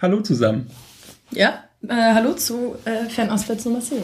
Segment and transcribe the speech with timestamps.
[0.00, 0.66] Hallo zusammen.
[1.30, 3.98] Ja, äh, hallo zu äh, Fernostwärts Nummer 10.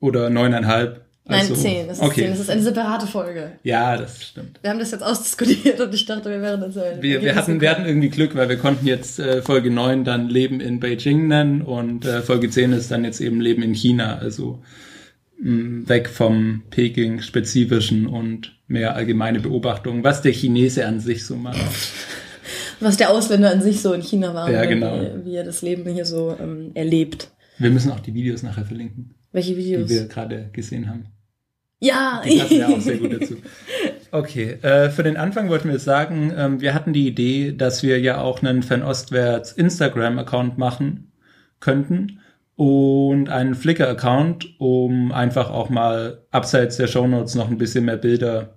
[0.00, 1.04] Oder neuneinhalb.
[1.26, 1.88] Nein, Also, 10.
[1.88, 2.22] Das ist okay.
[2.22, 2.30] 10.
[2.30, 3.52] Das ist eine separate Folge.
[3.62, 4.58] Ja, das stimmt.
[4.62, 7.60] Wir haben das jetzt ausdiskutiert und ich dachte, wir wären dann so Wir, wir, hatten,
[7.60, 11.28] wir hatten irgendwie Glück, weil wir konnten jetzt äh, Folge 9 dann Leben in Beijing
[11.28, 14.16] nennen und äh, Folge 10 ist dann jetzt eben Leben in China.
[14.18, 14.62] Also
[15.40, 21.58] mh, weg vom Peking-spezifischen und mehr allgemeine Beobachtungen, was der Chinese an sich so macht.
[22.80, 24.50] Was der Ausländer an sich so in China war.
[24.50, 25.00] Ja, und genau.
[25.00, 27.30] Wie, wie er das Leben hier so ähm, erlebt.
[27.58, 29.88] Wir müssen auch die Videos nachher verlinken, Welche die Videos?
[29.90, 31.06] wir gerade gesehen haben.
[31.80, 32.22] ja!
[32.24, 33.36] Die passen ja auch sehr gut dazu.
[34.10, 38.00] Okay, äh, für den Anfang wollten wir sagen, ähm, wir hatten die Idee, dass wir
[38.00, 41.12] ja auch einen Fernostwärts Instagram-Account machen
[41.60, 42.20] könnten
[42.56, 48.54] und einen Flickr-Account, um einfach auch mal abseits der Shownotes noch ein bisschen mehr Bilder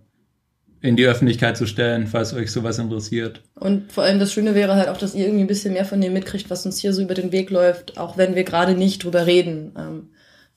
[0.82, 3.42] in die Öffentlichkeit zu stellen, falls euch sowas interessiert.
[3.56, 6.02] Und vor allem das Schöne wäre halt auch, dass ihr irgendwie ein bisschen mehr von
[6.02, 9.04] dem mitkriegt, was uns hier so über den Weg läuft, auch wenn wir gerade nicht
[9.04, 9.74] drüber reden.
[9.78, 10.10] Ähm,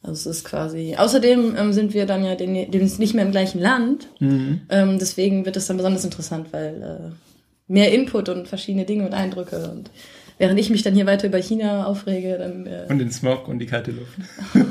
[0.03, 0.97] also es ist quasi.
[0.97, 4.09] Außerdem ähm, sind wir dann ja demnächst nicht mehr im gleichen Land.
[4.21, 4.63] Mhm.
[4.69, 9.15] Ähm, deswegen wird es dann besonders interessant, weil äh, mehr Input und verschiedene Dinge und
[9.15, 9.71] Eindrücke.
[9.71, 9.91] Und
[10.39, 12.67] während ich mich dann hier weiter über China aufrege, dann.
[12.67, 14.19] Äh, Und den Smog und die kalte Luft.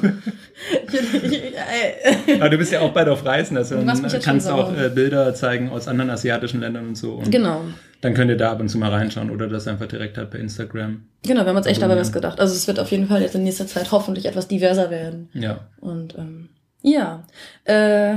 [2.39, 5.33] Aber du bist ja auch bald auf Reisen, also dann kannst du auch äh, Bilder
[5.33, 7.15] zeigen aus anderen asiatischen Ländern und so.
[7.15, 7.61] Und genau.
[8.01, 10.37] Dann könnt ihr da ab und zu mal reinschauen oder das einfach direkt halt bei
[10.37, 11.03] Instagram.
[11.25, 12.39] Genau, wir haben uns echt dabei was gedacht.
[12.39, 15.29] Also es wird auf jeden Fall jetzt in nächster Zeit hoffentlich etwas diverser werden.
[15.33, 15.61] Ja.
[15.79, 16.49] Und ähm,
[16.81, 17.23] ja.
[17.63, 18.15] Äh,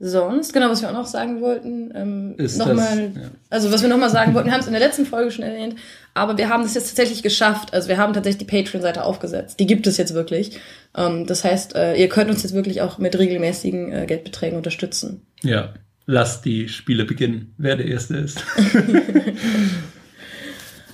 [0.00, 3.30] sonst, genau, was wir auch noch sagen wollten, ähm, Ist nochmal, ja.
[3.50, 5.76] also was wir nochmal sagen wollten, wir haben es in der letzten Folge schon erwähnt,
[6.14, 7.74] aber wir haben das jetzt tatsächlich geschafft.
[7.74, 9.60] Also wir haben tatsächlich die Patreon-Seite aufgesetzt.
[9.60, 10.58] Die gibt es jetzt wirklich.
[10.96, 15.26] Ähm, das heißt, äh, ihr könnt uns jetzt wirklich auch mit regelmäßigen äh, Geldbeträgen unterstützen.
[15.42, 15.74] Ja.
[16.06, 18.42] Lasst die Spiele beginnen, wer der Erste ist.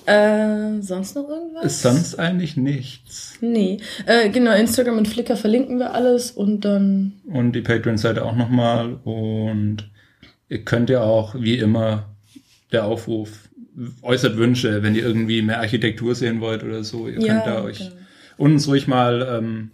[0.06, 1.64] Äh, sonst noch irgendwas?
[1.64, 3.38] ist sonst eigentlich nichts.
[3.40, 3.78] Nee.
[4.06, 8.94] Äh, genau, Instagram und Flickr verlinken wir alles und dann Und die Patreon-Seite auch nochmal.
[9.04, 9.90] Und
[10.48, 12.14] ihr könnt ja auch, wie immer,
[12.72, 13.48] der Aufruf,
[14.02, 17.08] äußert Wünsche, wenn ihr irgendwie mehr Architektur sehen wollt oder so.
[17.08, 17.90] Ihr Ja, könnt da euch genau.
[18.38, 19.70] uns ruhig mal ähm,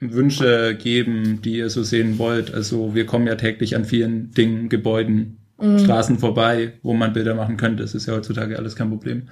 [0.00, 2.52] Wünsche geben, die ihr so sehen wollt.
[2.54, 5.78] Also wir kommen ja täglich an vielen Dingen, Gebäuden, Mhm.
[5.80, 7.82] Straßen vorbei, wo man Bilder machen könnte.
[7.82, 9.28] Das ist ja heutzutage alles kein Problem.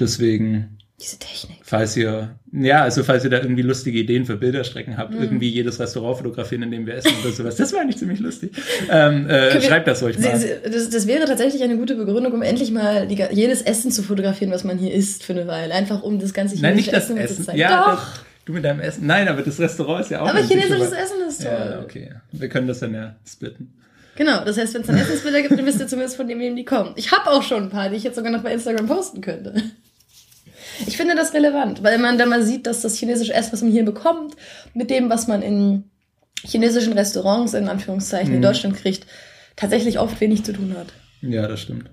[0.00, 1.58] Deswegen, diese Technik.
[1.62, 5.22] falls ihr, ja, also falls ihr da irgendwie lustige Ideen für Bilderstrecken habt, Mhm.
[5.22, 8.52] irgendwie jedes Restaurant fotografieren, in dem wir essen oder sowas, das wäre eigentlich ziemlich lustig.
[8.90, 10.36] Ähm, äh, wir- schreibt das ruhig mal.
[10.36, 13.90] Sie- sie- Das, das wäre tatsächlich eine gute Begründung, um endlich mal die, jedes Essen
[13.90, 15.74] zu fotografieren, was man hier isst für eine Weile.
[15.74, 17.36] Einfach um das ganze Nein, nicht das Essen Essen.
[17.38, 17.58] zu zeigen.
[17.58, 18.04] Ja, Doch.
[18.04, 19.04] das, du mit deinem Essen.
[19.06, 20.28] Nein, aber das Restaurant ist ja auch.
[20.28, 21.52] aber chinesisches Essen ist toll.
[21.52, 22.10] Ja, okay.
[22.32, 23.72] Wir können das dann ja splitten.
[24.18, 26.56] Genau, das heißt, wenn es dann Essensbilder gibt, dann wisst ihr zumindest von dem, wem
[26.56, 26.92] die kommen.
[26.96, 29.54] Ich habe auch schon ein paar, die ich jetzt sogar noch bei Instagram posten könnte.
[30.88, 33.70] Ich finde das relevant, weil man da mal sieht, dass das chinesische Essen, was man
[33.70, 34.34] hier bekommt,
[34.74, 35.84] mit dem, was man in
[36.42, 38.42] chinesischen Restaurants in Anführungszeichen in Mhm.
[38.42, 39.06] Deutschland kriegt,
[39.54, 40.88] tatsächlich oft wenig zu tun hat.
[41.20, 41.88] Ja, das stimmt.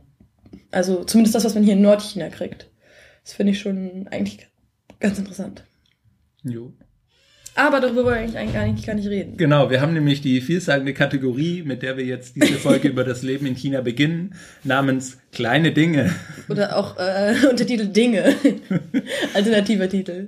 [0.71, 2.67] Also zumindest das, was man hier in Nordchina kriegt.
[3.23, 4.47] Das finde ich schon eigentlich
[4.99, 5.63] ganz interessant.
[6.43, 6.73] Jo.
[7.57, 9.37] Aber darüber wollen wir eigentlich, eigentlich gar, nicht, gar nicht reden.
[9.37, 13.21] Genau, wir haben nämlich die vielsagende Kategorie, mit der wir jetzt diese Folge über das
[13.23, 14.35] Leben in China beginnen,
[14.65, 16.13] namens kleine Dinge.
[16.49, 18.35] Oder auch äh, Untertitel Dinge.
[19.33, 20.27] Alternativer Titel.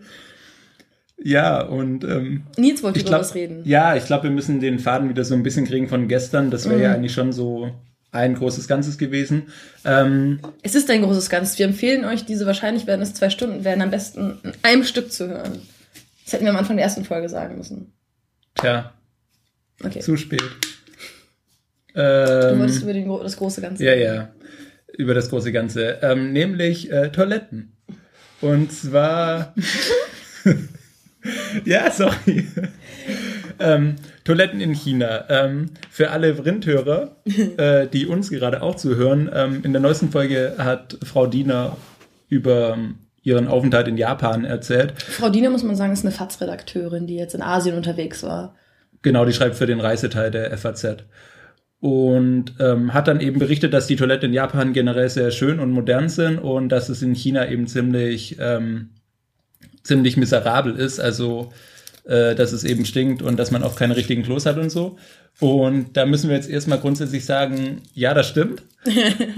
[1.22, 3.62] Ja, und ähm, Nils wollte ich über was reden.
[3.66, 6.52] ja, ich glaube, wir müssen den Faden wieder so ein bisschen kriegen von gestern.
[6.52, 6.96] Das wäre ja Mhm.
[6.96, 7.72] eigentlich schon so
[8.12, 9.48] ein großes Ganzes gewesen.
[9.84, 11.58] Ähm, Es ist ein großes Ganzes.
[11.60, 15.12] Wir empfehlen euch, diese wahrscheinlich werden es zwei Stunden werden, am besten in einem Stück
[15.12, 15.60] zu hören.
[16.28, 17.94] Das hätten wir am Anfang der ersten Folge sagen müssen.
[18.56, 18.92] tja,
[19.82, 20.02] Okay.
[20.02, 20.42] zu spät.
[21.94, 23.86] du Ähm, wolltest über den, das große Ganze.
[23.86, 24.34] Ja, ja.
[24.98, 26.00] Über das große Ganze.
[26.02, 27.78] Ähm, nämlich äh, Toiletten.
[28.42, 29.56] Und zwar.
[31.64, 32.46] ja, sorry.
[33.60, 33.96] ähm,
[34.26, 35.30] Toiletten in China.
[35.30, 37.16] Ähm, für alle Vrindhörer,
[37.58, 41.78] äh, die uns gerade auch zuhören, ähm, in der neuesten Folge hat Frau Diener
[42.28, 44.94] über ähm, ihren Aufenthalt in Japan erzählt.
[45.02, 48.56] Frau Diener, muss man sagen, ist eine FATS-Redakteurin, die jetzt in Asien unterwegs war.
[49.02, 51.04] Genau, die schreibt für den Reiseteil der FAZ.
[51.82, 55.72] Und ähm, hat dann eben berichtet, dass die Toiletten in Japan generell sehr schön und
[55.72, 58.92] modern sind und dass es in China eben ziemlich, ähm,
[59.84, 61.02] ziemlich miserabel ist.
[61.02, 61.52] Also
[62.08, 64.96] äh, dass es eben stinkt und dass man oft keine richtigen Klos hat und so.
[65.40, 68.64] Und da müssen wir jetzt erstmal grundsätzlich sagen, ja, das stimmt.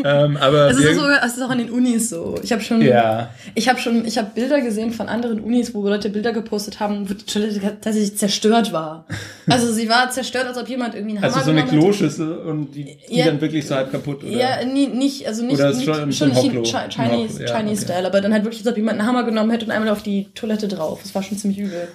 [0.06, 2.40] ähm, aber Es ist, auch sogar, es ist auch an den Unis so.
[2.42, 3.32] Ich habe schon, Ja.
[3.56, 7.10] ich habe schon, ich habe Bilder gesehen von anderen Unis, wo Leute Bilder gepostet haben,
[7.10, 9.08] wo die Toilette tatsächlich zerstört war.
[9.50, 11.66] Also sie war zerstört, als ob jemand irgendwie einen Hammer also so eine.
[11.66, 13.26] Kloschüssel und die, die Ja.
[13.26, 14.32] dann wirklich so halb kaputt, oder?
[14.32, 17.76] Ja, nie, nicht, also nicht, Oder nicht schon- schon, Chinese, Hocklo, ja, Chinese okay.
[17.76, 20.04] Style, aber dann halt wirklich, als ob jemand einen Hammer genommen hätte und einmal auf
[20.04, 21.00] die Toilette drauf.
[21.04, 21.90] Das war schon ziemlich übel.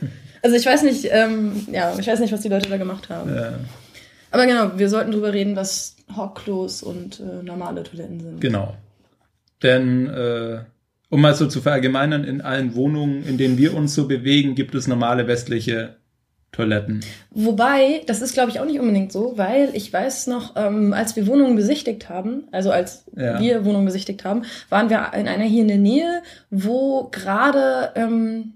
[0.44, 3.34] Also ich weiß nicht, ähm, ja, ich weiß nicht, was die Leute da gemacht haben.
[3.34, 3.54] Ja,
[4.30, 8.40] Aber genau, wir sollten drüber reden, was Hockklos und äh, normale Toiletten sind.
[8.40, 8.74] genau.
[9.62, 10.58] Denn, äh,
[11.08, 14.74] um mal so zu verallgemeinern, in allen Wohnungen, in denen wir uns so bewegen, gibt
[14.74, 15.96] es normale westliche
[16.52, 17.00] Toiletten.
[17.30, 21.16] Wobei, das ist glaube ich auch nicht unbedingt so, weil ich weiß noch, ähm, als
[21.16, 23.40] wir Wohnungen besichtigt haben, also als Ja.
[23.40, 28.52] wir Wohnungen besichtigt haben, waren wir in einer hier in der Nähe, wo gerade ähm,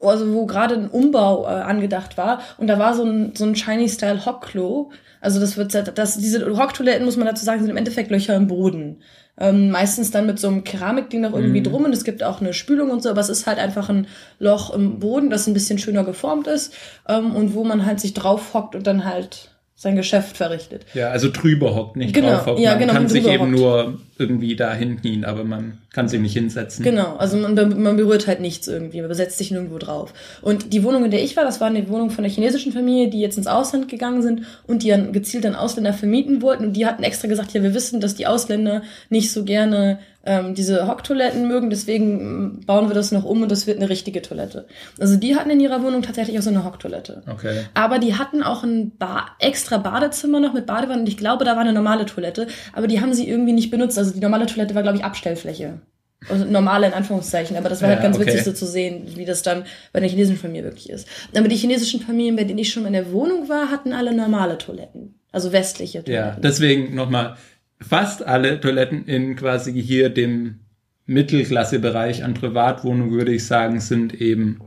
[0.00, 3.54] also wo gerade ein Umbau äh, angedacht war und da war so ein so ein
[3.54, 4.90] Chinese Style Hockklo.
[5.20, 8.46] Also das wird das diese Hocktoiletten muss man dazu sagen sind im Endeffekt Löcher im
[8.46, 9.02] Boden.
[9.40, 11.64] Ähm, meistens dann mit so einem Keramikding noch irgendwie Mhm.
[11.64, 14.08] drum und es gibt auch eine Spülung und so, aber es ist halt einfach ein
[14.40, 16.74] Loch im Boden, das ein bisschen schöner geformt ist
[17.08, 20.86] ähm, und wo man halt sich drauf hockt und dann halt sein Geschäft verrichtet.
[20.92, 22.58] Ja, also drüber hockt, nicht Genau, drauf hockt.
[22.58, 23.52] ja, man genau, kann sich eben hockt.
[23.52, 26.84] nur irgendwie da hinknien, aber man kann sich nicht hinsetzen.
[26.84, 30.12] Genau, also man, man berührt halt nichts irgendwie, man besetzt sich nirgendwo drauf.
[30.42, 33.08] Und die Wohnung, in der ich war, das war eine Wohnung von einer chinesischen Familie,
[33.08, 36.66] die jetzt ins Ausland gegangen sind und die dann gezielt an Ausländer vermieten wollten.
[36.66, 39.98] Und die hatten extra gesagt, ja, wir wissen, dass die Ausländer nicht so gerne
[40.28, 43.88] ähm, diese Hocktoiletten mögen, deswegen ähm, bauen wir das noch um und das wird eine
[43.88, 44.66] richtige Toilette.
[44.98, 47.22] Also die hatten in ihrer Wohnung tatsächlich auch so eine Hocktoilette.
[47.26, 47.64] Okay.
[47.72, 51.52] Aber die hatten auch ein ba extra Badezimmer noch mit Badewanne und ich glaube, da
[51.52, 53.96] war eine normale Toilette, aber die haben sie irgendwie nicht benutzt.
[53.96, 55.80] Also die normale Toilette war, glaube ich, Abstellfläche.
[56.28, 58.26] Also normale in Anführungszeichen, aber das war halt Ja, ganz okay.
[58.26, 61.06] witzig so zu sehen, wie das dann bei der chinesischen Familie wirklich ist.
[61.36, 64.58] Aber die chinesischen Familien, bei denen ich schon in der Wohnung war, hatten alle normale
[64.58, 65.14] Toiletten.
[65.30, 66.42] Also westliche Ja, Toiletten.
[66.42, 67.36] deswegen nochmal,
[67.80, 70.58] fast alle Toiletten in quasi hier dem
[71.06, 74.60] Mittelklassebereich an Privatwohnungen, würde ich sagen, sind eben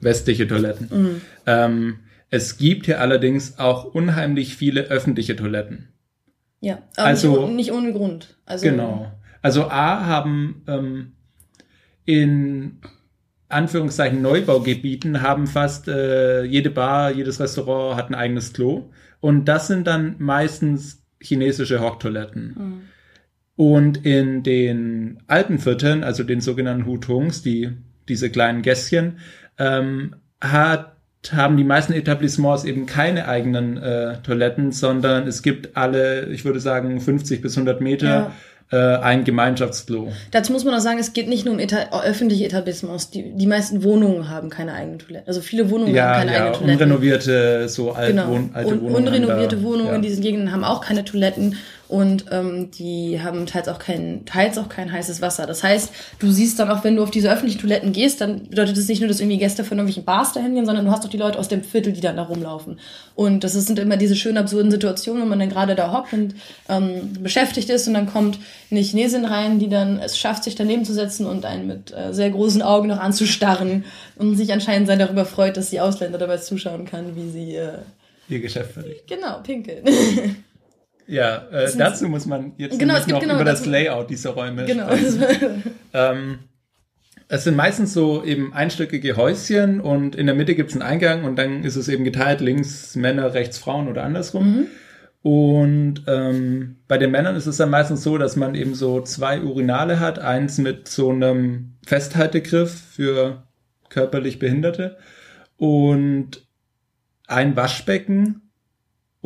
[0.00, 0.88] westliche Toiletten.
[0.90, 1.20] Mhm.
[1.46, 1.98] Ähm,
[2.30, 5.88] es gibt hier allerdings auch unheimlich viele öffentliche Toiletten.
[6.60, 8.36] Ja, aber Also- nicht, ohne- nicht ohne Grund.
[8.46, 9.12] Also, Genau.
[9.46, 11.12] Also A haben ähm,
[12.04, 12.80] in
[13.48, 18.90] Anführungszeichen Neubaugebieten haben fast äh, jede Bar, jedes Restaurant hat ein eigenes Klo.
[19.20, 22.56] Und das sind dann meistens chinesische Hocktoiletten.
[22.58, 22.80] Mhm.
[23.54, 27.70] Und in den alten Vierteln, also den sogenannten Hutongs, die,
[28.08, 29.20] diese kleinen Gässchen,
[29.58, 30.96] ähm, hat,
[31.30, 36.58] haben die meisten Etablissements eben keine eigenen äh, Toiletten, sondern es gibt alle, ich würde
[36.58, 40.08] sagen, 50 bis 100 Meter äh, ein Gemeinschaftsklo.
[40.32, 43.10] Dazu muss man auch sagen, es geht nicht nur um Eta öffentliche Etablissements.
[43.10, 45.28] Die, die meisten Wohnungen haben keine eigenen Toiletten.
[45.28, 46.82] Also viele Wohnungen haben Ja, keine ja, eigenen Toiletten.
[46.82, 48.28] unrenovierte, so alt, Genau.
[48.28, 48.96] Wohn, alte und Wohnungen.
[49.06, 49.94] unrenovierte da, Wohnungen ja.
[49.94, 51.56] in diesen Gegenden haben auch keine Toiletten
[51.88, 55.46] und ähm, die haben teils auch kein, teils auch kein heißes Wasser.
[55.46, 58.76] Das heißt, du siehst dann auch, wenn du auf diese öffentlichen Toiletten gehst, dann bedeutet
[58.76, 61.10] das nicht nur, dass irgendwie Gäste von irgendwelchen Bars dahin gehen, sondern du hast auch
[61.10, 62.80] die Leute aus dem Viertel, die dann da rumlaufen.
[63.14, 66.34] Und das sind immer diese schönen absurden Situationen, wenn man dann gerade da hockt und
[66.68, 68.38] ähm, beschäftigt ist und dann kommt
[68.70, 72.12] eine Chinesin rein, die dann es schafft, sich daneben zu setzen und einen mit äh,
[72.12, 73.84] sehr großen Augen noch anzustarren
[74.16, 77.78] und sich anscheinend sehr darüber freut, dass die Ausländer dabei zuschauen kann, wie sie äh,
[78.28, 79.06] Ihr Geschäft verrichtet.
[79.06, 79.84] genau pinkeln.
[81.06, 84.88] Ja, äh, dazu muss man jetzt Genau, noch genau über das Layout dieser Räume genau.
[84.96, 85.62] sprechen.
[85.94, 86.40] Ähm,
[87.28, 91.24] es sind meistens so eben einstöckige Häuschen und in der Mitte gibt es einen Eingang
[91.24, 94.46] und dann ist es eben geteilt, links Männer, rechts Frauen oder andersrum.
[94.46, 94.66] Mhm.
[95.22, 99.40] Und ähm, bei den Männern ist es dann meistens so, dass man eben so zwei
[99.40, 103.42] Urinale hat, eins mit so einem Festhaltegriff für
[103.88, 104.98] körperlich Behinderte
[105.56, 106.46] und
[107.26, 108.45] ein Waschbecken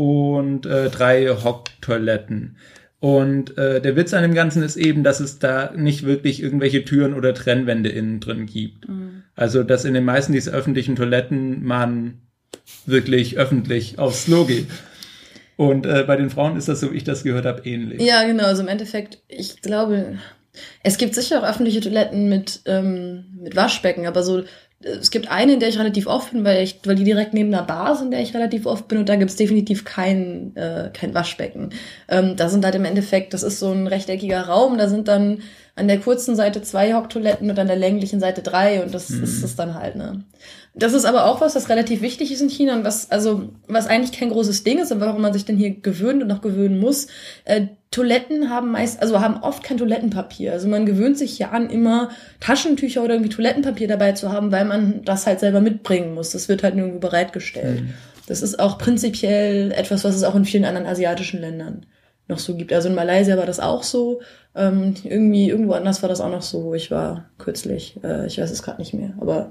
[0.00, 2.56] und äh, drei Hocktoiletten.
[3.00, 6.86] Und äh, der Witz an dem Ganzen ist eben, dass es da nicht wirklich irgendwelche
[6.86, 8.88] Türen oder Trennwände innen drin gibt.
[8.88, 9.24] Mhm.
[9.36, 12.22] Also, dass in den meisten dieser öffentlichen Toiletten man
[12.86, 14.68] wirklich öffentlich aufs Klo geht.
[15.56, 18.00] Und äh, bei den Frauen ist das, so wie ich das gehört habe, ähnlich.
[18.00, 18.44] Ja, genau.
[18.44, 20.18] Also im Endeffekt, ich glaube,
[20.82, 24.44] es gibt sicher auch öffentliche Toiletten mit, ähm, mit Waschbecken, aber so,
[24.82, 27.52] es gibt eine, in der ich relativ oft bin, weil, ich, weil die direkt neben
[27.52, 30.90] einer Bar ist, in der ich relativ oft bin und da gibt's definitiv kein, äh,
[30.92, 31.70] kein Waschbecken.
[32.08, 35.42] Ähm, da sind halt im Endeffekt, das ist so ein rechteckiger Raum, da sind dann
[35.76, 39.22] an der kurzen Seite zwei Hocktoiletten und an der länglichen Seite drei und das Mhm.
[39.24, 40.24] ist es dann halt, ne?
[40.74, 43.88] Das ist aber auch was, das relativ wichtig ist in China und was, also, was
[43.88, 46.78] eigentlich kein großes Ding ist, aber warum man sich denn hier gewöhnt und noch gewöhnen
[46.78, 47.08] muss.
[47.44, 50.52] Äh, Toiletten haben meist, also haben oft kein Toilettenpapier.
[50.52, 54.64] Also man gewöhnt sich ja an, immer Taschentücher oder irgendwie Toilettenpapier dabei zu haben, weil
[54.64, 56.30] man das halt selber mitbringen muss.
[56.30, 57.82] Das wird halt nirgendwo bereitgestellt.
[57.82, 57.94] Mhm.
[58.28, 61.84] Das ist auch prinzipiell etwas, was es auch in vielen anderen asiatischen Ländern
[62.28, 62.72] noch so gibt.
[62.72, 64.20] Also in Malaysia war das auch so.
[64.54, 67.98] Ähm, irgendwie, irgendwo anders war das auch noch so, wo ich war kürzlich.
[68.04, 69.14] Äh, ich weiß es gerade nicht mehr.
[69.20, 69.50] Aber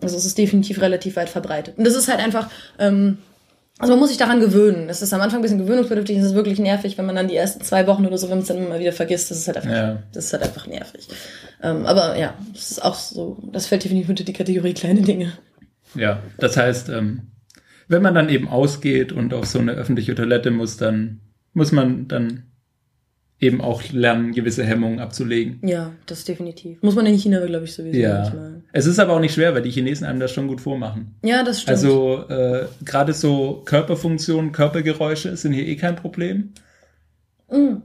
[0.00, 1.78] also es ist definitiv relativ weit verbreitet.
[1.78, 3.18] Und das ist halt einfach, ähm,
[3.78, 4.88] also man muss sich daran gewöhnen.
[4.88, 7.36] Das ist am Anfang ein bisschen gewöhnungsbedürftig, es ist wirklich nervig, wenn man dann die
[7.36, 9.58] ersten zwei Wochen oder so, wenn man es dann immer wieder vergisst, das ist halt
[9.58, 10.02] einfach, ja.
[10.12, 11.08] das ist halt einfach nervig.
[11.62, 15.32] Ähm, aber ja, das ist auch so, das fällt definitiv unter die Kategorie kleine Dinge.
[15.94, 17.32] Ja, das heißt, ähm,
[17.88, 21.20] wenn man dann eben ausgeht und auf so eine öffentliche Toilette muss, dann
[21.52, 22.44] muss man dann
[23.38, 25.60] eben auch lernen, gewisse Hemmungen abzulegen.
[25.62, 26.82] Ja, das definitiv.
[26.82, 28.20] Muss man in China, glaube ich, sowieso ja.
[28.20, 28.62] manchmal.
[28.72, 31.14] Es ist aber auch nicht schwer, weil die Chinesen einem das schon gut vormachen.
[31.22, 31.76] Ja, das stimmt.
[31.76, 36.52] Also äh, gerade so Körperfunktionen, Körpergeräusche sind hier eh kein Problem.
[37.50, 37.82] Mhm.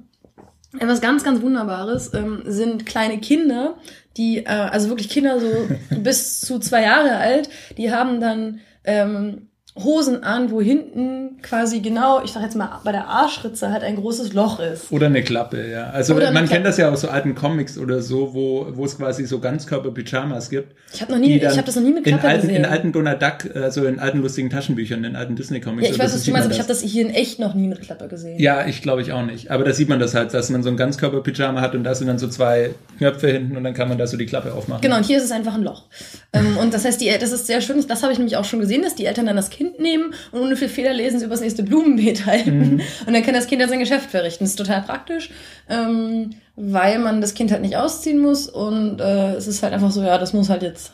[0.79, 3.75] Etwas ganz, ganz Wunderbares ähm, sind kleine Kinder,
[4.15, 5.67] die, äh, also wirklich Kinder so
[5.97, 12.21] bis zu zwei Jahre alt, die haben dann ähm, Hosen an, wo hinten quasi genau,
[12.23, 14.91] ich sag jetzt mal, bei der Arschritze halt ein großes Loch ist.
[14.91, 15.89] Oder eine Klappe, ja.
[15.91, 16.47] Also man Klappe.
[16.47, 20.49] kennt das ja aus so alten Comics oder so, wo, wo es quasi so Ganzkörper-Pyjamas
[20.49, 20.75] gibt.
[20.93, 22.63] Ich habe noch nie, ich habe das noch nie mit Klappe in alten, gesehen.
[22.63, 25.87] In alten Donald Duck, also in alten lustigen Taschenbüchern, in alten Disney-Comics.
[25.87, 27.67] Ja, ich weiß, was du meinst, aber ich habe das hier in echt noch nie
[27.67, 28.39] mit Klappe gesehen.
[28.39, 29.51] Ja, ich glaube ich auch nicht.
[29.51, 32.07] Aber da sieht man das halt, dass man so ein Ganzkörper-Pyjama hat und da sind
[32.07, 34.81] dann so zwei Knöpfe hinten und dann kann man da so die Klappe aufmachen.
[34.81, 35.85] Genau, und hier ist es einfach ein Loch.
[36.33, 38.59] Ähm, und das heißt, die, das ist sehr schön, das habe ich nämlich auch schon
[38.59, 41.41] gesehen, dass die Eltern dann das Kind nehmen und ohne viel Fehler lesen sie übers
[41.41, 42.75] nächste Blumenbeet halten.
[42.75, 42.81] Mhm.
[43.05, 44.43] Und dann kann das Kind ja sein Geschäft verrichten.
[44.43, 45.31] Das ist total praktisch,
[45.69, 49.91] ähm, weil man das Kind halt nicht ausziehen muss und äh, es ist halt einfach
[49.91, 50.93] so, ja, das muss halt jetzt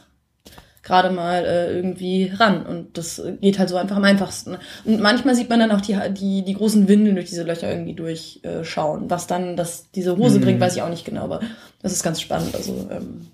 [0.87, 2.65] gerade mal äh, irgendwie ran.
[2.65, 4.57] Und das geht halt so einfach am einfachsten.
[4.85, 7.93] Und manchmal sieht man dann auch die, die, die großen Windeln durch diese Löcher irgendwie
[7.93, 9.09] durchschauen.
[9.09, 10.43] Was dann das, diese Hose mhm.
[10.43, 11.41] bringt, weiß ich auch nicht genau, aber
[11.81, 12.55] das ist ganz spannend.
[12.55, 13.27] Also ähm,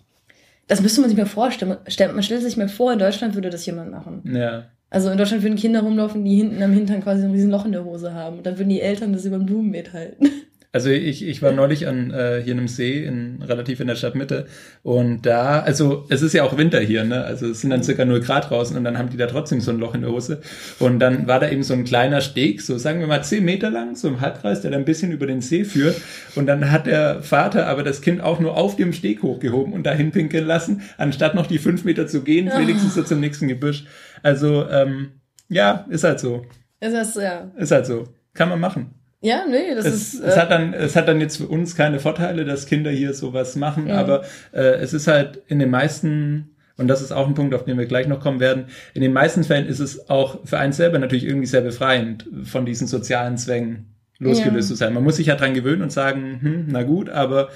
[0.68, 1.78] das müsste man sich mal vorstellen.
[2.14, 4.24] Man stellt sich mal vor, in Deutschland würde das jemand machen.
[4.36, 4.66] Ja.
[4.94, 7.66] Also in Deutschland würden Kinder rumlaufen, die hinten am Hintern quasi so ein riesen Loch
[7.66, 8.38] in der Hose haben.
[8.38, 10.30] Und dann würden die Eltern das über ein Blumenbeet halten.
[10.76, 13.94] Also ich, ich war neulich an äh, hier in einem See in relativ in der
[13.94, 14.48] Stadtmitte
[14.82, 17.24] und da, also es ist ja auch Winter hier, ne?
[17.24, 19.70] Also es sind dann circa 0 Grad draußen und dann haben die da trotzdem so
[19.70, 20.42] ein Loch in der Hose.
[20.80, 23.70] Und dann war da eben so ein kleiner Steg, so sagen wir mal 10 Meter
[23.70, 26.02] lang, so im Halbkreis, der dann ein bisschen über den See führt.
[26.34, 29.84] Und dann hat der Vater aber das Kind auch nur auf dem Steg hochgehoben und
[29.84, 33.84] dahin pinkeln lassen, anstatt noch die fünf Meter zu gehen, wenigstens so zum nächsten Gebüsch.
[34.24, 35.12] Also ähm,
[35.50, 36.44] ja, ist halt so.
[36.80, 37.52] Ist das, ja.
[37.56, 38.06] Ist halt so.
[38.34, 38.96] Kann man machen.
[39.22, 40.22] Ja, nee, das es, ist.
[40.22, 43.14] Äh es, hat dann, es hat dann jetzt für uns keine Vorteile, dass Kinder hier
[43.14, 43.96] sowas machen, ja.
[43.96, 47.64] aber äh, es ist halt in den meisten, und das ist auch ein Punkt, auf
[47.64, 50.74] den wir gleich noch kommen werden, in den meisten Fällen ist es auch für einen
[50.74, 54.74] selber natürlich irgendwie sehr befreiend, von diesen sozialen Zwängen losgelöst ja.
[54.74, 54.94] zu sein.
[54.94, 57.50] Man muss sich ja dran gewöhnen und sagen, hm, na gut, aber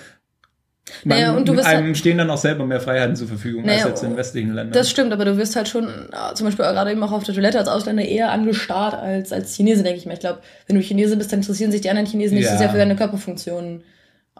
[1.03, 3.65] man, naja, und du wirst einem halt, stehen dann auch selber mehr Freiheiten zur Verfügung
[3.65, 4.74] naja, als jetzt in westlichen Ländern.
[4.74, 7.36] Das stimmt, aber du wirst halt schon äh, zum Beispiel gerade eben auch auf der
[7.36, 10.13] Toilette als Ausländer eher angestarrt als als Chinese, denke ich mir.
[10.13, 12.53] Ich glaube, wenn du Chinese bist, dann interessieren sich die anderen Chinesen nicht ja.
[12.53, 13.84] so sehr für deine Körperfunktionen,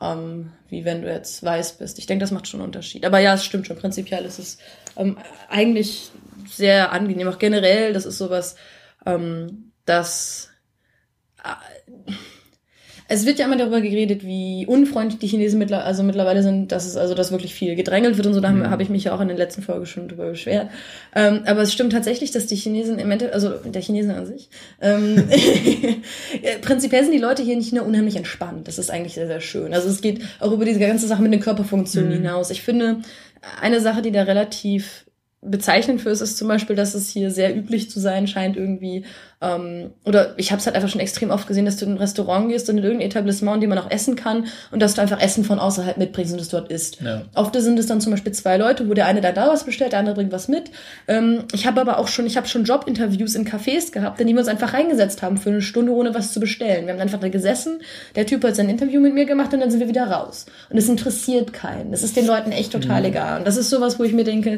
[0.02, 2.00] ähm, wie wenn du jetzt weiß bist.
[2.00, 3.06] Ich denke, das macht schon einen Unterschied.
[3.06, 3.78] Aber ja, es stimmt schon.
[3.78, 4.58] Prinzipiell ist es
[4.96, 5.18] ähm,
[5.50, 6.12] eigentlich
[6.50, 7.28] sehr angenehm.
[7.28, 8.56] Auch generell, das ist sowas,
[9.06, 10.50] ähm, das
[11.44, 12.12] äh,
[13.10, 16.86] es wird ja immer darüber geredet, wie unfreundlich die Chinesen mittler also mittlerweile sind, dass
[16.86, 18.42] es also dass wirklich viel gedrängelt wird und so.
[18.42, 18.70] Da mhm.
[18.70, 20.70] habe ich mich ja auch in den letzten Folgen schon drüber beschwert.
[21.16, 24.50] Ähm, aber es stimmt tatsächlich, dass die Chinesen im Endeffekt, also der Chinesen an sich,
[24.82, 25.24] ähm,
[26.62, 28.68] prinzipiell sind die Leute hier in China unheimlich entspannt.
[28.68, 29.74] Das ist eigentlich sehr, sehr schön.
[29.74, 32.16] Also es geht auch über diese ganze Sache mit den Körperfunktionen mhm.
[32.16, 32.50] hinaus.
[32.50, 32.98] Ich finde,
[33.62, 35.07] eine Sache, die da relativ
[35.42, 39.06] bezeichnend für ist, ist zum Beispiel, dass es hier sehr üblich zu sein scheint, irgendwie,
[39.40, 41.98] ähm, oder ich habe es halt einfach schon extrem oft gesehen, dass du in ein
[41.98, 45.02] Restaurant gehst und in irgendein Etablissement, in dem man auch essen kann und dass du
[45.02, 47.02] einfach Essen von außerhalb mitbringst und es dort isst.
[47.02, 47.22] Ja.
[47.36, 49.92] Oft sind es dann zum Beispiel zwei Leute, wo der eine da da was bestellt,
[49.92, 50.72] der andere bringt was mit.
[51.08, 54.34] Ähm, ich habe aber auch schon, ich habe schon Jobinterviews in Cafés gehabt, in die
[54.34, 56.88] wir uns einfach reingesetzt haben für eine Stunde, ohne was zu bestellen.
[56.88, 57.80] Wir haben einfach da gesessen,
[58.16, 60.48] der Typ hat sein Interview mit mir gemacht und dann sind wir wieder raus.
[60.72, 61.94] Und es interessiert keinen.
[61.94, 63.08] Es ist den Leuten echt total mhm.
[63.08, 63.38] egal.
[63.38, 64.58] Und das ist sowas, wo ich mir denke,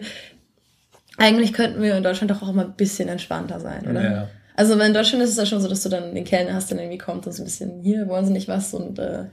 [1.20, 4.04] eigentlich könnten wir in Deutschland doch auch mal ein bisschen entspannter sein, oder?
[4.04, 4.30] Ja.
[4.56, 6.80] Also in Deutschland ist es ja schon so, dass du dann den Kellner hast, der
[6.80, 9.26] irgendwie kommt und so ein bisschen, hier wollen sie nicht was und äh,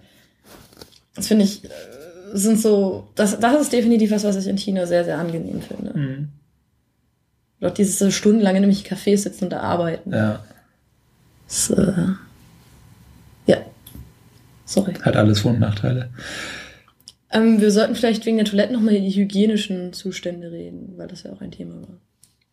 [1.14, 1.68] das finde ich, äh,
[2.32, 5.98] sind so, das, das ist definitiv was, was ich in China sehr, sehr angenehm finde.
[5.98, 6.28] Mhm.
[7.60, 10.12] Doch dieses so stundenlang in einem Café sitzen und da arbeiten.
[10.12, 10.44] Ja.
[11.46, 11.92] Das, äh,
[13.46, 13.58] ja.
[14.64, 14.94] Sorry.
[15.02, 16.10] Hat alles Vor- und Nachteile.
[17.32, 21.32] Ähm, wir sollten vielleicht wegen der Toiletten nochmal die hygienischen Zustände reden, weil das ja
[21.32, 21.98] auch ein Thema war.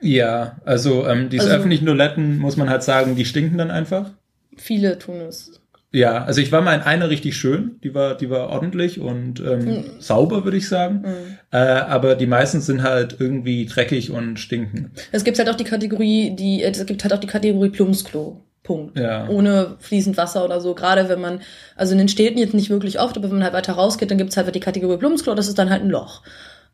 [0.02, 4.12] Ja, also ähm, diese also, öffentlichen Toiletten, muss man halt sagen, die stinken dann einfach.
[4.58, 5.60] Viele tun es.
[5.92, 9.40] Ja, also ich war mal in einer richtig schön, die war, die war ordentlich und
[9.40, 9.86] ähm, mhm.
[10.00, 11.04] sauber, würde ich sagen.
[11.04, 11.38] Mhm.
[11.52, 14.92] Äh, aber die meisten sind halt irgendwie dreckig und stinken.
[15.12, 18.42] Es gibt halt auch die Kategorie, die, es gibt halt auch die Kategorie Plumpsklo.
[18.64, 18.98] Punkt.
[18.98, 19.28] Ja.
[19.28, 20.74] Ohne fließend Wasser oder so.
[20.74, 21.42] Gerade wenn man,
[21.76, 24.18] also in den Städten jetzt nicht wirklich oft, aber wenn man halt weiter rausgeht, dann
[24.18, 26.24] gibt's halt die Kategorie Plumpsklo, das ist dann halt ein Loch.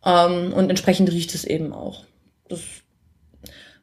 [0.06, 2.04] Ähm, und entsprechend riecht es eben auch.
[2.48, 2.62] Das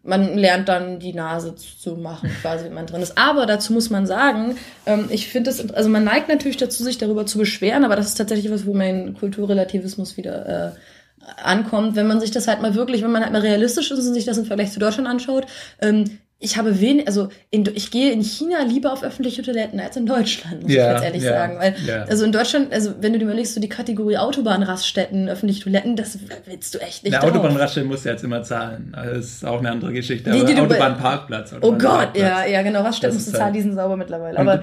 [0.07, 3.19] man lernt dann die Nase zu machen, quasi, wenn man drin ist.
[3.19, 6.99] Aber dazu muss man sagen, ähm, ich finde es, also man neigt natürlich dazu, sich
[6.99, 10.79] darüber zu beschweren, aber das ist tatsächlich was, wo mein Kulturrelativismus wieder äh,
[11.43, 14.15] ankommt, wenn man sich das halt mal wirklich, wenn man halt mal realistisch ist und
[14.15, 15.47] sich das im Vergleich zu Deutschland anschaut,
[15.81, 19.97] ähm, ich habe wenig, also in, ich gehe in China lieber auf öffentliche Toiletten als
[19.97, 21.59] in Deutschland, muss ja, ich ganz ehrlich ja, sagen.
[21.59, 22.03] Weil, ja.
[22.05, 26.19] also in Deutschland, also wenn du dir überlegst, so die Kategorie Autobahnraststätten, öffentliche Toiletten, das
[26.45, 27.15] willst du echt nicht.
[27.15, 28.95] Eine Autobahnraststätte musst du jetzt immer zahlen.
[28.95, 30.31] Das ist auch eine andere Geschichte.
[30.31, 31.55] Die, die Autobahnparkplatz.
[31.63, 34.39] oh Gott, ja, ja, genau, Raststätten musst du zahlen, halt die sind sauber mittlerweile.
[34.39, 34.63] Aber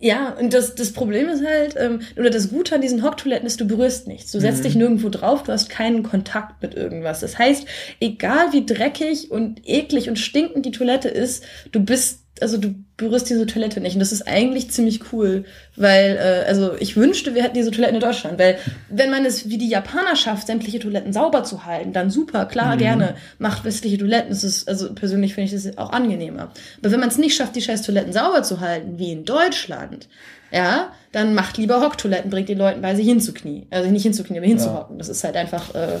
[0.00, 3.60] ja, und das, das Problem ist halt, ähm, oder das Gute an diesen Hocktoiletten ist,
[3.60, 4.32] du berührst nichts.
[4.32, 4.62] Du setzt mhm.
[4.64, 7.20] dich nirgendwo drauf, du hast keinen Kontakt mit irgendwas.
[7.20, 7.66] Das heißt,
[8.00, 13.30] egal wie dreckig und eklig und stinkend die Toilette ist, du bist also du berührst
[13.30, 13.94] diese Toilette nicht.
[13.94, 15.44] Und das ist eigentlich ziemlich cool,
[15.76, 19.48] weil, äh, also ich wünschte, wir hätten diese Toiletten in Deutschland, weil wenn man es
[19.48, 22.78] wie die Japaner schafft, sämtliche Toiletten sauber zu halten, dann super, klar, mhm.
[22.78, 24.30] gerne, macht westliche Toiletten.
[24.30, 26.52] Das ist, also persönlich finde ich das auch angenehmer.
[26.80, 30.08] Aber wenn man es nicht schafft, die scheiß Toiletten sauber zu halten, wie in Deutschland,
[30.52, 33.66] ja, dann macht lieber Hocktoiletten, bringt den Leuten bei, sich hinzuknie.
[33.70, 34.96] Also nicht hinzuknie, aber hinzuhocken.
[34.96, 34.98] Ja.
[34.98, 35.98] Das ist halt einfach äh,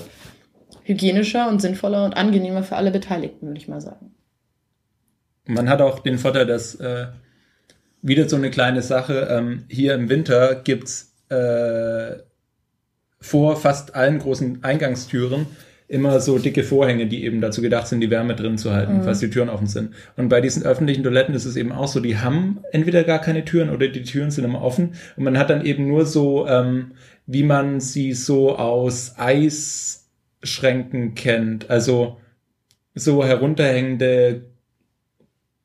[0.82, 4.13] hygienischer und sinnvoller und angenehmer für alle Beteiligten, würde ich mal sagen.
[5.46, 7.06] Man hat auch den Vorteil, dass äh,
[8.02, 12.16] wieder so eine kleine Sache, ähm, hier im Winter gibt's äh,
[13.20, 15.46] vor fast allen großen Eingangstüren
[15.86, 19.02] immer so dicke Vorhänge, die eben dazu gedacht sind, die Wärme drin zu halten, mhm.
[19.04, 19.94] falls die Türen offen sind.
[20.16, 23.44] Und bei diesen öffentlichen Toiletten ist es eben auch so, die haben entweder gar keine
[23.44, 24.94] Türen oder die Türen sind immer offen.
[25.16, 26.92] Und man hat dann eben nur so, ähm,
[27.26, 31.70] wie man sie so aus Eisschränken kennt.
[31.70, 32.18] Also
[32.94, 34.42] so herunterhängende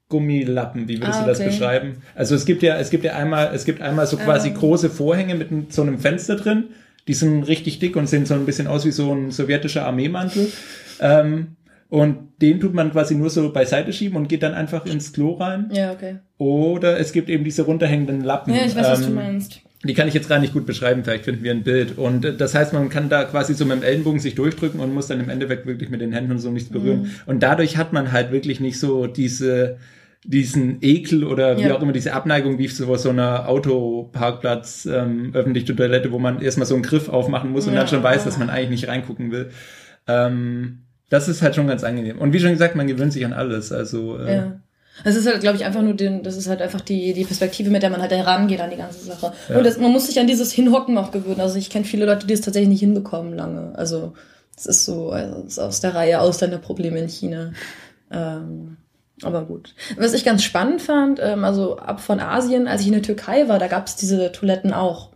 [0.10, 1.34] Gummilappen, wie würdest ah, okay.
[1.34, 2.02] du das beschreiben?
[2.16, 4.56] Also es gibt ja, es gibt ja einmal, es gibt einmal so quasi ähm.
[4.56, 6.66] große Vorhänge mit so einem Fenster drin,
[7.08, 10.52] die sind richtig dick und sehen so ein bisschen aus wie so ein sowjetischer Armeemantel.
[11.00, 11.56] Ähm,
[11.90, 15.34] und den tut man quasi nur so beiseite schieben und geht dann einfach ins Klo
[15.34, 15.72] rein.
[15.74, 16.18] Ja, okay.
[16.38, 18.54] Oder es gibt eben diese runterhängenden Lappen.
[18.54, 19.62] Ja, ich weiß, ähm, was du ähm, meinst.
[19.86, 21.98] Die kann ich jetzt gar nicht gut beschreiben, vielleicht finden wir ein Bild.
[21.98, 24.94] Und äh, das heißt, man kann da quasi so mit dem Ellenbogen sich durchdrücken und
[24.94, 27.04] muss dann im Endeffekt wirklich mit den Händen und so nichts berühren.
[27.04, 27.12] Mhm.
[27.26, 29.78] Und dadurch hat man halt wirklich nicht so diese,
[30.26, 31.76] diesen Ekel oder wie ja.
[31.76, 36.68] auch immer diese Abneigung wie so so einer Autoparkplatz ähm, öffentliche Toilette, wo man erstmal
[36.68, 37.80] so einen Griff aufmachen muss und ja.
[37.80, 39.50] dann schon weiß, dass man eigentlich nicht reingucken will.
[40.08, 42.20] Ähm, das ist halt schon ganz angenehm.
[42.20, 43.72] Und wie schon gesagt, man gewöhnt sich an alles.
[43.72, 44.62] Also äh, ja.
[45.04, 47.70] Es ist halt, glaube ich, einfach nur den, das ist halt einfach die, die Perspektive,
[47.70, 49.32] mit der man halt herangeht an die ganze Sache.
[49.48, 49.58] Ja.
[49.58, 51.40] Und das, man muss sich an dieses Hinhocken auch gewöhnen.
[51.40, 53.74] Also ich kenne viele Leute, die es tatsächlich nicht hinbekommen lange.
[53.78, 54.14] Also
[54.58, 57.54] es ist so, also es ist aus der Reihe Ausländerprobleme in China.
[58.12, 58.78] Ähm,
[59.24, 59.76] aber gut.
[59.98, 63.48] Was ich ganz spannend fand, ähm, also ab von Asien, als ich in der Türkei
[63.48, 65.12] war, da gab es diese Toiletten auch.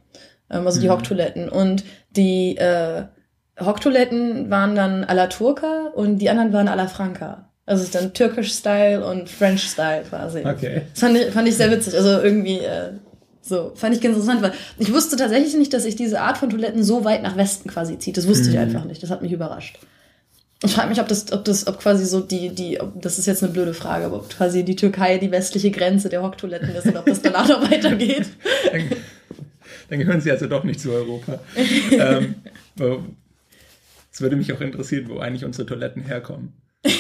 [0.50, 0.92] Ähm, also die mhm.
[0.92, 1.50] Hocktoiletten.
[1.50, 3.04] Und die äh,
[3.60, 7.50] Hocktoiletten waren dann à la Turca und die anderen waren à la Franca.
[7.66, 10.40] Also es ist dann Türkisch-Style und French-Style quasi.
[10.40, 10.82] Okay.
[10.92, 11.96] Das fand ich, fand ich sehr witzig.
[11.96, 12.92] Also irgendwie äh,
[13.42, 16.50] so, fand ich ganz interessant, weil ich wusste tatsächlich nicht, dass sich diese Art von
[16.50, 18.18] Toiletten so weit nach Westen quasi zieht.
[18.18, 18.54] Das wusste mhm.
[18.54, 19.02] ich einfach nicht.
[19.02, 19.80] Das hat mich überrascht.
[20.66, 23.26] Ich frage mich, ob das, ob das, ob quasi so die, die, ob, das ist
[23.26, 26.86] jetzt eine blöde Frage, aber ob quasi die Türkei die westliche Grenze der Hocktoiletten ist
[26.86, 28.28] und ob das danach noch weitergeht.
[28.72, 28.90] Dann,
[29.90, 31.42] dann, gehören sie also doch nicht zu Europa.
[31.92, 32.36] ähm,
[34.12, 36.54] es würde mich auch interessieren, wo eigentlich unsere Toiletten herkommen.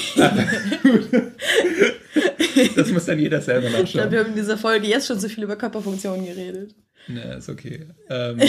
[2.76, 3.86] das muss dann jeder selber nachschauen.
[3.86, 6.76] Ich glaube, wir haben in dieser Folge jetzt schon so viel über Körperfunktionen geredet.
[7.08, 7.88] Ne, ist okay.
[8.10, 8.39] Ähm,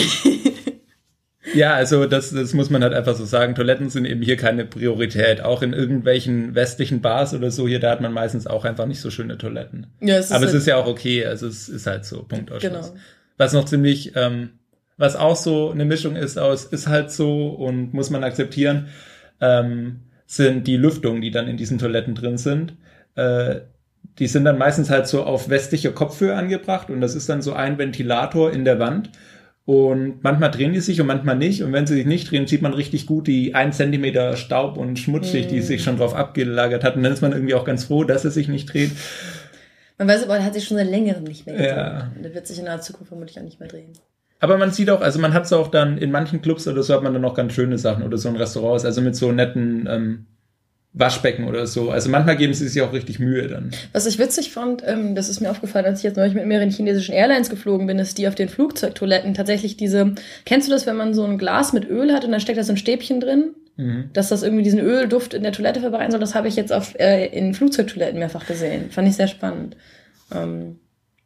[1.53, 3.55] ja, also das, das muss man halt einfach so sagen.
[3.55, 5.43] Toiletten sind eben hier keine Priorität.
[5.43, 9.01] Auch in irgendwelchen westlichen Bars oder so, hier, da hat man meistens auch einfach nicht
[9.01, 9.89] so schöne Toiletten.
[10.01, 11.27] Ja, es ist Aber halt es ist ja auch okay.
[11.27, 12.83] Also es ist halt so, Punkt aus Genau.
[13.37, 14.51] Was noch ziemlich, ähm,
[14.97, 18.89] was auch so eine Mischung ist aus, ist halt so und muss man akzeptieren,
[19.41, 22.75] ähm, sind die Lüftungen, die dann in diesen Toiletten drin sind.
[23.17, 23.61] Äh,
[24.19, 27.53] die sind dann meistens halt so auf westlicher Kopfhöhe angebracht und das ist dann so
[27.53, 29.11] ein Ventilator in der Wand
[29.67, 31.63] und manchmal drehen die sich und manchmal nicht.
[31.63, 34.99] Und wenn sie sich nicht drehen, sieht man richtig gut die ein Zentimeter Staub und
[34.99, 35.55] Schmutzschicht, mm.
[35.55, 36.97] die sich schon drauf abgelagert hat.
[36.97, 38.91] Und dann ist man irgendwie auch ganz froh, dass er sich nicht dreht.
[39.97, 41.77] Man weiß aber, er hat sich schon seit längerem nicht mehr gedreht.
[41.77, 42.13] Ja.
[42.23, 43.93] Der wird sich in der Zukunft vermutlich auch nicht mehr drehen.
[44.41, 46.93] Aber man sieht auch, also man hat es auch dann in manchen Clubs oder so
[46.93, 49.87] hat man dann auch ganz schöne Sachen oder so in Restaurants, also mit so netten
[49.89, 50.27] ähm,
[50.97, 51.91] Waschbecken oder so.
[51.91, 53.73] Also manchmal geben sie sich auch richtig Mühe dann.
[53.93, 56.71] Was ich witzig fand, ähm, das ist mir aufgefallen, als ich jetzt neulich mit mehreren
[56.71, 60.97] chinesischen Airlines geflogen bin, ist die auf den Flugzeugtoiletten tatsächlich diese, kennst du das, wenn
[60.97, 63.55] man so ein Glas mit Öl hat und dann steckt da so ein Stäbchen drin?
[63.77, 64.11] Mhm.
[64.13, 66.95] Dass das irgendwie diesen Ölduft in der Toilette verbreiten soll, das habe ich jetzt auf,
[67.01, 68.91] äh, in Flugzeugtoiletten mehrfach gesehen.
[68.91, 69.77] Fand ich sehr spannend.
[70.33, 70.79] Ähm,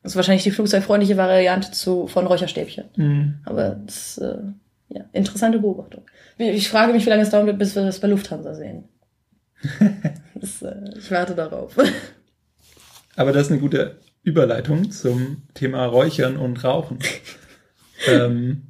[0.02, 2.84] das ist wahrscheinlich die flugzeugfreundliche Variante zu, von Räucherstäbchen.
[2.96, 3.34] Mhm.
[3.44, 4.38] Aber das äh,
[4.88, 6.04] ja, interessante Beobachtung.
[6.38, 8.84] Ich frage mich, wie lange es dauern wird, bis wir das bei Lufthansa sehen.
[10.34, 11.76] das, äh, ich warte darauf.
[13.16, 16.98] Aber das ist eine gute Überleitung zum Thema Räuchern und Rauchen.
[18.06, 18.62] ähm,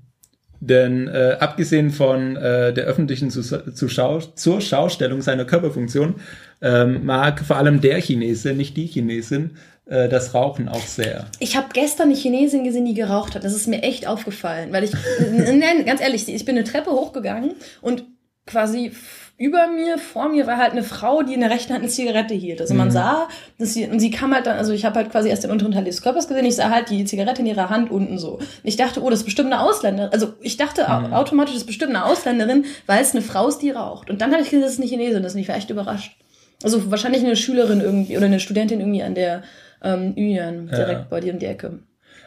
[0.60, 6.16] denn äh, abgesehen von äh, der öffentlichen zu, zu Schau, zur Schaustellung seiner Körperfunktion
[6.60, 11.26] ähm, mag vor allem der Chinese, nicht die Chinesin, äh, das Rauchen auch sehr.
[11.38, 13.44] Ich habe gestern eine Chinesin gesehen, die geraucht hat.
[13.44, 17.52] Das ist mir echt aufgefallen, weil ich, nein, ganz ehrlich, ich bin eine Treppe hochgegangen
[17.80, 18.04] und
[18.46, 18.92] quasi
[19.38, 22.34] über mir, vor mir war halt eine Frau, die in der rechten Hand eine Zigarette
[22.34, 22.60] hielt.
[22.60, 22.92] Also man mhm.
[22.92, 25.52] sah, dass sie, und sie kam halt dann, also ich habe halt quasi erst den
[25.52, 28.34] unteren Teil des Körpers gesehen, ich sah halt die Zigarette in ihrer Hand unten so.
[28.34, 30.12] Und ich dachte, oh, das ist bestimmt eine Ausländerin.
[30.12, 31.12] Also ich dachte mhm.
[31.12, 34.10] automatisch, das ist bestimmt eine Ausländerin, weil es eine Frau ist, die raucht.
[34.10, 36.16] Und dann habe ich gesehen, das ist eine Chinesin, das ist ich war echt überrascht.
[36.64, 39.44] Also wahrscheinlich eine Schülerin irgendwie oder eine Studentin irgendwie an der
[39.84, 41.06] ähm, Union, direkt ja.
[41.08, 41.78] bei dir um die Ecke.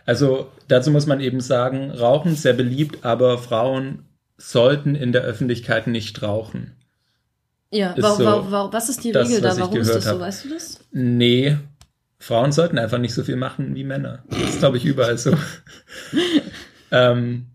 [0.05, 4.05] Also dazu muss man eben sagen, Rauchen sehr beliebt, aber Frauen
[4.37, 6.77] sollten in der Öffentlichkeit nicht rauchen.
[7.71, 9.57] Ja, ist so wa wa was ist die das, Regel da?
[9.57, 10.19] Warum ist das so?
[10.19, 10.79] Weißt du das?
[10.91, 11.57] Nee,
[12.19, 14.23] Frauen sollten einfach nicht so viel machen wie Männer.
[14.29, 15.35] Das ist, glaube ich, überall so.
[16.91, 17.47] ähm,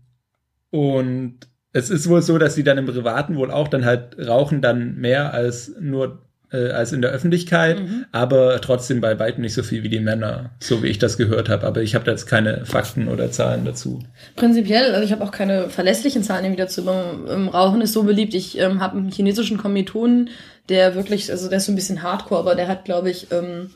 [0.71, 1.39] und
[1.71, 4.95] es ist wohl so, dass sie dann im Privaten wohl auch dann halt rauchen dann
[4.95, 8.05] mehr als nur äh, als in der Öffentlichkeit, mhm.
[8.11, 11.49] aber trotzdem bei weitem nicht so viel wie die Männer, so wie ich das gehört
[11.49, 11.67] habe.
[11.67, 14.01] Aber ich habe da jetzt keine Fakten oder Zahlen dazu.
[14.35, 16.87] Prinzipiell, also ich habe auch keine verlässlichen Zahlen irgendwie dazu.
[16.87, 18.33] Ähm, Rauchen ist so beliebt.
[18.33, 20.29] Ich ähm, habe einen chinesischen Kommilitonen,
[20.69, 23.71] der wirklich, also der ist so ein bisschen Hardcore, aber der hat, glaube ich, ähm,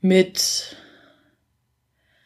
[0.00, 0.76] mit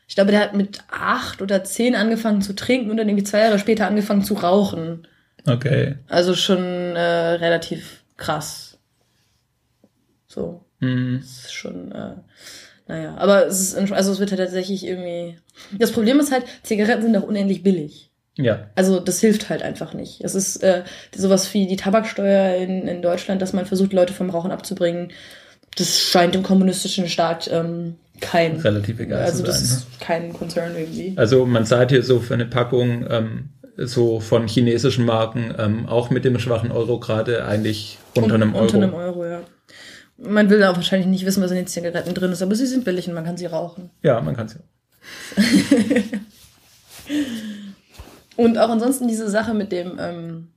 [0.06, 3.40] ich glaube, der hat mit acht oder zehn angefangen zu trinken und dann irgendwie zwei
[3.40, 5.08] Jahre später angefangen zu rauchen.
[5.44, 5.96] Okay.
[6.08, 8.63] Also schon äh, relativ krass.
[10.34, 10.64] So.
[10.80, 11.18] Mhm.
[11.20, 12.14] Das ist schon, äh,
[12.88, 13.14] naja.
[13.16, 15.38] Aber es ist, also es wird halt tatsächlich irgendwie.
[15.78, 18.10] Das Problem ist halt, Zigaretten sind auch unendlich billig.
[18.36, 18.66] Ja.
[18.74, 20.22] Also das hilft halt einfach nicht.
[20.24, 20.82] Es ist äh,
[21.14, 25.12] sowas wie die Tabaksteuer in, in Deutschland, dass man versucht, Leute vom Rauchen abzubringen.
[25.76, 29.60] Das scheint im kommunistischen Staat ähm, kein relativ egal also zu sein.
[29.60, 29.96] Das ist ne?
[30.00, 31.12] kein Concern irgendwie.
[31.16, 36.10] Also man zahlt hier so für eine Packung ähm, so von chinesischen Marken ähm, auch
[36.10, 38.64] mit dem schwachen Euro gerade eigentlich unter einem Euro.
[38.64, 39.40] Unter einem Euro, ja.
[40.16, 42.84] Man will da wahrscheinlich nicht wissen, was in den Zigaretten drin ist, aber sie sind
[42.84, 43.90] billig und man kann sie rauchen.
[44.02, 44.60] Ja, man kann sie.
[48.36, 50.48] und auch ansonsten diese Sache mit dem ähm,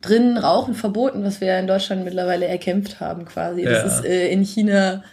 [0.00, 3.62] drinnen Rauchen verboten, was wir ja in Deutschland mittlerweile erkämpft haben, quasi.
[3.62, 3.86] Das ja.
[3.86, 5.04] ist äh, in China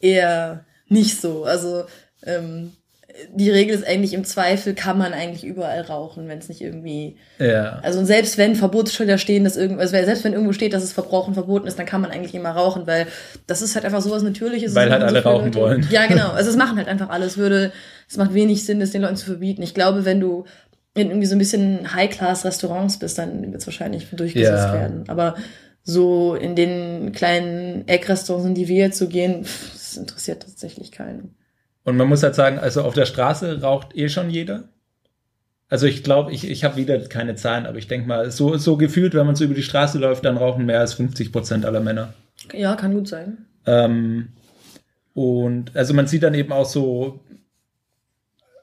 [0.00, 1.44] eher nicht so.
[1.44, 1.84] Also
[2.24, 2.72] ähm,
[3.34, 7.16] die Regel ist eigentlich im Zweifel kann man eigentlich überall rauchen, wenn es nicht irgendwie.
[7.38, 7.78] Ja.
[7.82, 11.34] Also selbst wenn Verbotsschilder stehen, dass irgendwas, also selbst wenn irgendwo steht, dass es Verbrauchen
[11.34, 13.06] verboten ist, dann kann man eigentlich immer rauchen, weil
[13.46, 14.74] das ist halt einfach sowas Natürliches.
[14.74, 15.60] Weil halt alle so rauchen Leute.
[15.60, 15.88] wollen.
[15.90, 16.30] Ja, genau.
[16.42, 17.36] Also es machen halt einfach alles.
[17.36, 17.72] Würde,
[18.08, 19.62] es macht wenig Sinn, das den Leuten zu verbieten.
[19.62, 20.44] Ich glaube, wenn du
[20.94, 24.72] in irgendwie so ein bisschen High-Class-Restaurants bist, dann wird es wahrscheinlich durchgesetzt ja.
[24.72, 25.04] werden.
[25.08, 25.36] Aber
[25.84, 30.92] so in den kleinen Eckrestaurants, in die wir jetzt so gehen, pff, das interessiert tatsächlich
[30.92, 31.34] keinen.
[31.84, 34.64] Und man muss halt sagen, also auf der Straße raucht eh schon jeder.
[35.68, 38.76] Also ich glaube, ich, ich habe wieder keine Zahlen, aber ich denke mal, so, so
[38.76, 41.80] gefühlt, wenn man so über die Straße läuft, dann rauchen mehr als 50 Prozent aller
[41.80, 42.12] Männer.
[42.52, 43.46] Ja, kann gut sein.
[43.66, 44.28] Ähm,
[45.14, 47.20] und also man sieht dann eben auch so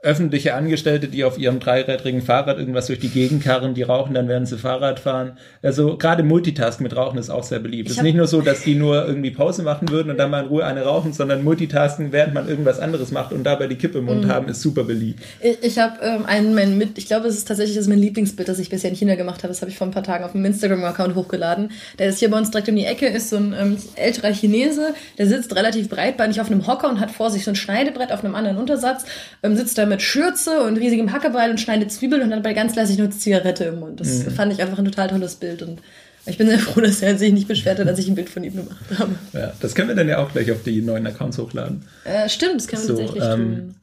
[0.01, 4.29] öffentliche Angestellte, die auf ihrem dreirädrigen Fahrrad irgendwas durch die Gegend karren, die rauchen, dann
[4.29, 5.37] werden sie Fahrrad fahren.
[5.61, 7.89] Also gerade Multitasking mit Rauchen ist auch sehr beliebt.
[7.89, 10.43] Es ist nicht nur so, dass die nur irgendwie Pause machen würden und dann mal
[10.43, 13.97] in Ruhe eine rauchen, sondern Multitasking, während man irgendwas anderes macht und dabei die Kippe
[13.97, 14.29] im Mund mhm.
[14.29, 15.21] haben, ist super beliebt.
[15.41, 17.99] Ich, ich habe ähm, einen, mein mit, ich glaube, es ist tatsächlich das ist mein
[17.99, 19.49] Lieblingsbild, das ich bisher in China gemacht habe.
[19.49, 21.71] Das habe ich vor ein paar Tagen auf dem Instagram-Account hochgeladen.
[21.97, 24.93] Der ist hier bei uns direkt um die Ecke, ist so ein ähm, älterer Chinese,
[25.17, 28.23] der sitzt relativ breitbeinig auf einem Hocker und hat vor sich so ein Schneidebrett auf
[28.23, 29.03] einem anderen Untersatz,
[29.43, 32.75] ähm, sitzt da mit Schürze und riesigem Hackebeil und schneidet Zwiebeln und dann bei ganz
[32.75, 33.99] lässig nur Zigarette im Mund.
[33.99, 34.31] Das mhm.
[34.31, 35.81] fand ich einfach ein total tolles Bild und
[36.25, 38.43] ich bin sehr froh, dass er sich nicht beschwert hat, als ich ein Bild von
[38.43, 39.15] ihm gemacht habe.
[39.33, 41.83] Ja, das können wir dann ja auch gleich auf die neuen Accounts hochladen.
[42.05, 43.75] Äh, stimmt, das können wir so, tatsächlich ähm, tun.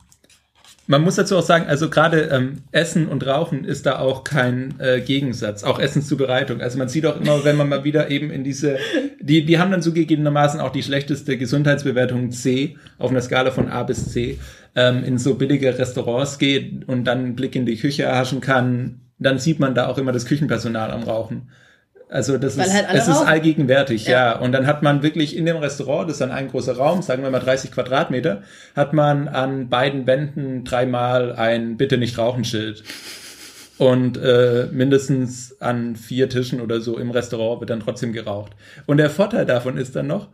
[0.88, 4.78] Man muss dazu auch sagen, also gerade ähm, Essen und Rauchen ist da auch kein
[4.78, 6.60] äh, Gegensatz, auch Essenszubereitung.
[6.60, 8.78] Also man sieht auch immer, wenn man mal wieder eben in diese,
[9.20, 13.82] die, die haben dann zugegebenermaßen auch die schlechteste Gesundheitsbewertung C auf einer Skala von A
[13.82, 14.38] bis C,
[14.76, 19.00] ähm, in so billige Restaurants geht und dann einen Blick in die Küche erhaschen kann,
[19.18, 21.48] dann sieht man da auch immer das Küchenpersonal am Rauchen.
[22.08, 24.32] Also das Weil ist, halt es ist allgegenwärtig, ja.
[24.32, 24.38] Ja.
[24.38, 27.24] Und dann hat man wirklich in dem Restaurant, das ist dann ein großer Raum, sagen
[27.24, 28.42] wir mal 30 Quadratmeter,
[28.76, 32.84] hat man an beiden Wänden dreimal ein Bitte nicht rauchen Schild.
[33.78, 38.52] Und äh, mindestens an vier Tischen oder so im Restaurant wird dann trotzdem geraucht.
[38.86, 40.28] Und der Vorteil davon ist dann noch,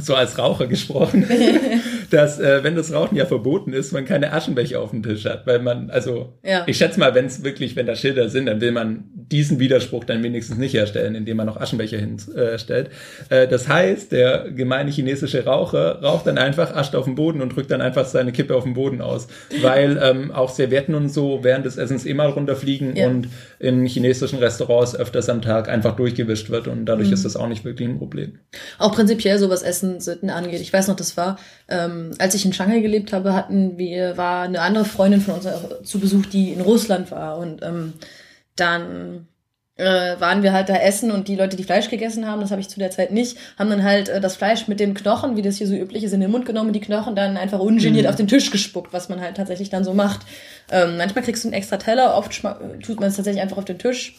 [0.00, 1.26] so als Raucher gesprochen,
[2.14, 5.46] dass äh, wenn das Rauchen ja verboten ist, man keine Aschenbecher auf dem Tisch hat,
[5.46, 6.62] weil man, also Ja.
[6.66, 10.04] ich schätze mal, wenn es wirklich, wenn da Schilder sind, dann will man diesen Widerspruch
[10.04, 12.90] dann wenigstens nicht herstellen, indem man noch Aschenbecher hinstellt.
[13.30, 17.54] Äh, das heißt, der gemeine chinesische Raucher raucht dann einfach, ascht auf den Boden und
[17.56, 19.26] drückt dann einfach seine Kippe auf den Boden aus,
[19.62, 23.08] weil ähm, auch Servietten und so während des Essens eh mal runterfliegen Ja.
[23.08, 27.14] und in chinesischen Restaurants öfters am Tag einfach durchgewischt wird und dadurch Mhm.
[27.14, 28.38] ist das auch nicht wirklich ein Problem.
[28.78, 30.60] Auch prinzipiell so was Essen Sitten angeht.
[30.60, 34.42] Ich weiß noch, das war, ähm, als ich in Shanghai gelebt habe, hatten wir, war
[34.42, 35.46] eine andere Freundin von uns
[35.84, 37.38] zu Besuch, die in Russland war.
[37.38, 37.94] Und ähm,
[38.56, 39.26] dann
[39.76, 42.60] äh, waren wir halt da essen und die Leute, die Fleisch gegessen haben, das habe
[42.60, 45.42] ich zu der Zeit nicht, haben dann halt äh, das Fleisch mit den Knochen, wie
[45.42, 48.04] das hier so üblich ist, in den Mund genommen und die Knochen dann einfach ungeniert
[48.04, 48.10] Mhm.
[48.10, 50.20] auf den Tisch gespuckt, was man halt tatsächlich dann so macht.
[50.70, 53.78] Ähm, manchmal kriegst du einen extra Teller, oft tut man es tatsächlich einfach auf den
[53.78, 54.14] Tisch.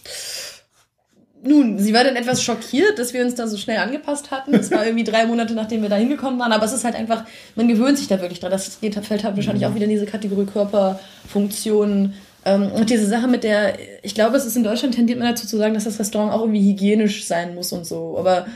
[1.48, 4.56] Nun, sie war dann etwas schockiert, dass wir uns da so schnell angepasst hatten.
[4.56, 6.52] Es war irgendwie drei Monate, nachdem wir da hingekommen waren.
[6.52, 7.24] Aber es ist halt einfach,
[7.56, 8.50] man gewöhnt sich da wirklich dran.
[8.50, 12.16] Das geht, fällt halt wahrscheinlich auch wieder in diese Kategorie Körperfunktionen.
[12.46, 15.46] Ähm, und diese Sache mit der, ich glaube, es ist in Deutschland tendiert man dazu
[15.46, 18.18] zu sagen, dass das Restaurant auch irgendwie hygienisch sein muss und so.
[18.18, 18.48] Aber,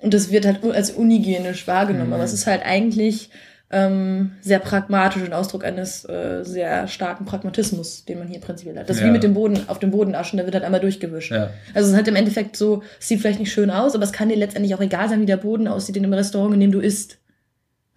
[0.00, 2.08] und das wird halt als unhygienisch wahrgenommen.
[2.08, 2.14] Mhm.
[2.14, 3.28] Aber es ist halt eigentlich
[3.70, 8.88] ähm, sehr pragmatisch und Ausdruck eines äh, sehr starken Pragmatismus, den man hier prinzipiell hat.
[8.88, 9.08] Das ist Ja.
[9.08, 11.32] wie mit dem Boden, auf dem Boden aschen, der wird halt einmal durchgewischt.
[11.32, 11.50] Ja.
[11.74, 14.12] Also es ist halt im Endeffekt so, es sieht vielleicht nicht schön aus, aber es
[14.12, 16.72] kann dir letztendlich auch egal sein, wie der Boden aussieht in dem Restaurant, in dem
[16.72, 17.18] du isst.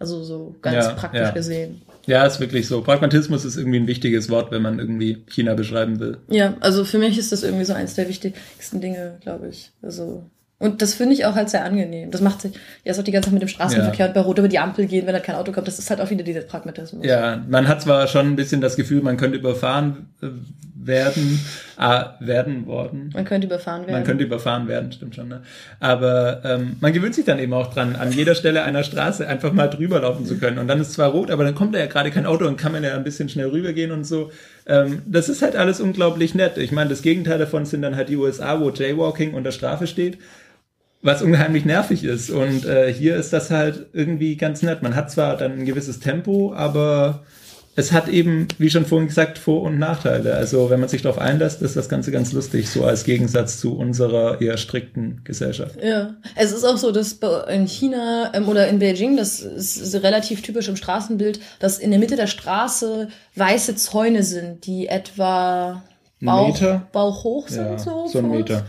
[0.00, 1.82] Also so ganz Ja, praktisch gesehen.
[2.06, 2.80] Ja, ist wirklich so.
[2.82, 6.18] Pragmatismus ist irgendwie ein wichtiges Wort, wenn man irgendwie China beschreiben will.
[6.28, 9.72] Ja, also für mich ist das irgendwie so eins der wichtigsten Dinge, glaube ich.
[9.82, 10.24] Also
[10.60, 12.10] und das finde ich auch halt sehr angenehm.
[12.10, 12.52] Das macht sich,
[12.84, 14.86] ja, ist auch die ganze Zeit mit dem Straßenverkehr und bei Rot über die Ampel
[14.86, 15.68] gehen, wenn da kein Auto kommt.
[15.68, 17.06] Das ist halt auch wieder dieser Pragmatismus.
[17.06, 20.26] Ja, man hat zwar schon ein bisschen das Gefühl, man könnte überfahren äh,
[20.74, 21.38] werden,
[21.76, 23.10] ah, werden worden.
[23.14, 23.92] Man könnte überfahren werden.
[23.92, 25.28] Man könnte überfahren werden, stimmt schon.
[25.28, 25.42] Ne?
[25.78, 29.52] Aber ähm, man gewöhnt sich dann eben auch dran, an jeder Stelle einer Straße einfach
[29.52, 30.58] mal drüber laufen zu können.
[30.58, 32.72] Und dann ist zwar rot, aber dann kommt da ja gerade kein Auto und kann
[32.72, 34.32] man ja ein bisschen schnell rübergehen und so.
[34.66, 36.58] Ähm, das ist halt alles unglaublich nett.
[36.58, 40.18] Ich meine, das Gegenteil davon sind dann halt die USA, wo Jaywalking unter Strafe steht.
[41.00, 42.30] Was unheimlich nervig ist.
[42.30, 44.82] Und äh, hier ist das halt irgendwie ganz nett.
[44.82, 47.22] Man hat zwar dann ein gewisses Tempo, aber
[47.78, 50.34] es hat eben, wie schon vorhin gesagt, Vor- und Nachteile.
[50.34, 53.78] Also wenn man sich darauf einlässt, ist das Ganze ganz lustig, so als Gegensatz zu
[53.78, 55.76] unserer eher strikten Gesellschaft.
[55.80, 60.42] Ja, es ist auch so, dass in China ähm, oder in Beijing, das ist relativ
[60.42, 63.06] typisch im Straßenbild, dass in der Mitte der Straße
[63.36, 65.84] weiße Zäune sind, die etwa
[66.20, 66.88] Bauch, Meter?
[66.90, 67.64] Bauch hoch sind.
[67.64, 68.62] Ja, so, so ein für uns.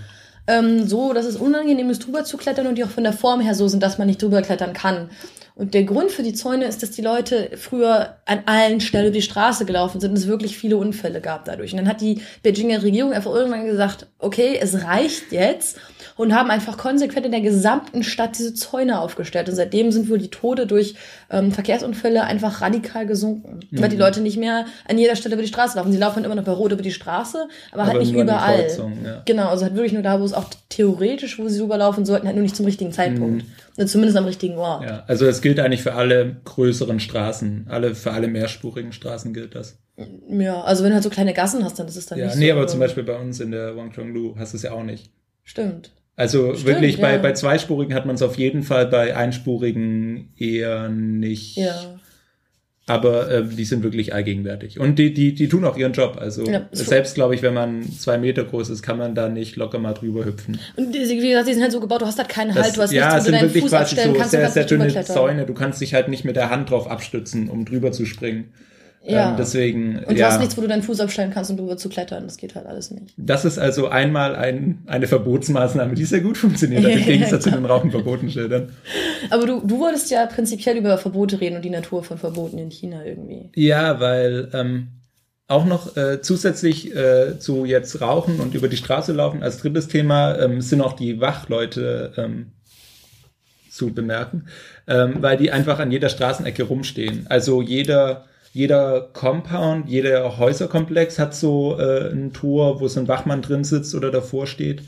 [0.49, 3.39] Ähm, so, dass es unangenehm ist, drüber zu klettern und die auch von der Form
[3.39, 5.11] her so sind, dass man nicht drüber klettern kann.
[5.53, 9.13] Und der Grund für die Zäune ist, dass die Leute früher an allen Stellen über
[9.13, 11.73] die Straße gelaufen sind und es wirklich viele Unfälle gab dadurch.
[11.73, 15.77] Und dann hat die Beijinger Regierung einfach irgendwann gesagt, okay, es reicht jetzt
[16.19, 19.47] und haben einfach konsequent in der gesamten Stadt diese Zäune aufgestellt.
[19.47, 20.95] Und seitdem sind wohl die Tode durch
[21.29, 23.61] ähm, Verkehrsunfälle einfach radikal gesunken.
[23.71, 25.93] Weil die Leute nicht mehr an jeder Stelle über die Straße laufen.
[25.93, 28.23] Sie laufen immer noch bei Rot über die Straße, aber, halt Aber nicht an den
[28.27, 28.67] überall.
[29.05, 29.21] Ja.
[29.23, 32.35] Genau, also halt wirklich nur da, wo es auch theoretisch, wo sie rüberlaufen sollten, halt
[32.35, 33.45] nur nicht zum richtigen Zeitpunkt.
[33.77, 34.81] Oder Zumindest am richtigen Ort.
[34.81, 34.87] Mhm.
[34.89, 39.55] Ja, also es gilt eigentlich für alle größeren Straßen, alle für alle mehrspurigen Straßen gilt
[39.55, 39.77] das.
[40.27, 42.35] Ja, also wenn du halt so kleine Gassen hast, dann ist es dann Ja, nicht
[42.35, 42.57] nee, so.
[42.57, 45.11] aber zum Beispiel bei uns in der Wangchonglu hast du es ja auch nicht.
[45.45, 45.91] Stimmt.
[46.19, 47.17] Also Stimmt, wirklich bei, ja.
[47.17, 51.55] bei zweispurigen hat man es auf jeden Fall, bei einspurigen eher nicht.
[51.55, 51.97] Ja.
[52.87, 54.81] Aber äh, die sind wirklich allgegenwärtig.
[54.81, 56.17] Und die, die, die tun auch ihren Job.
[56.19, 59.55] Also Ja, selbst, glaube ich, wenn man zwei Meter groß ist, kann man da nicht
[59.55, 60.59] locker mal drüber hüpfen.
[60.75, 62.75] Und die, wie gesagt, die sind halt so gebaut, du hast halt keinen Das, Halt,
[62.75, 65.05] du hast ja, nichts, es wo sind wirklich Fuß quasi so kannst, sehr, sehr dünne.
[65.05, 65.45] Zäune.
[65.45, 68.51] Du kannst dich halt nicht mit der Hand drauf abstützen, um drüber zu springen.
[69.03, 69.29] Ja.
[69.29, 70.27] Ähm, deswegen, Und du ja.
[70.27, 72.25] hast nichts, wo du deinen Fuß abstellen kannst, um drüber zu klettern.
[72.25, 73.13] Das geht halt alles nicht.
[73.17, 77.51] Das ist also einmal ein, eine Verbotsmaßnahme, die sehr gut funktioniert hat, im Gegensatz zu
[77.51, 78.71] den Rauchenverbotenschildern.
[79.29, 82.71] Aber du, du wolltest ja prinzipiell über Verbote reden und die Natur von Verboten in
[82.71, 83.49] China irgendwie.
[83.55, 84.89] Ja, weil ähm,
[85.47, 89.87] auch noch äh, zusätzlich äh, zu jetzt Rauchen und über die Straße laufen, als drittes
[89.87, 92.51] Thema ähm, sind auch die Wachleute ähm,
[93.71, 94.45] zu bemerken,
[94.87, 97.25] ähm, weil die einfach an jeder Straßenecke rumstehen.
[97.29, 103.41] Also jeder jeder Compound, jeder Häuserkomplex hat so äh, ein Tor, wo so ein Wachmann
[103.41, 104.83] drin sitzt oder davor steht.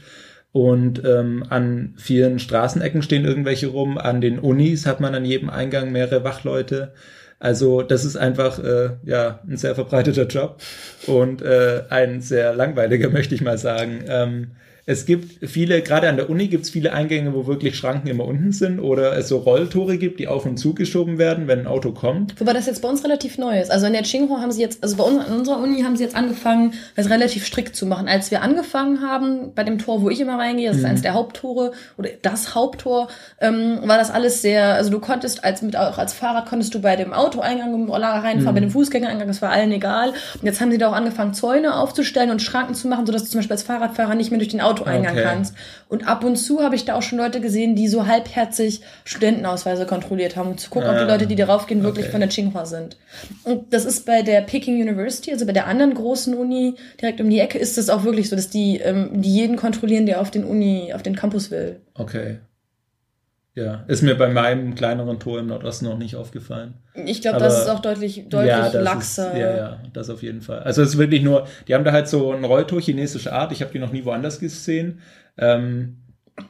[0.51, 3.97] Und ähm, an vielen Straßenecken stehen irgendwelche rum.
[3.97, 6.93] An den Unis hat man an jedem Eingang mehrere Wachleute.
[7.39, 10.61] Also das ist einfach äh, ja ein sehr verbreiteter Job
[11.07, 14.03] und äh, ein sehr langweiliger, möchte ich mal sagen.
[14.07, 14.51] Ähm,
[14.85, 18.25] es gibt viele, gerade an der Uni gibt es viele Eingänge, wo wirklich Schranken immer
[18.25, 21.91] unten sind oder es so Rolltore gibt, die auf und zugeschoben werden, wenn ein Auto
[21.91, 22.39] kommt.
[22.39, 23.71] Wobei das jetzt bei uns relativ neu ist.
[23.71, 26.03] Also in der Tsinghua haben sie jetzt, also bei uns an unserer Uni haben sie
[26.03, 28.07] jetzt angefangen, das relativ strikt zu machen.
[28.07, 31.13] Als wir angefangen haben, bei dem Tor, wo ich immer reingehe, das ist eines der
[31.13, 33.07] Haupttore oder das Haupttor,
[33.39, 36.81] ähm, war das alles sehr, also du konntest als mit auch als Fahrrad konntest du
[36.81, 40.09] bei dem Autoeingang im reinfahren, bei dem Fußgängereingang, das war allen egal.
[40.09, 43.29] Und jetzt haben sie da auch angefangen, Zäune aufzustellen und Schranken zu machen, sodass du
[43.29, 45.23] zum Beispiel als Fahrradfahrer nicht mehr durch den Autoeingang Okay.
[45.23, 45.55] kannst.
[45.89, 49.85] Und ab und zu habe ich da auch schon Leute gesehen, die so halbherzig Studentenausweise
[49.85, 52.11] kontrolliert haben, um zu gucken, ob die Ah, Leute, die darauf gehen, wirklich okay.
[52.11, 52.97] von der Tsinghua sind.
[53.43, 57.29] Und das ist bei der Peking University, also bei der anderen großen Uni direkt um
[57.29, 60.31] die Ecke, ist es auch wirklich so, dass die, ähm, die jeden kontrollieren, der auf
[60.31, 61.81] den Uni, auf den Campus will.
[61.95, 62.37] Okay.
[63.53, 66.75] Ja, ist mir bei meinem kleineren Tor im Nordosten noch nicht aufgefallen.
[67.05, 69.33] Ich glaube, das ist auch deutlich, deutlich ja, laxer.
[69.33, 70.59] Ist, ja, ja, das auf jeden Fall.
[70.59, 73.51] Also es ist wirklich nur, die haben da halt so ein Rolltor chinesischer Art.
[73.51, 74.99] Ich habe die noch nie woanders gesehen.
[75.37, 75.97] Ähm,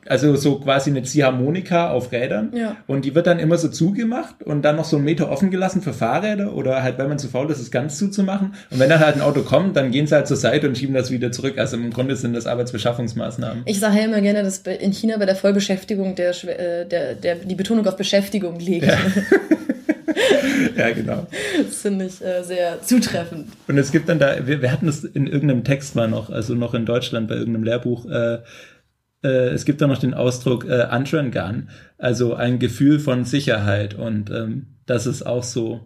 [0.07, 2.51] also so quasi eine Ziehharmonika auf Rädern.
[2.55, 2.77] Ja.
[2.87, 5.81] Und die wird dann immer so zugemacht und dann noch so einen Meter offen gelassen
[5.81, 8.53] für Fahrräder oder halt, wenn man zu faul ist, es ganz zuzumachen.
[8.69, 10.95] Und wenn dann halt ein Auto kommt, dann gehen sie halt zur Seite und schieben
[10.95, 11.57] das wieder zurück.
[11.57, 13.63] Also im Grunde sind das Arbeitsbeschaffungsmaßnahmen.
[13.65, 17.35] Ich sage ja immer gerne, dass in China bei der Vollbeschäftigung der, äh, der, der,
[17.35, 18.87] die Betonung auf Beschäftigung liegt.
[20.77, 21.27] ja, genau.
[21.65, 23.47] Das finde ich äh, sehr zutreffend.
[23.67, 26.53] Und es gibt dann da, wir, wir hatten es in irgendeinem Text mal noch, also
[26.55, 28.39] noch in Deutschland bei irgendeinem Lehrbuch, äh,
[29.29, 34.67] es gibt da noch den Ausdruck äh, Antrengan, also ein Gefühl von Sicherheit und ähm,
[34.87, 35.81] das ist auch so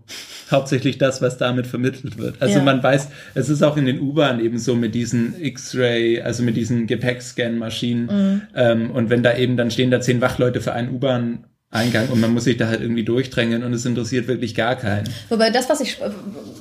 [0.52, 2.36] hauptsächlich das, was damit vermittelt wird.
[2.42, 2.64] Also Ja.
[2.64, 6.56] man weiß, es ist auch in den U-Bahnen eben so mit diesen X-Ray, also mit
[6.56, 11.46] diesen Gepäckscan-Maschinen ähm, und wenn da eben, dann stehen da zehn Wachleute für einen U-Bahn
[11.72, 15.10] Eingang und man muss sich da halt irgendwie durchdrängen und es interessiert wirklich gar keinen.
[15.30, 15.98] Wobei das, was ich,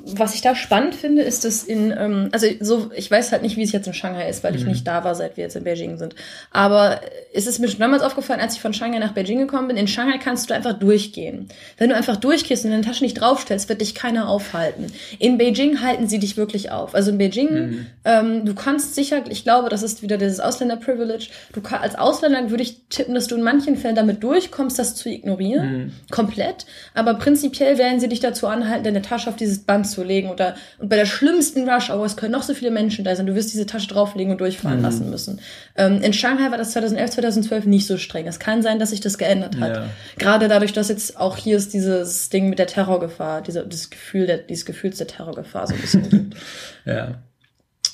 [0.07, 3.57] was ich da spannend finde, ist, dass in, ähm, also so, ich weiß halt nicht,
[3.57, 5.63] wie es jetzt in Shanghai ist, weil ich nicht da war, seit wir jetzt in
[5.63, 6.17] Beijing sind.
[6.51, 7.01] Aber
[7.33, 9.87] es ist mir schon damals aufgefallen, als ich von Shanghai nach Beijing gekommen bin, in
[9.87, 11.49] Shanghai kannst du einfach durchgehen.
[11.77, 14.87] Wenn du einfach durchgehst und deine Tasche nicht draufstellst, wird dich keiner aufhalten.
[15.21, 16.95] In Beijing halten sie dich wirklich auf.
[16.95, 21.61] Also in Beijing, ähm, du kannst sicher, ich glaube, das ist wieder dieses Ausländer-Privilege, du
[21.61, 25.11] kann, als Ausländer würde ich tippen, dass du in manchen Fällen damit durchkommst, das zu
[25.11, 26.67] ignorieren, komplett.
[26.95, 30.31] Aber prinzipiell werden sie dich dazu anhalten, deine Tasche auf dieses Band zu legen.
[30.31, 33.27] Oder, und bei der schlimmsten Rush Hour, es können noch so viele Menschen da sein,
[33.27, 35.41] du wirst diese Tasche drauflegen und durchfahren lassen müssen.
[35.77, 38.27] Ähm, in Shanghai war das 2011, 2012 nicht so streng.
[38.27, 39.77] Es kann sein, dass sich das geändert hat.
[39.77, 39.87] Ja.
[40.19, 44.27] Gerade dadurch, dass jetzt auch hier ist dieses Ding mit der Terrorgefahr, diese, das Gefühl
[44.27, 46.37] der, dieses Gefühls der Terrorgefahr so ein bisschen gibt.
[46.87, 47.15] Ja.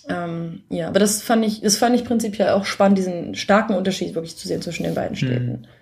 [0.08, 4.14] Ähm, ja, aber das fand ich, das fand ich prinzipiell auch spannend, diesen starken Unterschied
[4.14, 5.66] wirklich zu sehen zwischen den beiden Städten.
[5.66, 5.79] Ach,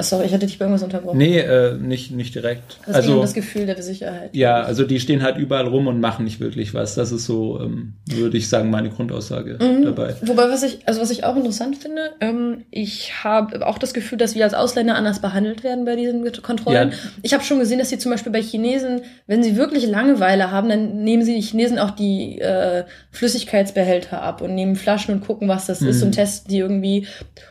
[0.00, 1.18] Sorry, ich hatte dich bei irgendwas unterbrochen.
[1.18, 2.78] Nee, äh, nicht, nicht direkt.
[2.84, 4.34] Das um also, das Gefühl der Sicherheit.
[4.34, 6.96] ja, also die stehen halt überall rum und machen nicht wirklich was.
[6.96, 9.84] Das ist so, ähm, würde ich sagen, meine Grundaussage Mhm.
[9.84, 10.16] dabei.
[10.22, 14.18] Wobei, was ich, also was ich auch interessant finde, ähm, ich habe auch das Gefühl,
[14.18, 16.90] dass wir als Ausländer anders behandelt werden bei diesen Kontrollen.
[16.90, 16.96] Ja.
[17.22, 20.68] Ich habe schon gesehen, dass sie zum Beispiel bei Chinesen, wenn sie wirklich Langeweile haben,
[20.70, 25.46] dann nehmen sie die Chinesen auch die äh, Flüssigkeitsbehälter ab und nehmen Flaschen und gucken,
[25.46, 27.06] was das ist und testen die irgendwie.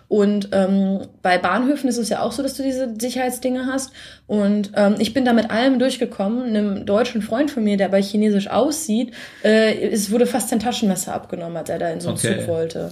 [0.10, 3.92] Und ähm, bei Bahnhöfen ist es ja auch so, dass du diese Sicherheitsdinge hast.
[4.28, 6.44] Und ähm, ich bin da mit allem durchgekommen.
[6.44, 11.14] Einem deutschen Freund von mir, der bei Chinesisch aussieht, äh, es wurde fast sein Taschenmesser
[11.14, 12.40] abgenommen, als er da in so einen Okay.
[12.40, 12.92] Zug wollte.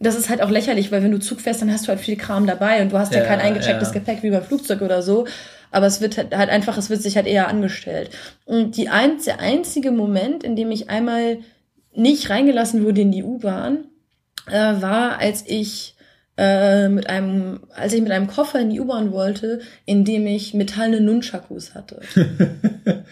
[0.00, 2.16] Das ist halt auch lächerlich, weil wenn du Zug fährst, dann hast du halt viel
[2.16, 3.94] Kram dabei und du hast ja, Ja, kein eingechecktes ja.
[3.94, 5.26] Gepäck wie beim Flugzeug oder so.
[5.72, 8.10] Aber es wird halt halt einfach, es wird sich halt eher angestellt.
[8.44, 11.38] Und die ein, der einzige Moment, in dem ich einmal
[11.94, 13.84] nicht reingelassen wurde in die U-Bahn,
[14.46, 15.94] äh, war, als ich
[16.38, 20.54] äh, mit einem, als ich mit einem Koffer in die U-Bahn wollte, in dem ich
[20.54, 22.00] metallene Nunchakus hatte.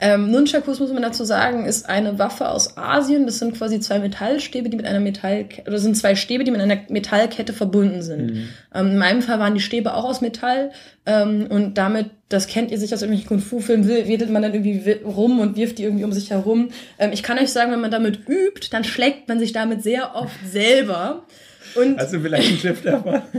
[0.00, 3.24] ähm, Nunchakus, muss man dazu sagen, ist eine Waffe aus Asien.
[3.26, 6.60] Das sind quasi zwei Metallstäbe, die mit einer Metallkette, oder sind zwei Stäbe, die mit
[6.60, 8.48] einer Metallkette verbunden sind.
[8.74, 10.72] Ähm, in meinem Fall waren die Stäbe auch aus Metall.
[11.06, 15.02] Ähm, und damit, das kennt ihr sicher aus irgendwelchen Kung-Fu-Filmen, wedelt man dann irgendwie wi-
[15.04, 16.70] rum und wirft die irgendwie um sich herum.
[16.98, 20.16] Ähm, ich kann euch sagen, wenn man damit übt, dann schlägt man sich damit sehr
[20.16, 21.24] oft selber.
[21.74, 23.22] Und Also vielleicht ein Schiff davon.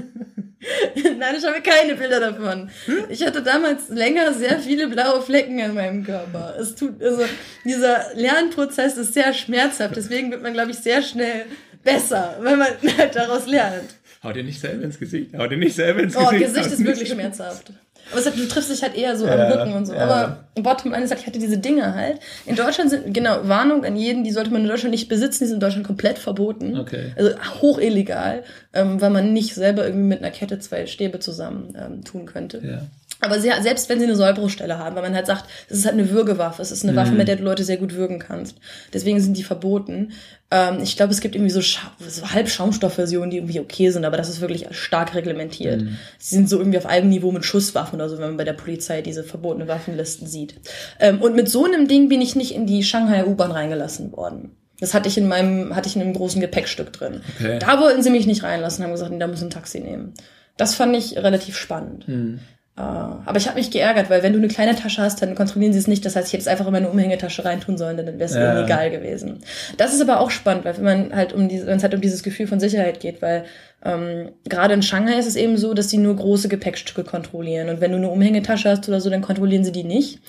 [1.19, 2.69] Nein, ich habe keine Bilder davon.
[3.09, 6.55] Ich hatte damals länger sehr viele blaue Flecken an meinem Körper.
[6.59, 7.23] Es tut, also,
[7.65, 9.95] dieser Lernprozess ist sehr schmerzhaft.
[9.97, 11.45] Deswegen wird man, glaube ich, sehr schnell
[11.83, 13.95] besser, wenn man halt daraus lernt.
[14.23, 15.31] Hau dir nicht selber ins Gesicht.
[15.37, 16.45] Hau dir nicht selber ins Oh, Gesicht.
[16.45, 17.73] Gesicht Hau ist wirklich schmerzhaft.
[18.11, 19.93] Aber es du triffst dich halt eher so Ja, am Rücken und so.
[19.93, 20.01] ja.
[20.01, 22.19] Aber bottom line ist halt, ich hatte diese Dinge halt.
[22.45, 25.47] In Deutschland sind, genau, Warnung an jeden, die sollte man in Deutschland nicht besitzen, die
[25.47, 26.77] sind in Deutschland komplett verboten.
[26.77, 27.13] Okay.
[27.15, 31.73] Also hoch illegal, ähm, weil man nicht selber irgendwie mit einer Kette zwei Stäbe zusammen
[31.77, 32.61] ähm, tun könnte.
[32.63, 32.81] Ja.
[33.19, 35.93] Aber sie, selbst wenn sie eine Sollbruchstelle haben, weil man halt sagt, es ist halt
[35.93, 38.57] eine Würgewaffe, es ist eine Waffe, mit der du Leute sehr gut würgen kannst.
[38.91, 40.11] Deswegen sind die verboten.
[40.51, 44.17] Ähm, ich glaube, es gibt irgendwie so, Scha so Halbschaumstoffversionen, die irgendwie okay sind, aber
[44.17, 45.83] das ist wirklich stark reglementiert.
[45.83, 45.97] Mhm.
[46.17, 48.53] Sie sind so irgendwie auf einem Niveau mit Schusswaffen oder so, wenn man bei der
[48.53, 50.55] Polizei diese verbotene Waffenlisten sieht.
[50.99, 54.57] Ähm, und mit so einem Ding bin ich nicht in die Shanghai U-Bahn reingelassen worden.
[54.79, 57.21] Das hatte ich in meinem, hatte ich in einem großen Gepäckstück drin.
[57.37, 57.57] Okay.
[57.59, 60.13] Da wollten sie mich nicht reinlassen, haben gesagt, nee, da muss ein Taxi nehmen.
[60.57, 62.05] Das fand ich relativ spannend.
[62.07, 62.39] Mhm.
[62.75, 65.73] Äh, aber ich habe mich geärgert, weil wenn du eine kleine Tasche hast, dann kontrollieren
[65.73, 66.03] sie es nicht.
[66.05, 68.53] Das heißt, ich hätte es einfach in meine Umhängetasche reintun sollen, dann wäre es Ja.
[68.55, 69.39] ihnen egal gewesen.
[69.77, 72.01] Das ist aber auch spannend, weil wenn man halt um diese, wenn es halt um
[72.01, 73.45] dieses Gefühl von Sicherheit geht, weil
[73.85, 77.69] ähm, gerade in Shanghai ist es eben so, dass sie nur große Gepäckstücke kontrollieren.
[77.69, 80.19] Und wenn du eine Umhängetasche hast oder so, dann kontrollieren sie die nicht.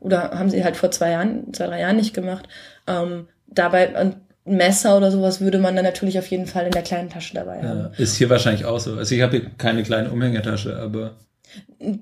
[0.00, 2.46] Oder haben sie halt vor zwei Jahren, zwei, drei Jahren nicht gemacht.
[2.86, 6.82] Ähm, dabei ein Messer oder sowas würde man dann natürlich auf jeden Fall in der
[6.82, 7.78] kleinen Tasche dabei haben.
[7.78, 8.94] Ja, ist hier wahrscheinlich auch so.
[8.96, 11.12] Also ich habe hier keine kleine Umhängetasche, aber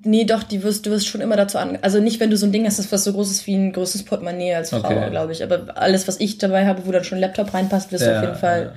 [0.05, 1.79] Nee, doch, die wirst, du wirst schon immer dazu an.
[1.83, 3.73] Also nicht, wenn du so ein Ding hast, das was so groß ist wie ein
[3.73, 5.11] größtes Portemonnaie als Frau, Okay.
[5.11, 5.43] glaube ich.
[5.43, 8.19] Aber alles, was ich dabei habe, wo dann schon ein Laptop reinpasst, wirst du Ja,
[8.19, 8.63] auf jeden Fall.
[8.63, 8.73] ja.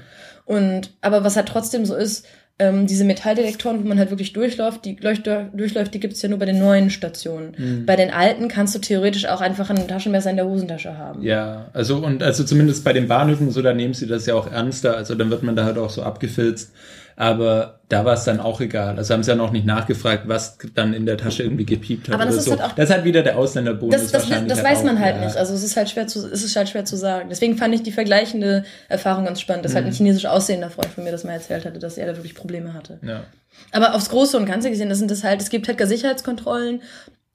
[0.45, 2.25] Und aber was halt trotzdem so ist,
[2.57, 6.39] ähm, diese Metalldetektoren, wo man halt wirklich durchläuft, die leucht- durchläuft, die gibt's ja nur
[6.39, 7.53] bei den neuen Stationen.
[7.57, 7.85] Mhm.
[7.85, 11.21] Bei den alten kannst du theoretisch auch einfach ein Taschenmesser in der Hosentasche haben.
[11.21, 14.49] ja, also und also zumindest bei den Bahnhöfen so, da nehmen sie das ja auch
[14.49, 14.95] ernster.
[14.95, 16.71] Also dann wird man da halt auch so abgefilzt.
[17.17, 18.97] Aber da war es dann auch egal.
[18.97, 22.15] Also haben sie ja noch nicht nachgefragt, was dann in der Tasche irgendwie gepiept hat
[22.15, 22.51] Aber das oder ist so.
[22.51, 24.53] halt auch- das halt wieder der Ausländerbonus Das, das, wahrscheinlich.
[24.53, 25.25] das weiß man auch, halt ja.
[25.25, 25.37] nicht.
[25.37, 27.29] Also es ist halt schwer zu, es ist halt schwer zu sagen.
[27.29, 29.75] Deswegen fand ich die vergleichende Erfahrung ganz spannend, dass Mhm.
[29.77, 32.35] halt ein chinesisch aussehender Freund von mir das mal erzählt hatte, dass er da wirklich
[32.35, 32.99] Probleme hatte.
[33.01, 33.23] Ja.
[33.71, 36.81] Aber aufs Große und Ganze gesehen, das sind das halt, es gibt halt Sicherheitskontrollen,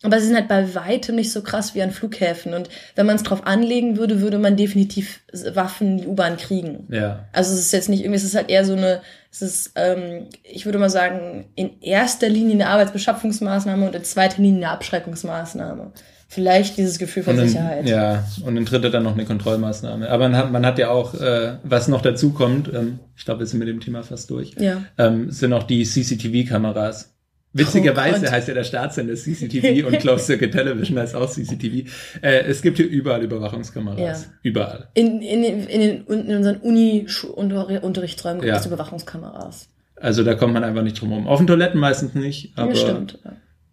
[0.02, 2.52] aber sie sind halt bei weitem nicht so krass wie an Flughäfen.
[2.54, 5.20] Und wenn man es drauf anlegen würde, würde man definitiv
[5.54, 6.86] Waffen in die U-Bahn kriegen.
[6.90, 7.24] Ja.
[7.32, 9.00] Also es ist jetzt nicht irgendwie, es ist halt eher so eine,
[9.32, 14.42] es ist, ähm, ich würde mal sagen, in erster Linie eine Arbeitsbeschaffungsmaßnahme und in zweiter
[14.42, 15.92] Linie eine Abschreckungsmaßnahme.
[16.28, 17.88] Vielleicht dieses Gefühl von in, Sicherheit.
[17.88, 20.08] Ja, und in dritter dann noch eine Kontrollmaßnahme.
[20.08, 23.40] Aber man hat, man hat ja auch, äh, was noch dazu kommt, ähm, ich glaube,
[23.40, 24.82] wir sind mit dem Thema fast durch, Ja.
[24.98, 27.12] ähm, sind noch die CCTV-Kameras.
[27.52, 31.88] Witzigerweise Oh heißt ja der Staatssender CCTV und Closed Circuit Television heißt auch CCTV.
[32.22, 34.24] Äh, es gibt hier überall Überwachungskameras.
[34.24, 34.32] Ja.
[34.42, 34.88] Überall.
[34.94, 39.68] In, in, in, den, in unseren Uni-Unterrichtsräumen gibt es Überwachungskameras.
[39.96, 41.26] Also da kommt man einfach nicht drum rum.
[41.26, 43.18] Auf den Toiletten meistens nicht, aber ja, stimmt.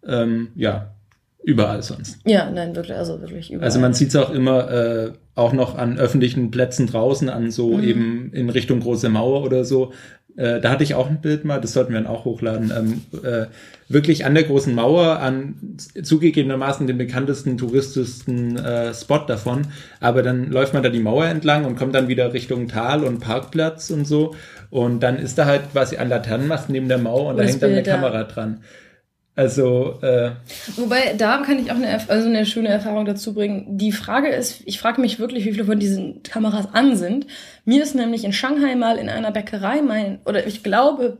[0.06, 0.94] Ähm, ja,
[1.42, 2.18] überall sonst.
[2.26, 3.64] Ja, nein, wirklich, also wirklich überall.
[3.64, 7.76] Also man sieht es auch immer äh, auch noch an öffentlichen Plätzen draußen, an so
[7.78, 7.84] Mhm.
[7.84, 9.92] eben in Richtung große Mauer oder so.
[10.38, 12.72] Äh, da hatte ich auch ein Bild mal, das sollten wir dann auch hochladen.
[12.76, 13.46] Ähm, äh,
[13.88, 15.56] wirklich an der großen Mauer, an
[16.00, 19.62] zugegebenermaßen den bekanntesten, touristischsten äh, Spot davon.
[19.98, 23.18] Aber dann läuft man da die Mauer entlang und kommt dann wieder Richtung Tal und
[23.18, 24.36] Parkplatz und so.
[24.70, 27.62] Und dann ist da halt quasi ein Laternenmast neben der Mauer und da das hängt
[27.64, 27.94] dann eine ja.
[27.96, 28.58] Kamera dran.
[29.38, 30.32] Also, äh,
[30.74, 33.78] Wobei, da kann ich auch eine, also eine schöne Erfahrung dazu bringen.
[33.78, 37.24] Die Frage ist, ich frage mich wirklich, wie viele von diesen Kameras an sind.
[37.64, 41.18] Mir ist nämlich in Shanghai mal in einer Bäckerei mein, oder ich glaube,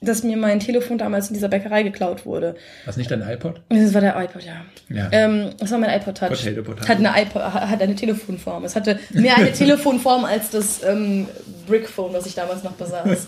[0.00, 2.56] dass mir mein Telefon damals in dieser Bäckerei geklaut wurde.
[2.84, 3.62] was nicht dein iPod?
[3.68, 4.64] Das war der iPod, ja.
[4.88, 5.08] Ja.
[5.12, 6.30] Ähm, das war mein iPod Touch.
[6.30, 6.88] Potato, Potato.
[6.88, 8.64] Hat eine iPod, hat eine Telefonform.
[8.64, 11.28] Es hatte mehr eine Telefonform als das ähm,
[11.68, 13.26] Brickphone, was ich damals noch besaß.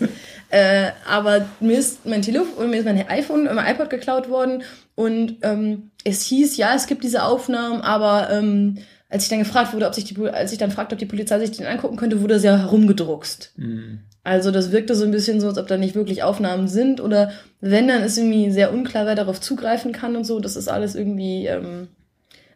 [0.49, 4.63] Äh, aber mir ist mein Telefon, mir ist mein iPhone, mein iPod geklaut worden
[4.95, 8.77] und ähm, es hieß, ja, es gibt diese Aufnahmen, aber ähm,
[9.09, 11.39] als ich dann gefragt wurde, ob sich die, als ich dann fragte, ob die Polizei
[11.39, 13.53] sich den angucken könnte, wurde es ja herumgedruckst.
[13.57, 13.99] Mhm.
[14.23, 17.31] Also das wirkte so ein bisschen so, als ob da nicht wirklich Aufnahmen sind oder
[17.61, 20.39] wenn, dann ist irgendwie sehr unklar, wer darauf zugreifen kann und so.
[20.39, 21.89] Das ist alles irgendwie, ähm,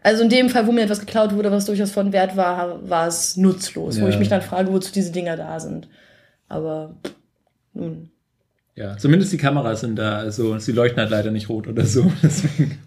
[0.01, 3.07] also in dem Fall, wo mir etwas geklaut wurde, was durchaus von Wert war, war
[3.07, 4.09] es nutzlos, wo Ja.
[4.09, 5.87] ich mich dann frage, wozu diese Dinger da sind.
[6.47, 6.95] Aber
[7.73, 8.09] nun.
[8.75, 10.17] Ja, zumindest die Kameras sind da.
[10.19, 12.11] Also sie leuchten halt leider nicht rot oder so.
[12.23, 12.79] Deswegen.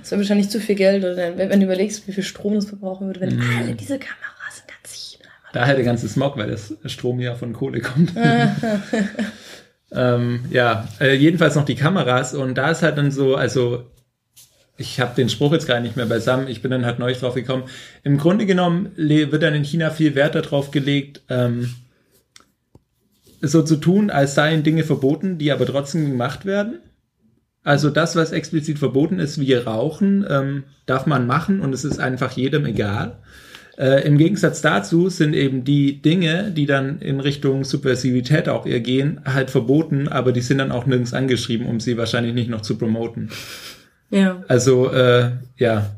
[0.00, 2.64] Das wäre wahrscheinlich zu viel Geld, oder wenn, wenn du überlegst, wie viel Strom das
[2.66, 3.58] verbrauchen würde, wenn Mhm.
[3.58, 5.18] alle diese Kameras in der Ziel
[5.52, 8.12] Daher der ganze Smog, weil das Strom ja von Kohle kommt.
[9.92, 13.84] ähm, ja, äh, jedenfalls noch die Kameras und da ist halt dann so, also
[14.78, 17.34] ich habe den Spruch jetzt gar nicht mehr beisammen, ich bin dann halt neu drauf
[17.34, 17.64] gekommen.
[18.02, 21.74] Im Grunde genommen wird dann in China viel Wert darauf gelegt, ähm,
[23.42, 26.78] so zu tun, als seien Dinge verboten, die aber trotzdem gemacht werden.
[27.64, 32.00] Also das, was explizit verboten ist, wie Rauchen, ähm, darf man machen und es ist
[32.00, 33.18] einfach jedem egal.
[33.78, 38.80] Äh, Im Gegensatz dazu sind eben die Dinge, die dann in Richtung Subversivität auch eher
[38.80, 42.60] gehen, halt verboten, aber die sind dann auch nirgends angeschrieben, um sie wahrscheinlich nicht noch
[42.62, 43.30] zu promoten.
[44.10, 44.44] Ja.
[44.46, 45.96] Also, äh, ja,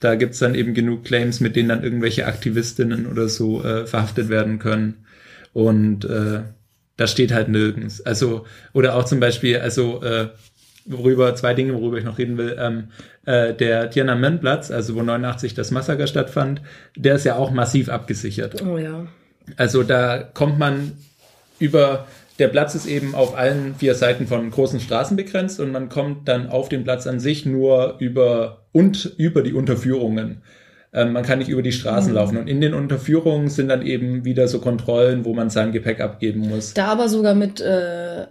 [0.00, 4.28] da gibt's dann eben genug Claims, mit denen dann irgendwelche Aktivistinnen oder so äh, verhaftet
[4.28, 5.03] werden können.
[5.54, 6.40] Und äh,
[6.96, 8.02] da steht halt nirgends.
[8.02, 8.44] Also,
[8.74, 10.28] oder auch zum Beispiel, also äh,
[10.84, 12.56] worüber, zwei Dinge, worüber ich noch reden will.
[12.60, 12.88] Ähm,
[13.24, 16.60] äh, der Tiananmen-Platz, also wo 89 das Massaker stattfand,
[16.96, 18.62] der ist ja auch massiv abgesichert.
[18.62, 19.06] Oh ja.
[19.56, 20.92] Also da kommt man
[21.58, 22.06] über,
[22.38, 26.28] der Platz ist eben auf allen vier Seiten von großen Straßen begrenzt und man kommt
[26.28, 30.42] dann auf den Platz an sich nur über und über die Unterführungen.
[30.96, 32.14] Ähm, man kann nicht über die Straßen mhm.
[32.14, 32.38] laufen.
[32.38, 36.48] Und in den Unterführungen sind dann eben wieder so Kontrollen, wo man sein Gepäck abgeben
[36.48, 36.72] muss.
[36.72, 38.26] Da aber sogar mit, äh,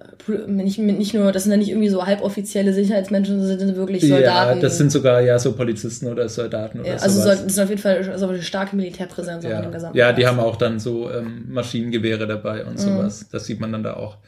[0.47, 4.07] nicht, mit nicht nur, das sind dann nicht irgendwie so halboffizielle Sicherheitsmenschen, sondern sind wirklich
[4.07, 4.57] Soldaten.
[4.57, 7.43] Ja, das sind sogar ja so Polizisten oder Soldaten oder ja, Also sowas.
[7.43, 9.59] das sind auf jeden Fall also eine starke Militärpräsenz ja.
[9.69, 12.77] gesamten Ja, die haben auch dann so ähm, Maschinengewehre dabei und mhm.
[12.77, 13.27] sowas.
[13.29, 14.19] Das sieht man dann da auch.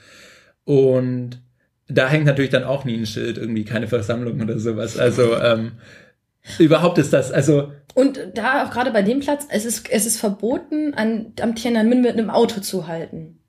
[0.66, 1.40] Und
[1.88, 5.00] da hängt natürlich dann auch nie ein Schild, irgendwie keine Versammlung oder sowas.
[5.00, 5.74] Also ähm,
[6.60, 7.72] Überhaupt ist das, also.
[7.94, 12.02] Und da auch gerade bei dem Platz, es ist, es ist verboten, an, am Tiananmen
[12.02, 13.40] mit einem Auto zu halten.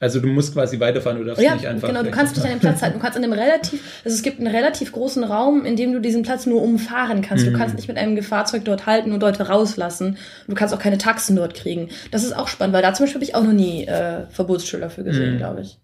[0.00, 1.88] Also du musst quasi weiterfahren, du darfst ja, nicht einfach.
[1.88, 2.98] Genau, du kannst nicht an dem Platz halten.
[2.98, 6.00] Du kannst an dem relativ, also es gibt einen relativ großen Raum, in dem du
[6.00, 7.46] diesen Platz nur umfahren kannst.
[7.46, 7.52] Mhm.
[7.52, 10.18] Du kannst nicht mit einem Fahrzeug dort halten und Leute rauslassen.
[10.48, 11.88] Du kannst auch keine Taxen dort kriegen.
[12.10, 14.90] Das ist auch spannend, weil da zum Beispiel habe ich auch noch nie äh, Verbotsschilder
[14.90, 15.38] für gesehen, mhm.
[15.38, 15.78] glaube ich.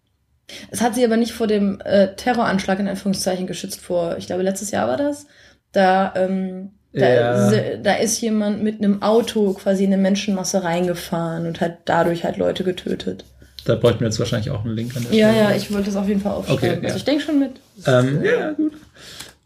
[0.70, 4.42] Es hat sie aber nicht vor dem äh, Terroranschlag in Anführungszeichen geschützt vor, ich glaube
[4.42, 5.26] letztes Jahr war das.
[5.72, 7.76] Da, ähm, da, ja.
[7.76, 12.36] da ist jemand mit einem Auto quasi in eine Menschenmasse reingefahren und hat dadurch halt
[12.36, 13.24] Leute getötet.
[13.64, 15.50] Da bräuchten wir jetzt wahrscheinlich auch einen Link an der Ja, Stelle.
[15.50, 16.58] ja, ich wollte das auf jeden Fall aufschreiben.
[16.58, 16.84] Okay, ja.
[16.84, 17.52] Also ich denke schon mit.
[17.86, 18.72] Ähm, ja, gut.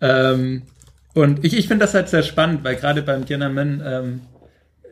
[0.00, 0.62] Ähm,
[1.14, 4.20] und ich, ich finde das halt sehr spannend, weil gerade beim Tiananmen ähm,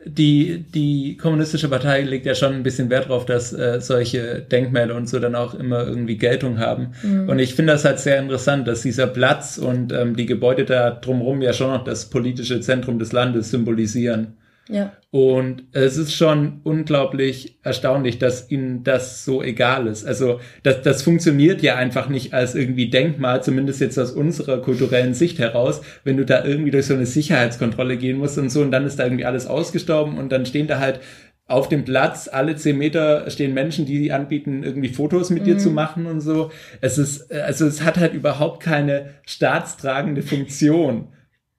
[0.05, 4.95] die, die kommunistische Partei legt ja schon ein bisschen Wert darauf, dass äh, solche Denkmäler
[4.95, 6.93] und so dann auch immer irgendwie Geltung haben.
[7.01, 7.29] Mhm.
[7.29, 10.91] Und ich finde das halt sehr interessant, dass dieser Platz und ähm, die Gebäude da
[10.91, 14.33] drumherum ja schon noch das politische Zentrum des Landes symbolisieren.
[14.69, 14.93] Ja.
[15.11, 20.05] Und es ist schon unglaublich erstaunlich, dass ihnen das so egal ist.
[20.05, 25.13] Also das, das funktioniert ja einfach nicht als irgendwie Denkmal, zumindest jetzt aus unserer kulturellen
[25.13, 28.71] Sicht heraus, wenn du da irgendwie durch so eine Sicherheitskontrolle gehen musst und so und
[28.71, 31.01] dann ist da irgendwie alles ausgestorben und dann stehen da halt
[31.45, 35.45] auf dem Platz alle zehn Meter stehen Menschen, die anbieten, irgendwie Fotos mit mhm.
[35.45, 35.75] dir zu mhm.
[35.75, 36.51] machen und so.
[36.79, 41.09] Es ist, also es hat halt überhaupt keine staatstragende Funktion.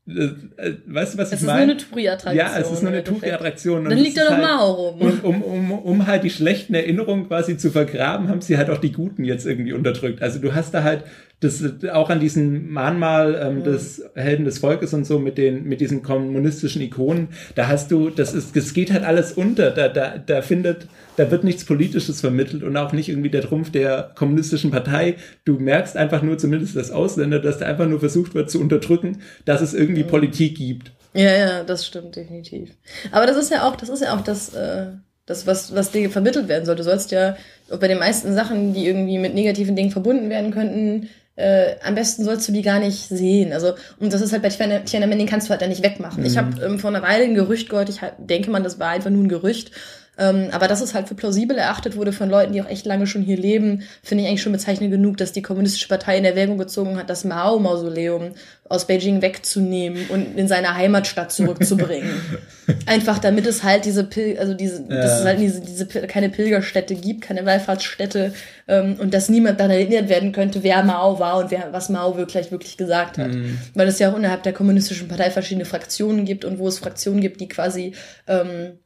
[0.07, 1.73] Äh, weißt du, was es ich meine?
[1.73, 2.37] Es ist nur eine Touri-Attraktion.
[2.37, 3.85] Ja, es ist nur eine Touri-Attraktion.
[3.85, 5.01] Dann liegt da doch halt, Mao rum.
[5.01, 8.79] Und um, um, um halt die schlechten Erinnerungen quasi zu vergraben, haben sie halt auch
[8.79, 10.21] die guten jetzt irgendwie unterdrückt.
[10.21, 11.05] Also du hast da halt
[11.45, 13.65] das auch an diesem Mahnmal ähm, mhm.
[13.65, 18.11] des Helden des Volkes und so mit den mit diesen kommunistischen Ikonen, da hast du,
[18.11, 19.71] das ist, das geht halt alles unter.
[19.71, 20.87] Da, da, da findet,
[21.17, 25.17] da wird nichts Politisches vermittelt und auch nicht irgendwie der Trumpf der kommunistischen Partei.
[25.45, 29.21] Du merkst einfach nur, zumindest als Ausländer, dass da einfach nur versucht wird zu unterdrücken,
[29.45, 30.09] dass es irgendwie mhm.
[30.09, 30.93] Politik gibt.
[31.13, 32.71] Ja, ja, das stimmt definitiv.
[33.13, 34.55] Aber das ist ja auch, das ist ja auch das.
[34.55, 34.87] Äh
[35.27, 36.83] das, was, was dir vermittelt werden sollte.
[36.83, 37.37] Du sollst ja
[37.81, 42.25] bei den meisten Sachen, die irgendwie mit negativen Dingen verbunden werden könnten, äh, am besten
[42.25, 43.53] sollst du die gar nicht sehen.
[43.53, 46.21] Also, und das ist halt bei Tiananmen, den kannst du halt da nicht wegmachen.
[46.21, 46.27] Mhm.
[46.27, 49.11] Ich habe ähm, vor einer Weile ein Gerücht gehört, ich denke man, das war einfach
[49.11, 49.71] nur ein Gerücht,
[50.19, 53.07] ähm, aber dass es halt für plausibel erachtet wurde von Leuten, die auch echt lange
[53.07, 56.59] schon hier leben, finde ich eigentlich schon bezeichnend genug, dass die Kommunistische Partei in Erwägung
[56.59, 58.33] gezogen hat, das Mao-Mausoleum
[58.69, 62.15] aus Beijing wegzunehmen und in seine Heimatstadt zurückzubringen.
[62.87, 65.03] Einfach damit es halt diese Pil also diese, ja.
[65.03, 68.33] dass es halt diese, diese keine Pilgerstätte gibt, keine Wallfahrtsstätte
[68.67, 72.17] ähm, und dass niemand daran erinnert werden könnte, wer Mao war und wer was Mao
[72.17, 73.33] wirklich wirklich gesagt hat.
[73.35, 73.59] Mhm.
[73.75, 77.21] Weil es ja auch innerhalb der kommunistischen Partei verschiedene Fraktionen gibt und wo es Fraktionen
[77.21, 77.93] gibt, die quasi
[78.27, 78.84] ähm, äh,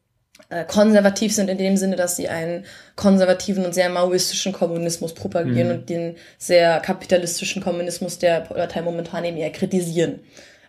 [0.67, 2.65] konservativ sind in dem Sinne, dass sie einen
[2.97, 5.75] konservativen und sehr maoistischen Kommunismus propagieren mhm.
[5.75, 10.21] und den sehr kapitalistischen Kommunismus der Partei momentan eben eher kritisieren.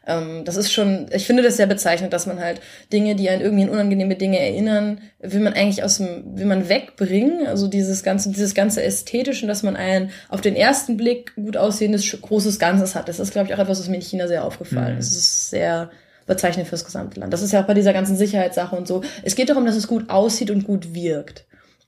[0.09, 2.61] Ähm, das ist schon, ich finde das sehr bezeichnend, dass man halt
[2.91, 6.67] Dinge, die einen irgendwie an unangenehme Dinge erinnern, will man eigentlich aus dem, will man
[6.67, 11.57] wegbringen, also dieses ganze, dieses ganze Ästhetische, dass man ein auf den ersten Blick gut
[11.57, 13.07] aussehendes großes Ganzes hat.
[13.07, 14.99] Das ist, glaube ich, auch etwas, was mir in China sehr aufgefallen mhm.
[14.99, 15.11] ist.
[15.11, 15.91] Es ist sehr,
[16.29, 17.33] bezeichnend fürs gesamte Land.
[17.33, 19.01] Das ist ja auch bei dieser ganzen Sicherheitssache und so.
[19.23, 21.45] Es geht darum, dass es gut aussieht und gut wirkt.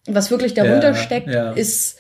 [0.08, 1.52] Was wirklich darunter ja, steckt, ja.
[1.52, 1.98] ist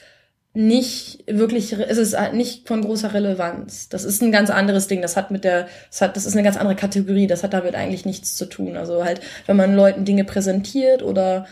[0.54, 3.88] nicht wirklich, es ist nicht von großer Relevanz.
[3.88, 5.02] Das ist ein ganz anderes Ding.
[5.02, 7.28] Das hat mit der, das hat, das ist eine ganz andere Kategorie.
[7.28, 8.76] Das hat damit eigentlich nichts zu tun.
[8.76, 11.46] Also halt, wenn man Leuten Dinge präsentiert oder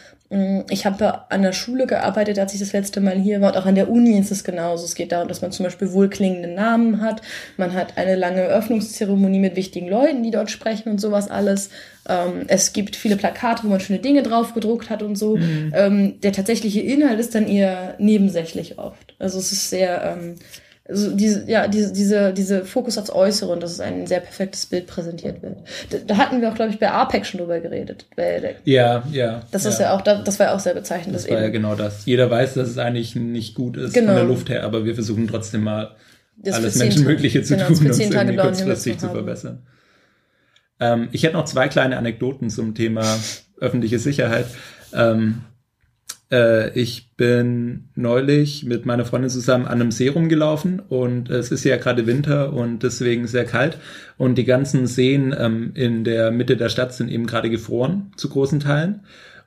[0.69, 3.49] ich habe an der Schule gearbeitet, als ich das letzte Mal hier war.
[3.49, 4.85] Und auch an der Uni ist es genauso.
[4.85, 7.23] Es geht darum, dass man zum Beispiel wohlklingende Namen hat.
[7.57, 11.71] Man hat eine lange Eröffnungszeremonie mit wichtigen Leuten, die dort sprechen und sowas alles.
[12.07, 15.37] Ähm, es gibt viele Plakate, wo man schöne Dinge drauf gedruckt hat und so.
[15.37, 15.73] Mhm.
[15.75, 19.15] Ähm, der tatsächliche Inhalt ist dann eher nebensächlich oft.
[19.17, 20.17] Also es ist sehr...
[20.89, 24.65] Also diese, ja, diese, diese, diese Fokus aufs Äußere und dass es ein sehr perfektes
[24.65, 25.57] Bild präsentiert wird.
[25.91, 28.07] Da, da hatten wir auch, glaube ich, bei APEC schon drüber geredet.
[28.17, 29.41] Der, ja, ja.
[29.51, 29.69] Das ja.
[29.69, 31.15] ist ja auch, das war ja auch sehr bezeichnend.
[31.15, 32.05] Das war eben, ja genau das.
[32.05, 34.07] Jeder weiß, dass es eigentlich nicht gut ist genau.
[34.07, 35.95] von der Luft her, aber wir versuchen trotzdem mal
[36.37, 39.67] das alles Menschenmögliche zu genau, tun, um es irgendwie kurzfristig zu verbessern.
[40.79, 43.03] Ähm, ich hätte noch zwei kleine Anekdoten zum Thema
[43.59, 44.45] öffentliche Sicherheit.
[44.93, 45.41] Ähm,
[46.31, 51.63] äh, ich bin neulich mit meiner Freundin zusammen an einem See rumgelaufen und es ist
[51.63, 53.77] ja gerade Winter und deswegen sehr kalt
[54.17, 58.29] und die ganzen Seen ähm, in der Mitte der Stadt sind eben gerade gefroren zu
[58.29, 59.01] großen Teilen.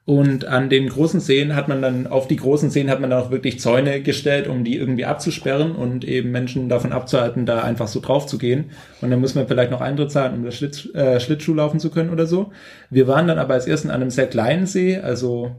[0.04, 3.20] Und an den großen Seen hat man dann, auf die großen Seen hat man dann
[3.20, 7.86] auch wirklich Zäune gestellt, um die irgendwie abzusperren und eben Menschen davon abzuhalten, da einfach
[7.86, 8.70] so drauf zu gehen.
[9.00, 11.90] Und dann muss man vielleicht noch Eintritt zahlen, um das Schlitz, äh, Schlittschuh laufen zu
[11.90, 12.50] können oder so.
[12.90, 15.54] Wir waren dann aber als ersten an einem sehr kleinen See, also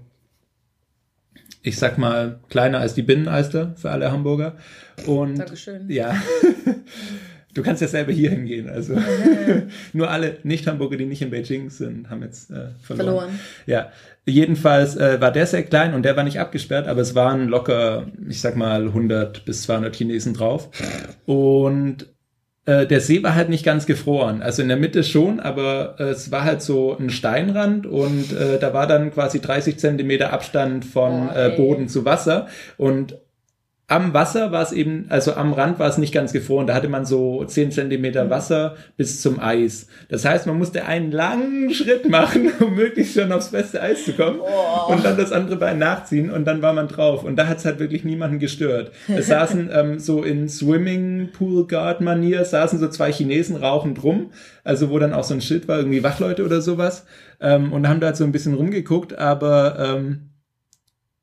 [1.64, 4.56] ich sag mal, kleiner als die Binnenalster für alle Hamburger.
[5.08, 5.90] Und Dankeschön.
[5.90, 6.16] ja.
[7.56, 8.68] Du kannst ja selber hier hingehen.
[8.68, 8.98] Also
[9.94, 13.06] nur alle Nicht-Hamburger, die nicht in Beijing sind, haben jetzt äh, verloren.
[13.06, 13.40] verloren.
[13.68, 13.92] Ja,
[14.26, 18.08] jedenfalls äh, war der sehr klein und der war nicht abgesperrt, aber es waren locker,
[18.28, 20.72] ich sag mal, 100 bis 200 Chinesen drauf.
[21.26, 22.08] Und
[22.66, 24.42] äh, der See war halt nicht ganz gefroren.
[24.42, 28.58] Also in der Mitte schon, aber äh, es war halt so ein Steinrand und äh,
[28.60, 32.48] da war dann quasi 30 Zentimeter Abstand von oh, äh, Boden zu Wasser.
[32.78, 33.18] Und
[33.94, 36.66] am Wasser war es eben, also am Rand war es nicht ganz gefroren.
[36.66, 39.86] Da hatte man so zehn Zentimeter Wasser bis zum Eis.
[40.10, 44.14] Das heißt, man musste einen langen Schritt machen, um möglichst schon aufs beste Eis zu
[44.14, 44.92] kommen oh.
[44.92, 47.24] und dann das andere Bein nachziehen und dann war man drauf.
[47.24, 48.92] Und da hat es halt wirklich niemanden gestört.
[49.08, 54.32] Es saßen ähm, so in Swimming Pool Guard Manier, saßen so zwei Chinesen rauchend rum,
[54.64, 57.06] also wo dann auch so ein Schild war, irgendwie Wachleute oder sowas.
[57.40, 60.33] Ähm, und haben da halt so ein bisschen rumgeguckt, aber ähm,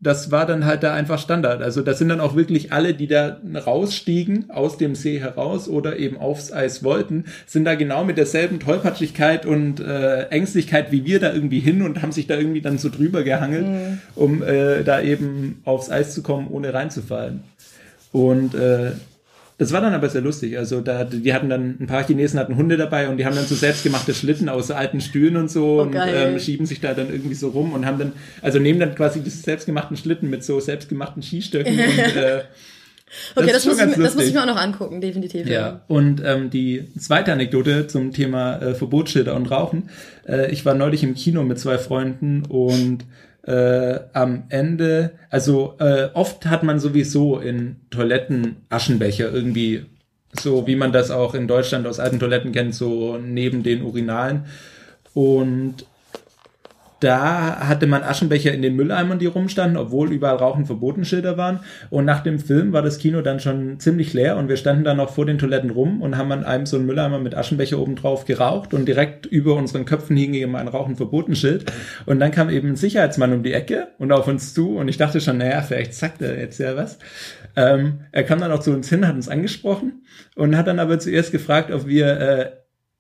[0.01, 1.61] das war dann halt da einfach Standard.
[1.63, 5.99] Also das sind dann auch wirklich alle, die da rausstiegen aus dem See heraus oder
[5.99, 11.21] eben aufs Eis wollten, sind da genau mit derselben Tollpatschigkeit und äh, Ängstlichkeit wie wir
[11.21, 13.99] da irgendwie hin und haben sich da irgendwie dann so drüber gehangelt, mhm.
[14.15, 17.43] um äh, da eben aufs Eis zu kommen, ohne reinzufallen.
[18.11, 18.93] Und äh,
[19.61, 20.57] das war dann aber sehr lustig.
[20.57, 23.45] Also da, die hatten dann, ein paar Chinesen hatten Hunde dabei und die haben dann
[23.45, 27.11] so selbstgemachte Schlitten aus alten Stühlen und so oh, und ähm, schieben sich da dann
[27.11, 30.61] irgendwie so rum und haben dann, also nehmen dann quasi diese selbstgemachten Schlitten mit so
[30.61, 32.41] selbstgemachten Skistöcken und äh,
[33.35, 35.47] Okay, das, das, muss ich, das, muss ich, mir auch noch angucken, definitiv.
[35.47, 35.81] Ja, ja.
[35.89, 39.91] und ähm, die zweite Anekdote zum Thema äh, Verbotsschilder und Rauchen.
[40.27, 43.05] Äh, ich war neulich im Kino mit zwei Freunden und
[43.43, 49.87] äh, am Ende, also äh, oft hat man sowieso in Toiletten Aschenbecher irgendwie,
[50.33, 54.45] so wie man das auch in Deutschland aus alten Toiletten kennt, so neben den Urinalen.
[55.15, 55.87] Und
[57.01, 61.61] da hatte man Aschenbecher in den Mülleimern, die rumstanden, obwohl überall Rauchen verboten Schilder waren.
[61.89, 64.99] Und nach dem Film war das Kino dann schon ziemlich leer und wir standen dann
[64.99, 67.97] noch vor den Toiletten rum und haben an einem so einen Mülleimer mit Aschenbecher oben
[67.97, 71.73] drauf geraucht und direkt über unseren Köpfen hing eben ein Rauchen verboten Schild.
[72.07, 74.99] Und dann kam eben ein Sicherheitsmann um die Ecke und auf uns zu und ich
[74.99, 76.99] dachte schon, naja, vielleicht sagt er jetzt ja was.
[77.57, 80.03] Ähm, er kam dann auch zu uns hin, hat uns angesprochen
[80.37, 82.51] und hat dann aber zuerst gefragt, ob wir äh,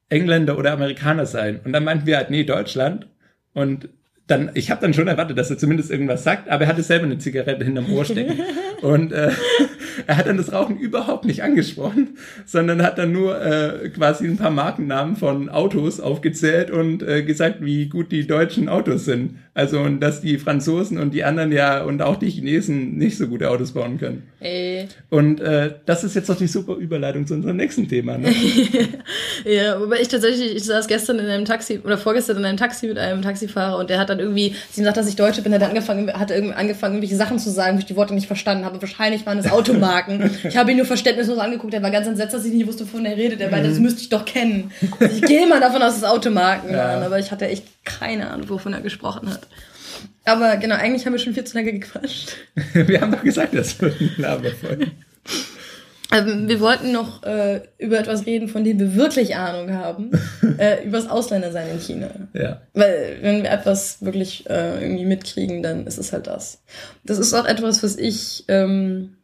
[0.09, 1.61] Engländer oder Amerikaner seien.
[1.64, 3.07] Und dann meinten wir halt, nee, Deutschland.
[3.55, 3.88] Und
[4.31, 7.07] dann, ich habe dann schon erwartet, dass er zumindest irgendwas sagt, aber er hatte selber
[7.07, 8.41] eine Zigarette hinterm Ohr stecken.
[8.83, 9.31] Und äh,
[10.07, 12.16] er hat dann das Rauchen überhaupt nicht angesprochen,
[12.47, 17.57] sondern hat dann nur äh, quasi ein paar Markennamen von Autos aufgezählt und äh, gesagt,
[17.61, 19.37] wie gut die deutschen Autos sind.
[19.53, 23.26] Also und dass die Franzosen und die anderen ja und auch die Chinesen nicht so
[23.26, 24.22] gute Autos bauen können.
[24.39, 24.87] Ey.
[25.11, 28.16] Und äh, das ist jetzt doch die super Überleitung zu unserem nächsten Thema.
[28.16, 28.33] Ne?
[29.45, 32.87] ja, wobei ich tatsächlich, ich saß gestern in einem Taxi oder vorgestern in einem Taxi
[32.87, 35.53] mit einem Taxifahrer und der hat dann irgendwie, sie ihm sagt, dass ich Deutsche bin,
[35.53, 38.64] hat er angefangen, hat angefangen, irgendwelche Sachen zu sagen, wo ich die Worte nicht verstanden
[38.64, 38.81] habe.
[38.81, 40.31] Wahrscheinlich waren es Automarken.
[40.45, 43.05] ich habe ihn nur verständnislos angeguckt, er war ganz entsetzt, dass ich nicht wusste, wovon
[43.05, 43.41] er redet.
[43.41, 43.85] Er meinte, das mhm.
[43.85, 44.71] müsste ich doch kennen.
[45.01, 46.79] Ich gehe mal davon aus, dass es Automarken ja.
[46.79, 49.47] waren, aber ich hatte echt keine Ahnung, wovon er gesprochen hat.
[50.25, 52.37] Aber genau, eigentlich haben wir schon viel zu lange gequatscht.
[52.73, 54.93] wir haben doch gesagt, das wird ein Laberfolge.
[56.12, 60.11] Ähm, wir wollten noch äh, über etwas reden, von dem wir wirklich Ahnung haben.
[60.58, 62.11] äh, über das Ausländersein in China.
[62.32, 62.61] Ja.
[62.74, 66.62] Weil wenn wir etwas wirklich äh, irgendwie mitkriegen, dann ist es halt das.
[67.04, 69.16] Das ist auch etwas, was ich ähm,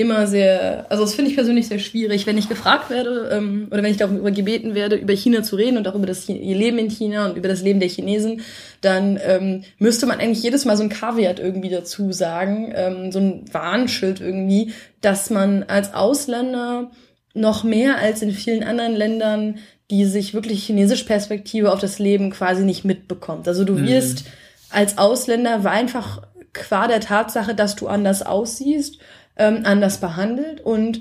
[0.00, 3.82] immer sehr, also das finde ich persönlich sehr schwierig, wenn ich gefragt werde ähm, oder
[3.82, 6.78] wenn ich darüber gebeten werde, über China zu reden und auch über das ihr Leben
[6.78, 8.40] in China und über das Leben der Chinesen,
[8.80, 13.18] dann ähm, müsste man eigentlich jedes Mal so ein Kaviat irgendwie dazu sagen, ähm, so
[13.18, 16.90] ein Warnschild irgendwie, dass man als Ausländer
[17.34, 19.58] noch mehr als in vielen anderen Ländern
[19.90, 23.48] die sich wirklich chinesische Perspektive auf das Leben quasi nicht mitbekommt.
[23.48, 23.88] Also du mhm.
[23.88, 24.30] wirst mhm.
[24.70, 26.22] als Ausländer war einfach
[26.52, 28.98] qua der Tatsache, dass du anders aussiehst,
[29.40, 31.00] ähm, anders behandelt und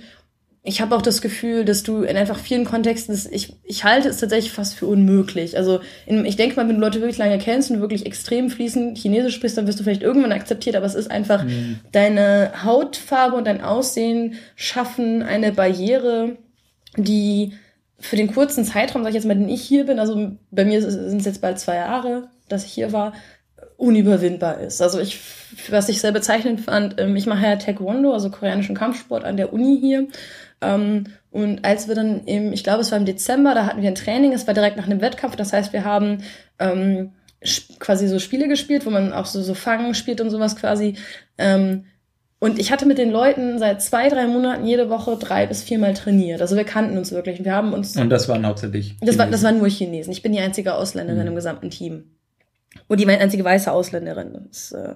[0.62, 4.18] ich habe auch das Gefühl, dass du in einfach vielen Kontexten, ich, ich halte es
[4.18, 5.56] tatsächlich fast für unmöglich.
[5.56, 8.98] Also in, ich denke mal, wenn du Leute wirklich lange kennst und wirklich extrem fließend
[8.98, 11.80] Chinesisch sprichst, dann wirst du vielleicht irgendwann akzeptiert, aber es ist einfach, mhm.
[11.94, 16.38] deine Hautfarbe und dein Aussehen schaffen eine Barriere,
[16.98, 17.54] die
[17.98, 20.82] für den kurzen Zeitraum, sag ich jetzt mal, den ich hier bin, also bei mir
[20.82, 23.14] sind es jetzt bald zwei Jahre, dass ich hier war,
[23.80, 24.82] unüberwindbar ist.
[24.82, 25.20] Also ich,
[25.70, 29.54] was ich sehr bezeichnend fand, ähm, ich mache ja Taekwondo, also koreanischen Kampfsport an der
[29.54, 30.08] Uni hier.
[30.62, 33.88] Ähm, und als wir dann im, ich glaube, es war im Dezember, da hatten wir
[33.88, 36.24] ein Training, es war direkt nach einem Wettkampf, das heißt, wir haben
[36.60, 37.14] ähm,
[37.80, 40.96] quasi so Spiele gespielt, wo man auch so, so Fangen spielt und sowas quasi.
[41.38, 45.94] Und ich hatte mit den Leuten seit zwei, drei Monaten jede Woche drei bis viermal
[45.94, 46.42] trainiert.
[46.42, 47.44] Also wir kannten uns wirklich.
[47.44, 47.96] Wir haben uns.
[47.96, 48.96] Und das waren hauptsächlich.
[49.02, 50.12] Das, war, das waren nur Chinesen.
[50.12, 51.28] Ich bin die einzige Ausländerin mhm.
[51.30, 52.19] im gesamten Team.
[52.88, 54.48] Und die einzige weiße Ausländerin.
[54.48, 54.96] Das, äh,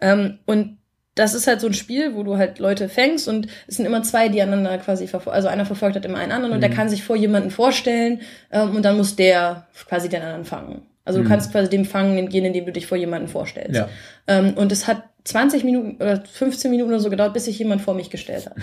[0.00, 0.78] ähm, und
[1.14, 4.02] das ist halt so ein Spiel, wo du halt Leute fängst und es sind immer
[4.02, 5.36] zwei, die einander quasi verfolgen.
[5.36, 6.74] Also einer verfolgt hat immer einen anderen und der mhm.
[6.74, 10.82] kann sich vor jemanden vorstellen ähm, und dann muss der quasi den anderen fangen.
[11.04, 11.28] Also du mhm.
[11.28, 13.76] kannst quasi dem fangen gehen, indem du dich vor jemanden vorstellst.
[13.76, 13.88] Ja.
[14.26, 17.82] Ähm, und es hat 20 Minuten oder 15 Minuten oder so gedauert, bis sich jemand
[17.82, 18.56] vor mich gestellt hat.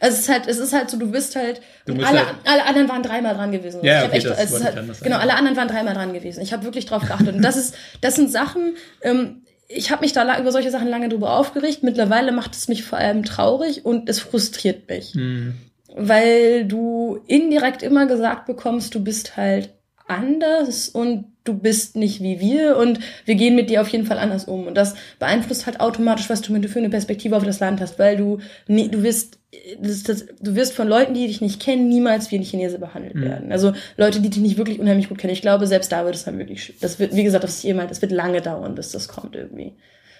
[0.00, 2.66] Also es ist halt, es ist halt so, du bist halt, du alle, halt alle
[2.66, 3.84] anderen waren dreimal dran gewesen.
[3.84, 6.42] Ja, okay, echt, das es halt, genau, alle anderen waren dreimal dran gewesen.
[6.42, 7.34] Ich habe wirklich drauf geachtet.
[7.34, 11.08] Und das ist, das sind Sachen, ähm, ich habe mich da über solche Sachen lange
[11.08, 11.82] drüber aufgeregt.
[11.82, 15.14] Mittlerweile macht es mich vor allem traurig und es frustriert mich.
[15.14, 15.54] Mhm.
[15.94, 19.70] Weil du indirekt immer gesagt bekommst, du bist halt
[20.06, 24.18] anders und du bist nicht wie wir und wir gehen mit dir auf jeden Fall
[24.18, 24.66] anders um.
[24.66, 28.16] Und das beeinflusst halt automatisch, was du für eine Perspektive auf das Land hast, weil
[28.16, 29.38] du, du wirst,
[29.80, 33.14] das, das, du wirst von Leuten, die dich nicht kennen, niemals wie ein Chinese behandelt
[33.14, 33.22] mhm.
[33.22, 33.52] werden.
[33.52, 35.32] Also Leute, die dich nicht wirklich unheimlich gut kennen.
[35.32, 37.90] Ich glaube, selbst da wird es dann wirklich, das wird, wie gesagt, das ist jemand,
[37.90, 39.72] das wird lange dauern, bis das kommt irgendwie.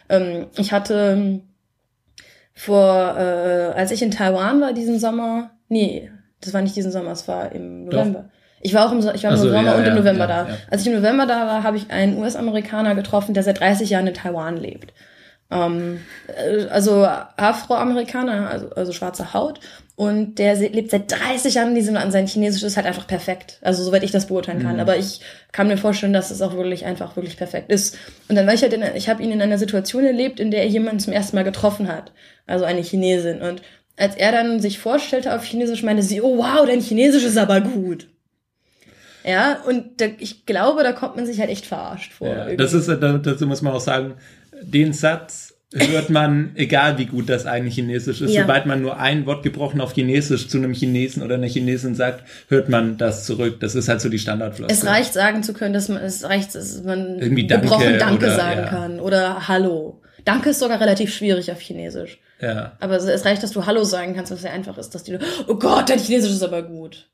[0.09, 1.43] Ähm, ich hatte ähm,
[2.55, 6.11] vor, äh, als ich in Taiwan war diesen Sommer, nee,
[6.41, 8.22] das war nicht diesen Sommer, es war im November.
[8.22, 8.38] Doch.
[8.61, 10.49] Ich war auch im, ich war im also, Sommer ja, und im November ja, da.
[10.71, 14.07] Als ich im November da war, habe ich einen US-Amerikaner getroffen, der seit 30 Jahren
[14.07, 14.93] in Taiwan lebt.
[15.51, 19.61] Ähm, äh, also Afroamerikaner, also, also schwarze Haut.
[19.97, 22.13] Und der lebt seit 30 Jahren in diesem Land.
[22.13, 23.59] Sein Chinesisch ist halt einfach perfekt.
[23.63, 24.75] Also soweit ich das beurteilen kann.
[24.75, 24.81] Mhm.
[24.81, 27.99] Aber ich kann mir vorstellen, dass es auch wirklich einfach wirklich perfekt ist.
[28.29, 30.63] Und dann war ich halt in, ich habe ihn in einer Situation erlebt, in der
[30.63, 32.13] er jemanden zum ersten Mal getroffen hat.
[32.47, 33.43] Also eine Chinesin.
[33.43, 33.61] Und
[33.97, 37.61] als er dann sich vorstellte auf Chinesisch, meinte sie, oh wow, dein Chinesisch ist aber
[37.61, 38.07] gut.
[39.25, 42.29] Ja, und da, ich glaube, da kommt man sich halt echt verarscht vor.
[42.29, 44.14] Ja, das ist, dazu muss man auch sagen,
[44.62, 48.43] den Satz hört man, egal wie gut das eigentlich Chinesisch ist, ja.
[48.43, 52.25] sobald man nur ein Wort gebrochen auf Chinesisch zu einem Chinesen oder einer Chinesin sagt,
[52.49, 53.61] hört man das zurück.
[53.61, 54.73] Das ist halt so die Standardflosse.
[54.73, 58.27] Es reicht sagen zu können, dass man, es reicht, dass man Irgendwie gebrochen Danke, Danke
[58.27, 58.66] oder, sagen ja.
[58.66, 60.01] kann oder Hallo.
[60.25, 62.19] Danke ist sogar relativ schwierig auf Chinesisch.
[62.41, 62.77] Ja.
[62.81, 65.55] Aber es reicht, dass du Hallo sagen kannst, was sehr einfach ist, dass die, oh
[65.57, 67.09] Gott, dein Chinesisch ist aber gut.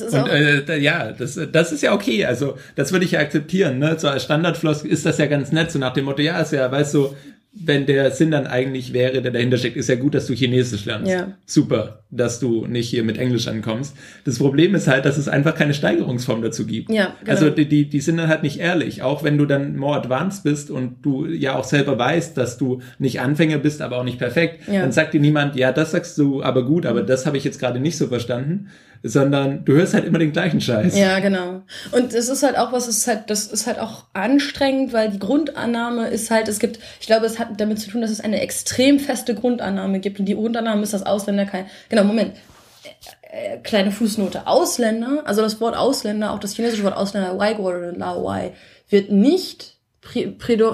[0.00, 2.24] Und äh, ja, das, das ist ja okay.
[2.24, 3.78] Also das würde ich ja akzeptieren.
[3.78, 3.96] Ne?
[3.98, 6.70] So als Standardfloskel ist das ja ganz nett, so nach dem Motto, ja, ist ja,
[6.70, 7.14] weißt du,
[7.58, 10.84] wenn der Sinn dann eigentlich wäre, der dahinter steckt, ist ja gut, dass du Chinesisch
[10.84, 11.10] lernst.
[11.10, 11.32] Ja.
[11.46, 13.96] Super, dass du nicht hier mit Englisch ankommst.
[14.24, 16.90] Das Problem ist halt, dass es einfach keine Steigerungsform dazu gibt.
[16.90, 17.30] Ja, genau.
[17.30, 19.02] Also die, die, die sind dann halt nicht ehrlich.
[19.02, 22.82] Auch wenn du dann more advanced bist und du ja auch selber weißt, dass du
[22.98, 24.82] nicht Anfänger bist, aber auch nicht perfekt, ja.
[24.82, 27.58] dann sagt dir niemand, ja, das sagst du aber gut, aber das habe ich jetzt
[27.58, 28.68] gerade nicht so verstanden
[29.08, 30.96] sondern du hörst halt immer den gleichen Scheiß.
[30.96, 31.62] Ja, genau.
[31.92, 35.10] Und es ist halt auch was, es ist halt, das ist halt auch anstrengend, weil
[35.10, 38.20] die Grundannahme ist halt, es gibt, ich glaube, es hat damit zu tun, dass es
[38.20, 40.18] eine extrem feste Grundannahme gibt.
[40.20, 42.32] Und die Grundannahme ist, dass Ausländer kein, genau, Moment.
[42.32, 44.46] Äh, äh, kleine Fußnote.
[44.46, 48.52] Ausländer, also das Wort Ausländer, auch das chinesische Wort Ausländer, Wai oder Lao Wai,
[48.88, 49.78] wird nicht,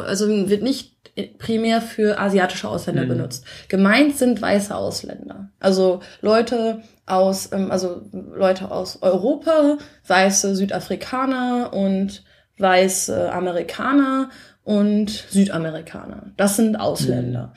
[0.07, 0.93] also wird nicht
[1.39, 3.09] primär für asiatische Ausländer mhm.
[3.09, 3.45] benutzt.
[3.68, 5.51] Gemeint sind weiße Ausländer.
[5.61, 6.83] Also Leute,
[7.13, 12.25] aus, ähm, also Leute aus Europa, weiße Südafrikaner und
[12.59, 14.31] weiße Amerikaner
[14.65, 16.33] und Südamerikaner.
[16.37, 17.53] Das sind Ausländer.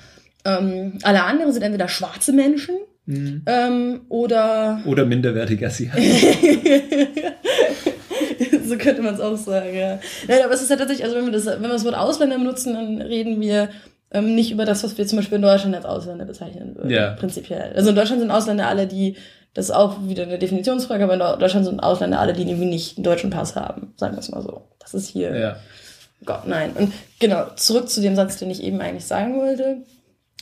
[0.45, 0.51] Mhm.
[0.93, 2.75] Ähm, alle anderen sind entweder schwarze Menschen
[3.05, 3.43] mhm.
[3.45, 6.01] ähm, oder oder minderwertige Asiaten.
[8.65, 9.99] so könnte man es auch sagen, ja.
[10.27, 12.37] Nein, aber es ist ja tatsächlich, also wenn wir das, wenn wir das Wort Ausländer
[12.37, 13.69] benutzen, dann reden wir
[14.11, 16.89] ähm, nicht über das, was wir zum Beispiel in Deutschland als Ausländer bezeichnen würden.
[16.89, 17.11] Ja.
[17.11, 17.73] Prinzipiell.
[17.75, 19.15] Also in Deutschland sind Ausländer alle, die,
[19.55, 22.97] das ist auch wieder eine Definitionsfrage, aber in Deutschland sind Ausländer alle, die irgendwie nicht
[22.97, 23.93] einen deutschen Pass haben.
[23.95, 24.67] Sagen wir es mal so.
[24.79, 25.35] Das ist hier.
[25.35, 25.55] Ja.
[26.25, 26.73] Gott, nein.
[26.73, 29.77] Und genau, zurück zu dem Satz, den ich eben eigentlich sagen wollte.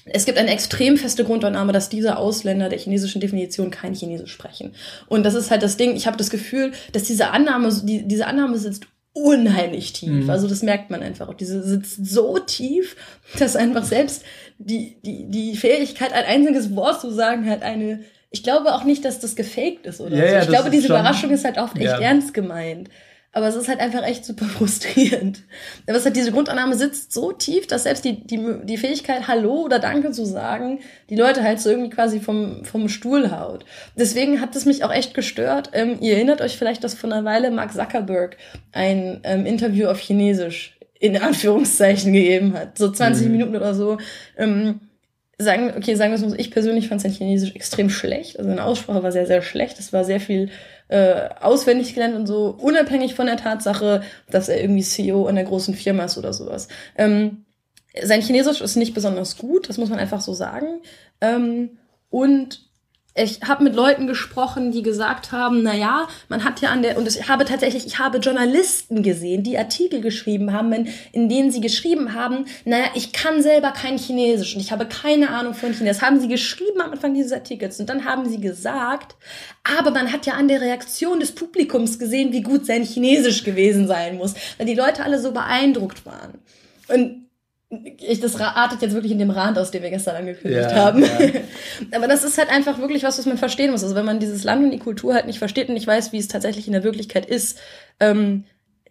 [0.05, 4.73] Es gibt eine extrem feste Grundannahme, dass diese Ausländer der chinesischen Definition kein Chinesisch sprechen.
[5.07, 8.25] Und das ist halt das Ding, ich habe das Gefühl, dass diese Annahme, die, diese
[8.25, 10.23] Annahme sitzt unheimlich tief.
[10.23, 10.29] Mhm.
[10.29, 11.31] Also das merkt man einfach.
[11.35, 12.95] Diese sitzt so tief,
[13.37, 14.23] dass einfach selbst
[14.57, 17.99] die, die, die Fähigkeit, ein einziges Wort zu sagen, halt eine
[18.33, 20.27] ich glaube auch nicht, dass das gefaked ist oder Ja, so.
[20.27, 21.99] ja, Ich das glaube, diese schon- Überraschung ist halt oft echt Ja.
[22.01, 22.89] ernst gemeint.
[23.35, 25.41] Aber es ist halt einfach echt super frustrierend.
[25.87, 29.61] Aber es hat diese Grundannahme sitzt so tief, dass selbst die, die, die Fähigkeit, Hallo
[29.63, 30.79] oder Danke zu sagen,
[31.09, 33.65] die Leute halt so irgendwie quasi vom, vom Stuhl haut.
[33.97, 35.69] Deswegen hat es mich auch echt gestört.
[35.73, 38.37] Ähm, ihr erinnert euch vielleicht, dass vor einer Weile Mark Zuckerberg
[38.71, 42.77] ein ähm, Interview auf Chinesisch in Anführungszeichen gegeben hat.
[42.77, 43.31] So 20 Mhm.
[43.31, 43.97] Minuten oder so.
[44.37, 44.79] Ähm,
[45.43, 48.37] sagen, okay, sagen wir es mal ich persönlich fand sein Chinesisch extrem schlecht.
[48.37, 49.79] Also seine Aussprache war sehr, sehr schlecht.
[49.79, 50.49] Es war sehr viel
[50.87, 55.73] äh, auswendig gelernt und so, unabhängig von der Tatsache, dass er irgendwie CEO einer großen
[55.75, 56.67] Firma ist oder sowas.
[56.97, 57.45] Ähm,
[58.01, 60.81] sein Chinesisch ist nicht besonders gut, das muss man einfach so sagen.
[61.21, 61.77] Ähm,
[62.09, 62.72] und
[63.15, 66.97] ich habe mit Leuten gesprochen, die gesagt haben, na ja, man hat ja an der
[66.97, 71.51] und ich habe tatsächlich, ich habe Journalisten gesehen, die Artikel geschrieben haben, in, in denen
[71.51, 75.73] sie geschrieben haben, naja, ich kann selber kein Chinesisch und ich habe keine Ahnung von
[75.73, 75.99] Chinesisch.
[75.99, 79.15] Das haben sie geschrieben am Anfang dieses Artikels und dann haben sie gesagt,
[79.79, 83.87] aber man hat ja an der Reaktion des Publikums gesehen, wie gut sein Chinesisch gewesen
[83.87, 86.39] sein muss, weil die Leute alle so beeindruckt waren.
[86.87, 87.22] Und
[87.97, 91.03] ich, das artet jetzt wirklich in dem Rand aus, den wir gestern angekündigt Ja, haben.
[91.03, 91.09] ja.
[91.95, 93.83] Aber das ist halt einfach wirklich was, was man verstehen muss.
[93.83, 96.17] Also wenn man dieses Land und die Kultur halt nicht versteht und nicht weiß, wie
[96.17, 97.59] es tatsächlich in der Wirklichkeit ist,
[97.99, 98.43] ähm,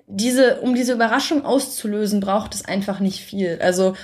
[0.07, 3.59] diese, um diese Überraschung auszulösen, braucht es einfach nicht viel.
[3.63, 3.95] Also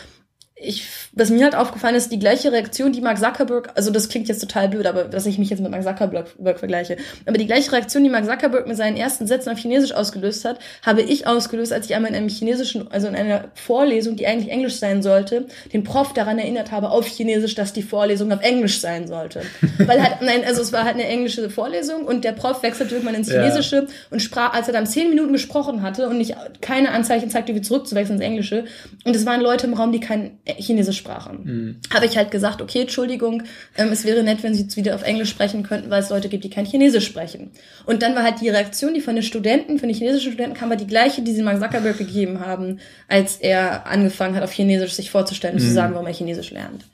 [0.60, 4.28] ich, was mir halt aufgefallen ist, die gleiche Reaktion, die Mark Zuckerberg, also das klingt
[4.28, 6.96] jetzt total blöd, aber dass ich mich jetzt mit Mark Zuckerberg vergleiche,
[7.26, 10.58] aber die gleiche Reaktion, die Mark Zuckerberg mit seinen ersten Sätzen auf Chinesisch ausgelöst hat,
[10.84, 14.50] habe ich ausgelöst, als ich einmal in einem chinesischen, also in einer Vorlesung, die eigentlich
[14.50, 18.80] Englisch sein sollte, den Prof daran erinnert habe auf Chinesisch, dass die Vorlesung auf Englisch
[18.80, 19.42] sein sollte.
[19.78, 23.14] Weil halt, nein, also es war halt eine englische Vorlesung und der Prof wechselte irgendwann
[23.14, 23.42] ins Ja.
[23.42, 27.54] Chinesische und sprach, als er dann zehn Minuten gesprochen hatte und nicht keine Anzeichen zeigte,
[27.54, 28.64] wie zurückzuwechseln ins Englische.
[29.04, 31.80] Und es waren Leute im Raum, die kein Chinesisch sprachen.
[31.92, 33.42] Habe ich halt gesagt, okay, Entschuldigung,
[33.76, 36.28] ähm, es wäre nett, wenn Sie jetzt wieder auf Englisch sprechen könnten, weil es Leute
[36.28, 37.50] gibt, die kein Chinesisch sprechen.
[37.84, 40.70] Und dann war halt die Reaktion, die von den Studenten, von den chinesischen Studenten kam,
[40.70, 44.94] war die gleiche, die sie Mark Zuckerberg gegeben haben, als er angefangen hat, auf Chinesisch
[44.94, 46.84] sich vorzustellen und zu sagen, warum er Chinesisch lernt.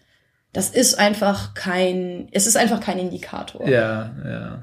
[0.53, 4.63] Das ist einfach kein, es ist einfach kein Indikator Ja, ja.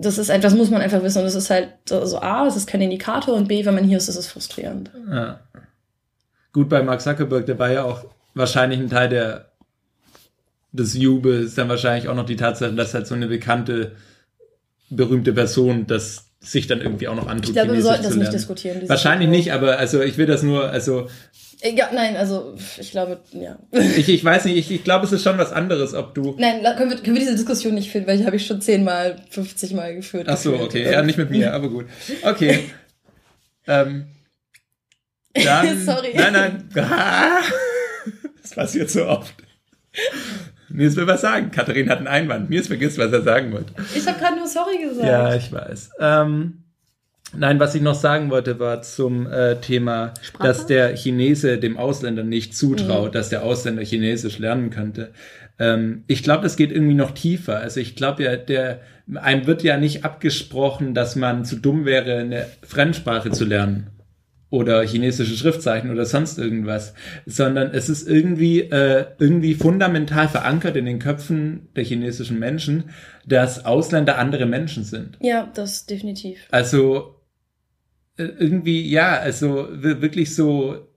[0.00, 1.18] das ist etwas, muss man einfach wissen.
[1.18, 3.84] Und das ist halt so, so A, es ist kein Indikator und B, wenn man
[3.84, 4.90] hier ist, ist es frustrierend.
[5.10, 5.40] Ja.
[6.52, 9.50] Gut, bei Mark Zuckerberg, der war ja auch wahrscheinlich ein Teil der,
[10.72, 13.92] des Jubels, dann wahrscheinlich auch noch die Tatsache, dass halt so eine bekannte,
[14.88, 17.50] berühmte Person das sich dann irgendwie auch noch antut.
[17.50, 18.88] Ich glaube, wir sollten das nicht diskutieren.
[18.88, 19.36] Wahrscheinlich Thema.
[19.36, 21.06] nicht, aber also ich will das nur, also
[21.62, 23.58] Ja, nein, also ich glaube, ja.
[23.72, 26.34] ich, ich weiß nicht, ich, ich glaube, es ist schon was anderes, ob du.
[26.38, 29.16] Nein, können wir, können wir diese Diskussion nicht führen, weil die habe ich schon zehnmal,
[29.28, 30.28] 50 Mal geführt.
[30.30, 30.70] Ach so, gefühlt.
[30.70, 31.86] okay, ja, nicht mit mir, aber gut.
[32.22, 32.70] Okay.
[33.66, 34.06] ähm,
[35.34, 36.12] dann, Sorry.
[36.14, 36.68] Nein, nein.
[38.42, 39.34] Das passiert so oft.
[40.70, 41.50] Nils will was sagen.
[41.50, 42.50] Katharin hat einen Einwand.
[42.50, 43.74] Nils vergisst, was er sagen wollte.
[43.94, 45.06] Ich habe gerade nur sorry gesagt.
[45.06, 45.90] Ja, ich weiß.
[46.00, 46.64] Ähm,
[47.36, 50.48] nein, was ich noch sagen wollte, war zum äh, Thema, Sprache?
[50.48, 55.12] dass der Chinese dem Ausländer nicht zutraut, dass der Ausländer Chinesisch lernen könnte.
[55.58, 57.58] Ähm, ich glaube, das geht irgendwie noch tiefer.
[57.58, 58.80] Also ich glaube ja, der
[59.14, 63.90] einem wird ja nicht abgesprochen, dass man zu dumm wäre, eine Fremdsprache zu lernen
[64.50, 66.92] oder chinesische Schriftzeichen oder sonst irgendwas,
[67.24, 72.90] sondern es ist irgendwie äh, irgendwie fundamental verankert in den Köpfen der chinesischen Menschen,
[73.26, 75.16] dass Ausländer andere Menschen sind.
[75.20, 76.40] Ja, das definitiv.
[76.50, 77.14] Also
[78.16, 80.89] äh, irgendwie ja, also wi- wirklich so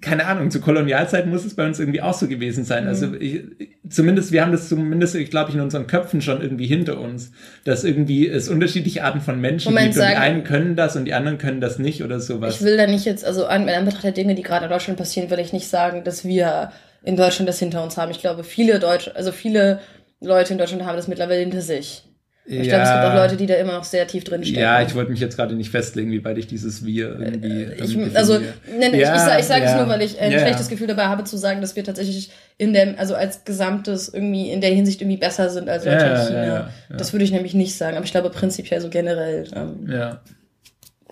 [0.00, 2.86] keine Ahnung, zu Kolonialzeiten muss es bei uns irgendwie auch so gewesen sein.
[2.86, 3.42] Also ich,
[3.90, 7.30] zumindest, wir haben das zumindest, ich glaube, in unseren Köpfen schon irgendwie hinter uns,
[7.64, 11.04] dass irgendwie es unterschiedliche Arten von Menschen Moment, gibt und die einen können das und
[11.04, 12.56] die anderen können das nicht oder sowas.
[12.56, 14.98] Ich will da nicht jetzt, also an, in Anbetracht der Dinge, die gerade in Deutschland
[14.98, 16.72] passieren, will ich nicht sagen, dass wir
[17.02, 18.10] in Deutschland das hinter uns haben.
[18.10, 19.80] Ich glaube, viele Deutsche, also viele
[20.20, 22.04] Leute in Deutschland haben das mittlerweile hinter sich.
[22.44, 24.58] Ich glaube, es gibt auch Leute, die da immer noch sehr tief drin stecken.
[24.60, 27.62] Ja, ich wollte mich jetzt gerade nicht festlegen, wie weit ich dieses Wir irgendwie.
[27.84, 28.34] Ich, ähm, also,
[28.78, 29.70] nein, ich, Ja, ich, ich sage ja.
[29.70, 30.44] es nur, weil ich ein Ja, ja.
[30.46, 34.50] schlechtes Gefühl dabei habe zu sagen, dass wir tatsächlich in dem, also als Gesamtes irgendwie
[34.50, 36.44] in der Hinsicht irgendwie besser sind als Ja, ja, und China.
[36.44, 36.70] ja, ja.
[36.96, 37.96] Das würde ich nämlich nicht sagen.
[37.96, 40.20] Aber ich glaube prinzipiell so generell ähm, Ja.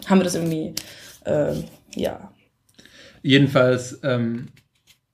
[0.07, 0.75] haben wir das irgendwie,
[1.27, 1.63] ähm,
[1.95, 2.33] ja.
[3.23, 4.49] Jedenfalls ähm,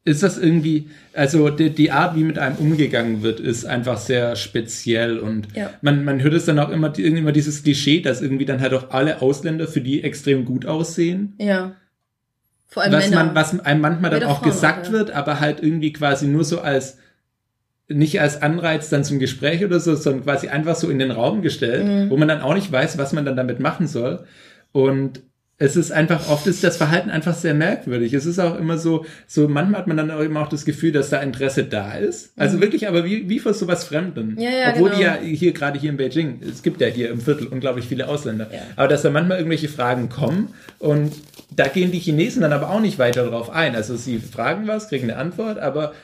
[0.07, 4.37] ist das irgendwie, also die, die Art, wie mit einem umgegangen wird, ist einfach sehr
[4.37, 5.71] speziell und Ja.
[5.83, 8.91] man, man hört es dann auch immer, immer dieses Klischee, dass irgendwie dann halt auch
[8.91, 11.35] alle Ausländer für die extrem gut aussehen.
[11.39, 11.73] Ja.
[12.69, 13.25] Vor allem was Männer.
[13.25, 14.93] man, was einem manchmal dann auch Frauen, gesagt ja.
[14.93, 16.99] wird, aber halt irgendwie quasi nur so als
[17.89, 21.43] nicht als Anreiz dann zum Gespräch oder so, sondern quasi einfach so in den Raum
[21.43, 22.11] gestellt, Mhm.
[22.11, 24.25] wo man dann auch nicht weiß, was man dann damit machen soll.
[24.73, 25.23] Und
[25.59, 28.13] es ist einfach, oft ist das Verhalten einfach sehr merkwürdig.
[28.13, 30.93] Es ist auch immer so, so manchmal hat man dann auch immer auch das Gefühl,
[30.93, 32.33] dass da Interesse da ist.
[32.37, 32.61] Also mhm.
[32.61, 34.39] wirklich, aber wie, wie vor sowas Fremden.
[34.39, 34.99] Ja, ja, Obwohl genau.
[34.99, 38.07] die ja hier, gerade hier in Beijing, es gibt ja hier im Viertel unglaublich viele
[38.07, 38.51] Ausländer.
[38.53, 38.61] Ja.
[38.77, 41.13] Aber dass da manchmal irgendwelche Fragen kommen und
[41.51, 43.75] da gehen die Chinesen dann aber auch nicht weiter drauf ein.
[43.75, 45.95] Also sie fragen was, kriegen eine Antwort, aber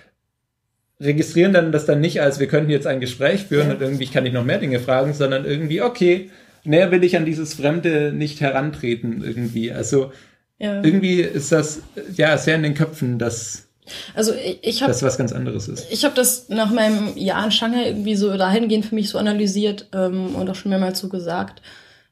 [0.98, 4.24] registrieren dann das dann nicht als, wir könnten jetzt ein Gespräch führen und irgendwie kann
[4.24, 6.30] ich noch mehr Dinge fragen, sondern irgendwie, okay,
[6.64, 9.72] näher will ich an dieses Fremde nicht herantreten irgendwie.
[9.72, 10.12] Also
[10.58, 10.82] ja.
[10.82, 11.82] irgendwie ist das
[12.14, 13.68] ja sehr in den Köpfen, dass
[14.14, 14.32] also
[14.62, 15.90] ich, habe das was ganz anderes ist.
[15.90, 19.88] Ich habe das nach meinem Jahr in Shanghai irgendwie so dahingehend für mich so analysiert
[19.92, 21.62] ähm, und auch schon mehrmals so gesagt,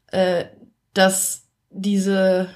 [0.09, 0.45] äh,
[0.95, 2.49] dass diese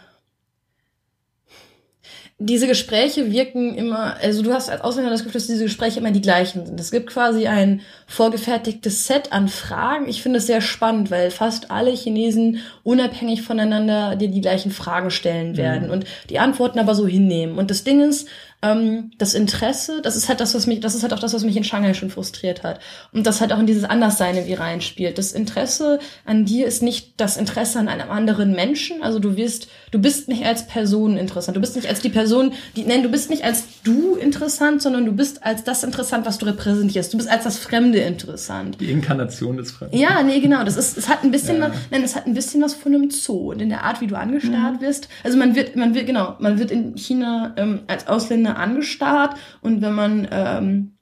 [2.39, 6.11] diese Gespräche wirken immer, also du hast als Ausländer das Gefühl, dass diese Gespräche immer
[6.11, 6.80] die gleichen sind.
[6.80, 10.09] Es gibt quasi ein vorgefertigtes Set an Fragen.
[10.09, 15.11] Ich finde es sehr spannend, weil fast alle Chinesen unabhängig voneinander dir die gleichen Fragen
[15.11, 15.93] stellen werden mhm.
[15.93, 17.57] und die Antworten aber so hinnehmen.
[17.57, 18.28] Und das Ding ist,
[18.65, 21.45] ähm, das Interesse, das ist halt das, was mich, das ist halt auch das, was
[21.45, 22.81] mich in Shanghai schon frustriert hat.
[23.12, 25.19] Und das halt auch in dieses Anderssein wie reinspielt.
[25.19, 29.03] Das Interesse an dir ist nicht das Interesse an einem anderen Menschen.
[29.03, 31.57] Also du wirst, du bist nicht als Person interessant.
[31.57, 35.05] Du bist nicht als die Person, die, nein, du bist nicht als du interessant, sondern
[35.05, 37.12] du bist als das interessant, was du repräsentierst.
[37.12, 38.79] Du bist als das Fremde interessant.
[38.81, 39.97] Die Inkarnation des Fremden.
[39.97, 40.65] Ja, nee, genau.
[40.65, 41.69] Das ist, es hat ein bisschen, ja.
[41.69, 44.07] was, nein, es hat ein bisschen was von einem Zoo und in der Art, wie
[44.07, 44.85] du angestarrt mhm.
[44.87, 45.09] wirst.
[45.23, 49.82] Also man wird, man wird, genau, man wird in China ähm, als Ausländer angestarrt und
[49.82, 50.94] wenn man ähm,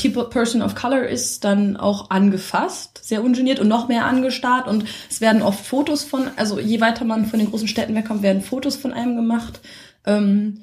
[0.00, 4.84] People, Person of Color ist, dann auch angefasst, sehr ungeniert und noch mehr angestarrt und
[5.10, 8.42] es werden oft Fotos von, also je weiter man von den großen Städten wegkommt, werden
[8.42, 9.60] Fotos von einem gemacht.
[10.06, 10.62] Ähm,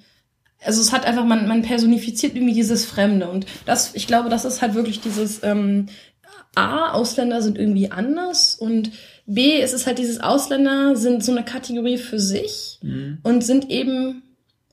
[0.65, 4.45] also es hat einfach, man, man personifiziert irgendwie dieses Fremde und das, ich glaube, das
[4.45, 5.87] ist halt wirklich dieses ähm,
[6.55, 8.91] A, Ausländer sind irgendwie anders und
[9.25, 13.19] B, es ist halt dieses Ausländer sind so eine Kategorie für sich mhm.
[13.23, 14.23] und sind eben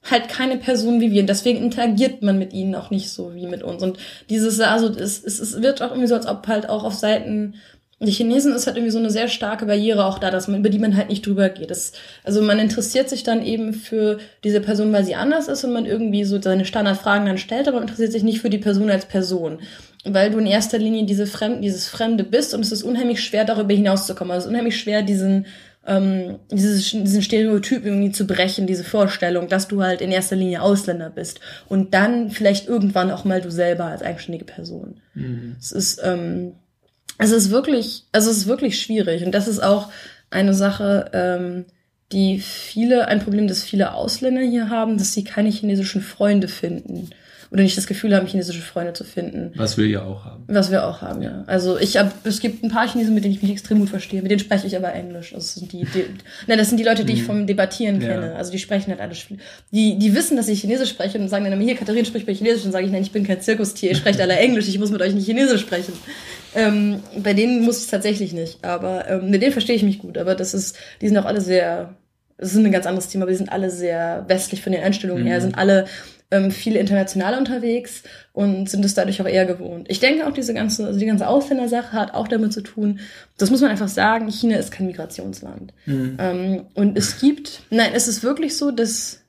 [0.03, 1.21] halt keine Person wie wir.
[1.23, 3.83] Und deswegen interagiert man mit ihnen auch nicht so wie mit uns.
[3.83, 3.99] Und
[4.29, 7.55] dieses, also es, es, es wird auch irgendwie so, als ob halt auch auf Seiten
[8.03, 10.71] die Chinesen ist halt irgendwie so eine sehr starke Barriere auch da, dass man, über
[10.71, 11.71] die man halt nicht drüber geht.
[11.71, 11.93] Das,
[12.25, 15.85] also man interessiert sich dann eben für diese Person, weil sie anders ist und man
[15.85, 19.05] irgendwie so seine Standardfragen dann stellt, aber man interessiert sich nicht für die Person als
[19.05, 19.59] Person.
[20.05, 23.45] Weil du in erster Linie diese Fremd, dieses Fremde bist und es ist unheimlich schwer,
[23.45, 24.31] darüber hinauszukommen.
[24.31, 25.45] Also es ist unheimlich schwer, diesen,
[25.87, 30.63] ähm, dieses, diesen Stereotyp irgendwie zu brechen, diese Vorstellung, dass du halt in erster Linie
[30.63, 35.01] Ausländer bist und dann vielleicht irgendwann auch mal du selber als eigenständige Person.
[35.15, 35.57] Mhm.
[35.59, 36.53] Es ist, ähm,
[37.19, 39.91] es ist wirklich, also es ist wirklich schwierig und das ist auch
[40.31, 41.65] eine Sache, ähm,
[42.13, 47.11] die viele, ein Problem, das viele Ausländer hier haben, dass sie keine chinesischen Freunde finden
[47.51, 49.53] oder nicht das Gefühl haben, chinesische Freunde zu finden.
[49.57, 50.45] Was wir ja auch haben.
[50.47, 51.43] Was wir auch haben, ja.
[51.49, 54.23] Also ich habe, es gibt ein paar Chinesen, mit denen ich mich extrem gut verstehe.
[54.23, 55.33] Mit denen spreche ich aber Englisch.
[55.33, 56.05] Das sind die, die
[56.47, 57.27] nein, das sind die Leute, die ich mhm.
[57.27, 58.37] vom Debattieren kenne.
[58.37, 59.27] Also die sprechen halt alles.
[59.73, 62.35] Die, die wissen, dass ich Chinesisch spreche und sagen dann immer, hier, Katharin spricht bei
[62.35, 64.93] Chinesisch und sage ich, nein, ich bin kein Zirkustier, ihr sprecht alle Englisch, ich muss
[64.93, 65.93] mit euch nicht Chinesisch sprechen.
[66.55, 68.65] Ähm, bei denen muss ich tatsächlich nicht.
[68.65, 70.19] Aber ähm, mit denen verstehe ich mich gut.
[70.19, 71.97] Aber das ist, die sind auch alle sehr
[72.41, 75.25] das ist ein ganz anderes Thema, aber die sind alle sehr westlich von den Einstellungen
[75.25, 75.29] mhm.
[75.29, 75.85] her, sind alle
[76.31, 78.03] ähm, viel international unterwegs
[78.33, 79.87] und sind es dadurch auch eher gewohnt.
[79.91, 83.01] Ich denke auch diese ganze, also die ganze Ausländersache hat auch damit zu tun,
[83.39, 85.73] das muss man einfach sagen, China ist kein Migrationsland.
[85.87, 86.17] Mhm.
[86.19, 89.21] Ähm, und es gibt, nein, es ist wirklich so, dass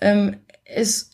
[0.00, 1.10] ähm, es,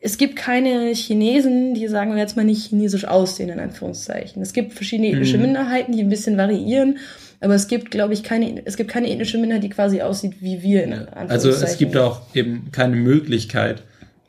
[0.00, 4.42] es gibt keine Chinesen, die sagen wir jetzt mal nicht chinesisch aussehen, in Anführungszeichen.
[4.42, 5.44] Es gibt verschiedene ethnische mhm.
[5.44, 6.98] Minderheiten, die ein bisschen variieren.
[7.40, 10.62] Aber es gibt, glaube ich, keine, es gibt keine ethnische Minderheit, die quasi aussieht wie
[10.62, 11.30] wir in Anführungszeichen.
[11.30, 13.84] Also es gibt auch eben keine Möglichkeit,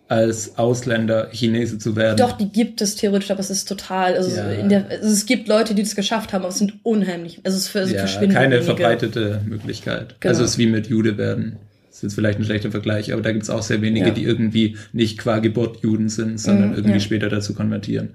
[0.10, 2.18] als Ausländer Chinese zu werden.
[2.18, 4.68] Doch, die gibt es theoretisch, aber es ist total, also, ja.
[4.68, 7.66] der, also es gibt Leute, die das geschafft haben, aber es sind unheimlich, also es
[7.66, 8.64] ist für, also ja, keine wenige.
[8.64, 10.16] verbreitete Möglichkeit.
[10.20, 10.32] Genau.
[10.32, 11.58] Also es ist wie mit Jude werden.
[11.88, 14.14] Das ist jetzt vielleicht ein schlechter Vergleich, aber da gibt es auch sehr wenige, ja.
[14.14, 18.10] die irgendwie nicht qua Geburt Juden sind, sondern mhm, irgendwie später dazu konvertieren.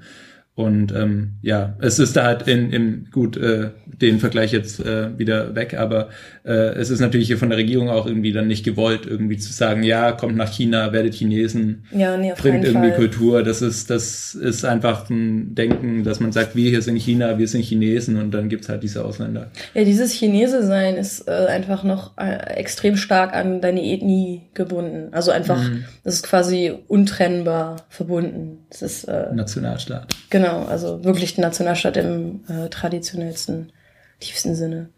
[0.57, 5.19] Und ähm, ja, es ist da halt in, in gut, äh, den Vergleich jetzt äh,
[5.19, 6.11] wieder weg, aber
[6.45, 9.53] äh, es ist natürlich hier von der Regierung auch irgendwie dann nicht gewollt, irgendwie zu
[9.53, 12.99] sagen, ja, kommt nach China, werdet Chinesen, ja, nee, bringt irgendwie Fall.
[12.99, 13.43] Kultur.
[13.43, 17.49] Das ist, das ist einfach ein Denken, dass man sagt, wir hier sind China, wir
[17.49, 19.51] sind Chinesen und dann gibt's halt diese Ausländer.
[19.75, 25.09] Ja, dieses Chinese sein ist äh, einfach noch äh, extrem stark an deine Ethnie gebunden.
[25.13, 25.85] Also einfach, mhm.
[26.05, 28.59] das ist quasi untrennbar verbunden.
[28.71, 30.15] Das ist äh, Nationalstaat.
[30.31, 33.73] Genau, also wirklich Nationalstaat im äh, traditionellsten,
[34.21, 34.91] tiefsten Sinne.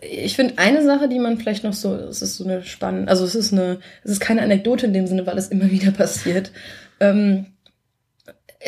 [0.00, 3.24] Ich finde eine Sache, die man vielleicht noch so, es ist so eine spannende, also
[3.24, 6.50] es ist eine, es ist keine Anekdote in dem Sinne, weil es immer wieder passiert.
[7.00, 7.46] Ähm,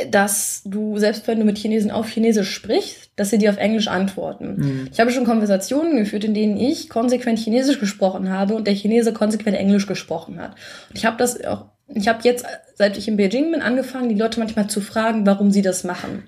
[0.08, 3.88] dass du, selbst wenn du mit Chinesen auf Chinesisch sprichst, dass sie dir auf Englisch
[3.88, 4.56] antworten.
[4.56, 4.88] Mhm.
[4.92, 9.12] Ich habe schon Konversationen geführt, in denen ich konsequent Chinesisch gesprochen habe und der Chinese
[9.12, 10.52] konsequent Englisch gesprochen hat.
[10.90, 14.14] Und ich habe das auch, ich habe jetzt, seit ich in Beijing bin, angefangen, die
[14.14, 16.24] Leute manchmal zu fragen, warum sie das machen.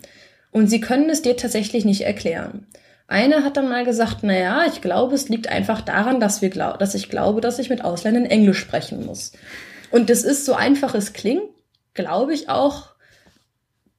[0.50, 2.66] Und sie können es dir tatsächlich nicht erklären.
[3.08, 6.50] Eine hat dann mal gesagt, na ja, ich glaube, es liegt einfach daran, dass wir
[6.50, 9.32] glaub, dass ich glaube, dass ich mit Ausländern Englisch sprechen muss.
[9.90, 11.42] Und das ist so einfach es klingt,
[11.94, 12.92] glaube ich auch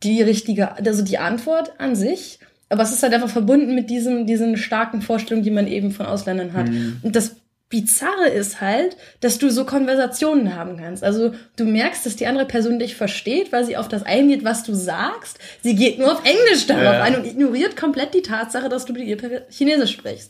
[0.01, 2.39] die richtige, also die Antwort an sich.
[2.69, 6.07] Aber es ist halt einfach verbunden mit diesen, diesen starken Vorstellungen, die man eben von
[6.07, 6.69] Ausländern hat.
[6.69, 6.99] Mhm.
[7.03, 7.35] Und das
[7.73, 11.03] Bizarre ist halt, dass du so Konversationen haben kannst.
[11.03, 14.61] Also du merkst, dass die andere Person dich versteht, weil sie auf das eingeht, was
[14.61, 15.39] du sagst.
[15.63, 17.01] Sie geht nur auf Englisch darauf ja.
[17.01, 19.17] ein und ignoriert komplett die Tatsache, dass du mit ihr
[19.49, 20.29] Chinesisch sprichst.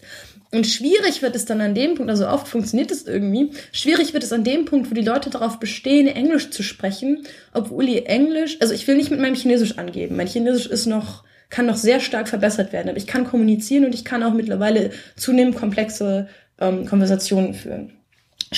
[0.53, 4.23] Und schwierig wird es dann an dem Punkt, also oft funktioniert es irgendwie, schwierig wird
[4.23, 8.55] es an dem Punkt, wo die Leute darauf bestehen, Englisch zu sprechen, obwohl ihr Englisch,
[8.61, 10.15] also ich will nicht mit meinem Chinesisch angeben.
[10.15, 13.93] Mein Chinesisch ist noch, kann noch sehr stark verbessert werden, aber ich kann kommunizieren und
[13.93, 16.29] ich kann auch mittlerweile zunehmend komplexe
[16.59, 17.93] ähm, Konversationen führen.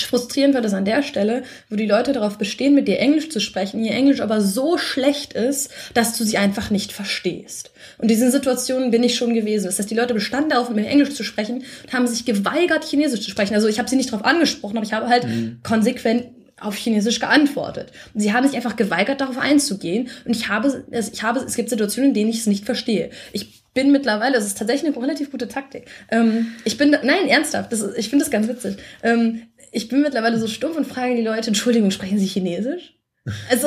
[0.04, 3.40] Frustrierend wird es an der Stelle, wo die Leute darauf bestehen, mit dir Englisch zu
[3.40, 7.70] sprechen, ihr Englisch aber so schlecht ist, dass du sie einfach nicht verstehst.
[7.98, 9.66] Und diesen Situationen bin ich schon gewesen.
[9.66, 12.84] Das heißt, die Leute bestanden darauf, mit mir Englisch zu sprechen und haben sich geweigert,
[12.84, 13.54] Chinesisch zu sprechen.
[13.54, 15.60] Also ich habe sie nicht darauf angesprochen, aber ich habe halt mhm.
[15.62, 16.26] konsequent
[16.60, 17.92] auf Chinesisch geantwortet.
[18.14, 20.08] Und sie haben sich einfach geweigert, darauf einzugehen.
[20.24, 23.10] Und ich habe, ich habe, es gibt Situationen, in denen ich es nicht verstehe.
[23.32, 25.86] Ich bin mittlerweile, es ist tatsächlich eine relativ gute Taktik.
[26.10, 28.78] Ähm, ich bin, nein, ernsthaft, das ist, ich finde das ganz witzig.
[29.02, 32.94] Ähm, ich bin mittlerweile so stumpf und frage die Leute, Entschuldigung, sprechen Sie Chinesisch?
[33.50, 33.66] Also,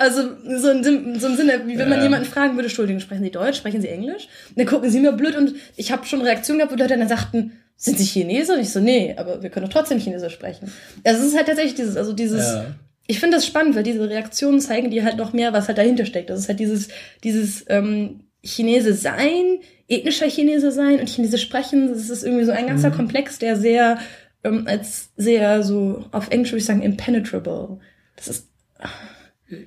[0.00, 0.22] also
[0.58, 3.56] so, in, so im Sinne, wie wenn man jemanden fragen würde, Entschuldigung, sprechen Sie Deutsch,
[3.56, 4.26] sprechen Sie Englisch?
[4.48, 7.08] Und dann gucken sie mir blöd und ich habe schon Reaktionen gehabt, wo Leute dann
[7.08, 8.54] sagten, sind Sie Chinese?
[8.54, 10.72] Und ich so, nee, aber wir können doch trotzdem Chinesisch sprechen.
[11.04, 12.66] Also es ist halt tatsächlich dieses, also dieses, ja.
[13.06, 16.04] ich finde das spannend, weil diese Reaktionen zeigen dir halt noch mehr, was halt dahinter
[16.04, 16.28] steckt.
[16.28, 16.88] Das ist halt dieses,
[17.22, 21.88] dieses ähm, Chinese sein, ethnischer Chinese sein und Chinesisch sprechen.
[21.88, 22.94] Das ist irgendwie so ein ganzer mhm.
[22.94, 23.98] Komplex, der sehr
[24.44, 27.78] ähm, als sehr so auf Englisch würde ich sagen impenetrable.
[28.16, 28.48] Das ist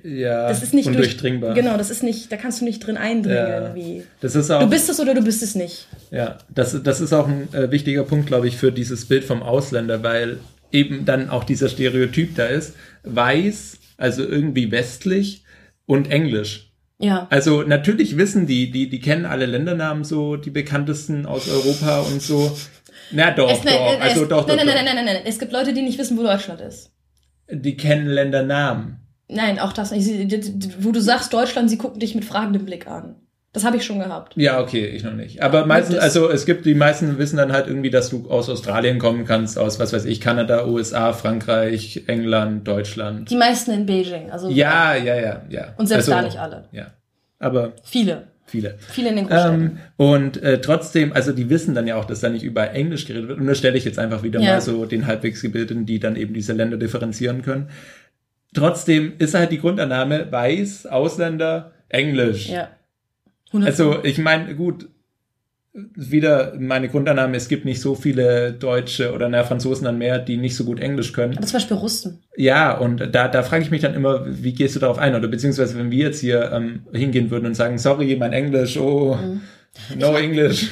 [0.02, 1.54] ja, das ist nicht undurchdringbar.
[1.54, 3.76] Durch, genau, das ist nicht, da kannst du nicht drin eindringen.
[3.76, 4.02] Ja.
[4.20, 5.88] Das ist auch, du bist es oder du bist es nicht.
[6.10, 9.42] Ja, das, das ist auch ein äh, wichtiger Punkt, glaube ich, für dieses Bild vom
[9.42, 10.38] Ausländer, weil
[10.70, 12.74] eben dann auch dieser Stereotyp da ist.
[13.04, 15.44] Weiß, also irgendwie westlich
[15.86, 16.69] und Englisch.
[17.00, 17.26] Ja.
[17.30, 22.20] Also natürlich wissen die, die, die kennen alle Ländernamen so, die bekanntesten aus Europa und
[22.20, 22.54] so.
[23.10, 23.92] Na doch, es, doch.
[23.94, 25.22] Es, also doch, nein, doch, nein, nein, nein, nein, nein.
[25.24, 26.92] Es gibt Leute, die nicht wissen, wo Deutschland ist.
[27.50, 29.00] Die kennen Ländernamen.
[29.28, 30.08] Nein, auch das nicht.
[30.84, 33.16] Wo du sagst Deutschland, sie gucken dich mit fragendem Blick an.
[33.52, 34.34] Das habe ich schon gehabt.
[34.36, 35.42] Ja, okay, ich noch nicht.
[35.42, 39.00] Aber meistens, also es gibt, die meisten wissen dann halt irgendwie, dass du aus Australien
[39.00, 43.28] kommen kannst, aus was weiß ich, Kanada, USA, Frankreich, England, Deutschland.
[43.28, 44.48] Die meisten in Beijing, also.
[44.50, 45.74] Ja, ja, ja, ja.
[45.78, 46.68] Und selbst also, da nicht alle.
[46.70, 46.92] Ja.
[47.40, 47.72] Aber.
[47.82, 48.28] Viele.
[48.46, 48.76] Viele.
[48.78, 49.28] Viele in den.
[49.30, 53.06] Ähm, und äh, trotzdem, also die wissen dann ja auch, dass da nicht über Englisch
[53.06, 53.40] geredet wird.
[53.40, 54.54] Und das stelle ich jetzt einfach wieder ja.
[54.54, 57.68] mal so den halbwegs Gebildeten, die dann eben diese Länder differenzieren können.
[58.54, 62.48] Trotzdem ist halt die Grundannahme weiß, Ausländer, Englisch.
[62.48, 62.68] Ja.
[63.52, 63.64] 100%.
[63.64, 64.88] Also ich meine, gut,
[65.72, 70.36] wieder meine Grundannahme, es gibt nicht so viele Deutsche oder na, Franzosen dann mehr, die
[70.36, 71.36] nicht so gut Englisch können.
[71.36, 72.22] Aber zum Beispiel Russen.
[72.36, 75.14] Ja, und da, da frage ich mich dann immer, wie gehst du darauf ein?
[75.14, 79.14] Oder beziehungsweise, wenn wir jetzt hier ähm, hingehen würden und sagen, sorry, mein Englisch, oh,
[79.14, 79.42] mhm.
[79.96, 80.70] no ich English.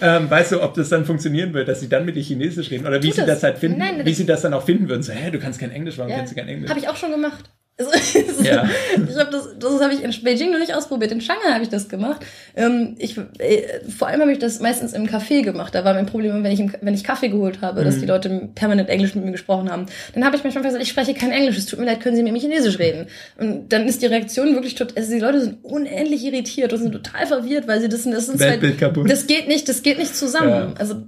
[0.00, 2.86] Ähm, weißt du, ob das dann funktionieren wird, dass sie dann mit dir Chinesisch reden?
[2.86, 5.02] Oder wie sie das, das halt finden, Nein, wie sie das dann auch finden würden.
[5.02, 6.18] So, hä, du kannst kein Englisch, warum ja.
[6.18, 6.70] kannst du kein Englisch?
[6.70, 7.50] Habe ich auch schon gemacht.
[8.42, 8.68] ja.
[9.08, 11.12] Ich habe das, das habe ich in Beijing noch nicht ausprobiert.
[11.12, 12.26] In Shanghai habe ich das gemacht.
[12.56, 15.76] Ähm, ich, äh, vor allem habe ich das meistens im Café gemacht.
[15.76, 17.84] Da war mein Problem, wenn ich, im, wenn ich Kaffee geholt habe, mhm.
[17.84, 19.86] dass die Leute permanent Englisch mit mir gesprochen haben.
[20.12, 21.56] Dann habe ich manchmal gesagt, ich spreche kein Englisch.
[21.56, 23.06] Es tut mir leid, können Sie mit mir Chinesisch reden?
[23.38, 26.92] Und dann ist die Reaktion wirklich total, also die Leute sind unendlich irritiert und sind
[26.92, 29.08] total verwirrt, weil sie das, das sind halt, kaputt.
[29.08, 30.48] das geht nicht, das geht nicht zusammen.
[30.48, 30.74] Ja.
[30.78, 31.02] Also,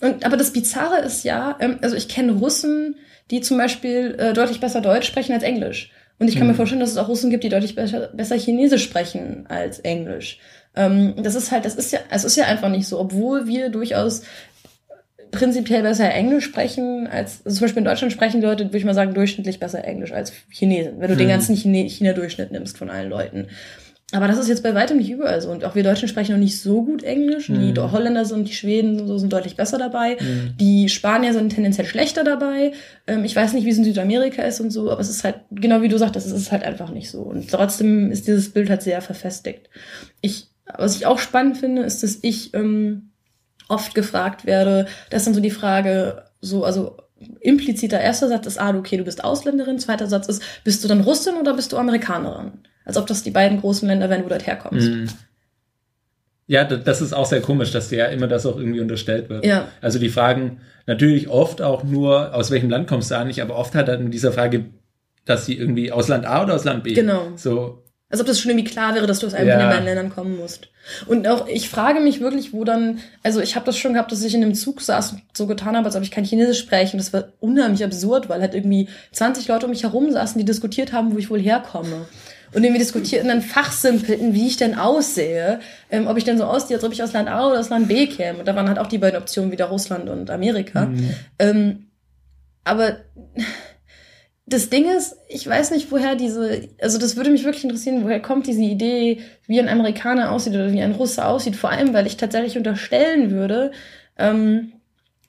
[0.00, 2.96] und, aber das Bizarre ist ja, ähm, also ich kenne Russen,
[3.30, 5.90] die zum Beispiel äh, deutlich besser Deutsch sprechen als Englisch.
[6.18, 6.52] Und ich kann mhm.
[6.52, 10.38] mir vorstellen, dass es auch Russen gibt, die deutlich besser, besser Chinesisch sprechen als Englisch.
[10.74, 13.68] Ähm, das ist halt, das ist ja, es ist ja einfach nicht so, obwohl wir
[13.68, 14.22] durchaus
[15.30, 18.94] prinzipiell besser Englisch sprechen als, also zum Beispiel in Deutschland sprechen Leute, würde ich mal
[18.94, 21.18] sagen, durchschnittlich besser Englisch als Chinesen, wenn du mhm.
[21.18, 23.48] den ganzen China-Durchschnitt nimmst von allen Leuten.
[24.12, 25.50] Aber das ist jetzt bei weitem nicht überall so.
[25.50, 27.50] Und auch wir Deutschen sprechen noch nicht so gut Englisch.
[27.50, 27.74] Mhm.
[27.74, 30.16] Die Holländer und die Schweden so sind deutlich besser dabei.
[30.18, 30.54] Mhm.
[30.58, 32.72] Die Spanier sind tendenziell schlechter dabei.
[33.06, 35.40] Ähm, ich weiß nicht, wie es in Südamerika ist und so, aber es ist halt,
[35.50, 37.20] genau wie du sagtest, es ist halt einfach nicht so.
[37.20, 39.68] Und trotzdem ist dieses Bild halt sehr verfestigt.
[40.22, 43.10] Ich, was ich auch spannend finde, ist, dass ich ähm,
[43.68, 46.96] oft gefragt werde, das ist dann so die Frage, so, also
[47.40, 49.78] impliziter erster Satz ist, ah, okay, du bist Ausländerin.
[49.78, 52.52] Zweiter Satz ist, bist du dann Russin oder bist du Amerikanerin?
[52.84, 54.88] Als ob das die beiden großen Länder wären, wo du halt herkommst.
[54.88, 55.08] Mhm.
[56.46, 59.44] Ja, das ist auch sehr komisch, dass dir ja immer das auch irgendwie unterstellt wird.
[59.44, 59.68] Ja.
[59.82, 63.74] Also die fragen natürlich oft auch nur, aus welchem Land kommst du eigentlich, aber oft
[63.74, 64.64] hat dann dieser Frage,
[65.26, 66.94] dass sie irgendwie aus Land A oder aus Land B.
[66.94, 67.32] Genau.
[67.36, 67.84] So.
[68.10, 69.54] Als ob das schon irgendwie klar wäre, dass du aus einem Ja.
[69.54, 70.68] von den beiden Ländern kommen musst.
[71.06, 74.22] Und auch, ich frage mich wirklich, wo dann, also ich habe das schon gehabt, dass
[74.24, 76.92] ich in einem Zug saß und so getan habe, als ob ich kein Chinesisch spreche.
[76.92, 80.46] Und das war unheimlich absurd, weil halt irgendwie 20 Leute um mich herum saßen, die
[80.46, 82.06] diskutiert haben, wo ich wohl herkomme.
[82.54, 85.60] Und irgendwie diskutierten dann fachsimpelten, wie ich denn aussehe,
[85.90, 87.88] ähm, ob ich denn so aussehe, als ob ich aus Land A oder aus Land
[87.88, 88.38] B käme.
[88.38, 90.90] Und da waren halt auch die beiden Optionen wieder Russland und Amerika.
[91.38, 91.88] Ähm,
[92.64, 92.96] aber
[94.48, 98.20] das Ding ist, ich weiß nicht, woher diese, also das würde mich wirklich interessieren, woher
[98.20, 102.06] kommt diese Idee, wie ein Amerikaner aussieht oder wie ein Russe aussieht, vor allem, weil
[102.06, 103.72] ich tatsächlich unterstellen würde,
[104.16, 104.72] ähm,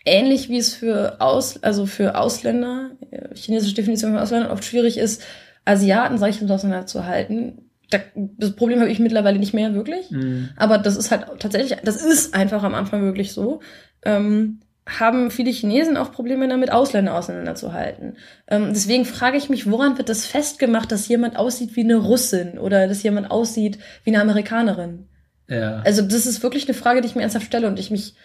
[0.06, 4.98] ähnlich wie es für Aus, also für Ausländer, äh, chinesische Definition für Ausländer oft schwierig
[4.98, 5.22] ist,
[5.66, 7.70] Asiaten, sag ich auseinanderzuhalten.
[7.90, 10.12] Da, das Problem habe ich mittlerweile nicht mehr wirklich.
[10.12, 10.50] Mhm.
[10.56, 13.60] Aber das ist halt tatsächlich, das ist einfach am Anfang wirklich so.
[14.04, 14.62] Ähm,
[14.98, 18.18] haben viele Chinesen auch Probleme damit, Ausländer auseinanderzuhalten.
[18.48, 22.58] Ähm, deswegen frage ich mich, woran wird das festgemacht, dass jemand aussieht wie eine Russin
[22.58, 25.08] oder dass jemand aussieht wie eine Amerikanerin?
[25.48, 25.82] Ja.
[25.84, 28.16] Also das ist wirklich eine Frage, die ich mir ernsthaft stelle und ich mich,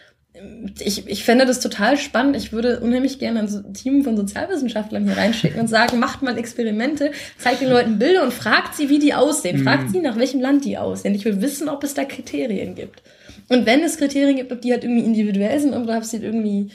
[0.81, 2.37] ich, ich fände das total spannend.
[2.37, 7.13] Ich würde unheimlich gerne ein Team von Sozialwissenschaftlern hier reinschicken und sagen, macht mal Experimente,
[7.39, 9.63] zeigt den Leuten Bilder und fragt sie, wie die aussehen.
[9.63, 11.15] Fragt sie, nach welchem Land die aussehen.
[11.15, 13.03] Ich will wissen, ob es da Kriterien gibt.
[13.49, 16.71] Und wenn es Kriterien gibt, ob die halt irgendwie individuell sind oder ob sie irgendwie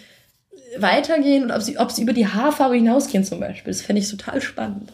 [0.78, 3.72] weitergehen oder ob sie, ob sie über die Haarfarbe hinausgehen zum Beispiel.
[3.74, 4.92] Das fände ich total spannend.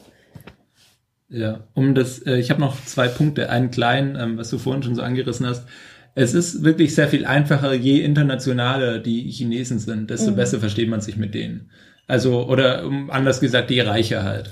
[1.30, 3.50] Ja, um das, äh, ich habe noch zwei Punkte.
[3.50, 5.68] Einen kleinen, ähm, was du vorhin schon so angerissen hast.
[6.14, 10.36] Es ist wirklich sehr viel einfacher, je internationaler die Chinesen sind, desto Mhm.
[10.38, 11.72] besser versteht man sich mit denen.
[12.08, 14.52] Also, oder um, anders gesagt, je reicher halt.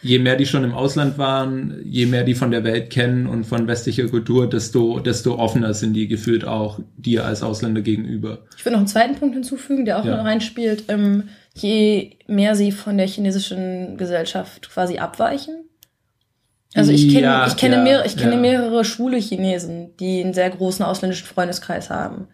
[0.00, 3.44] Je mehr die schon im Ausland waren, je mehr die von der Welt kennen und
[3.44, 8.44] von westlicher Kultur, desto, desto offener sind die gefühlt auch dir als Ausländer gegenüber.
[8.56, 10.16] Ich würde noch einen zweiten Punkt hinzufügen, der auch Ja.
[10.16, 10.84] noch reinspielt.
[10.88, 15.64] Ähm, je mehr sie von der chinesischen Gesellschaft quasi abweichen.
[16.74, 20.34] Also ich kenne Ja, ich kenne ja, mehr, ich kenne mehrere schwule Chinesen, die einen
[20.34, 22.28] sehr großen ausländischen Freundeskreis haben.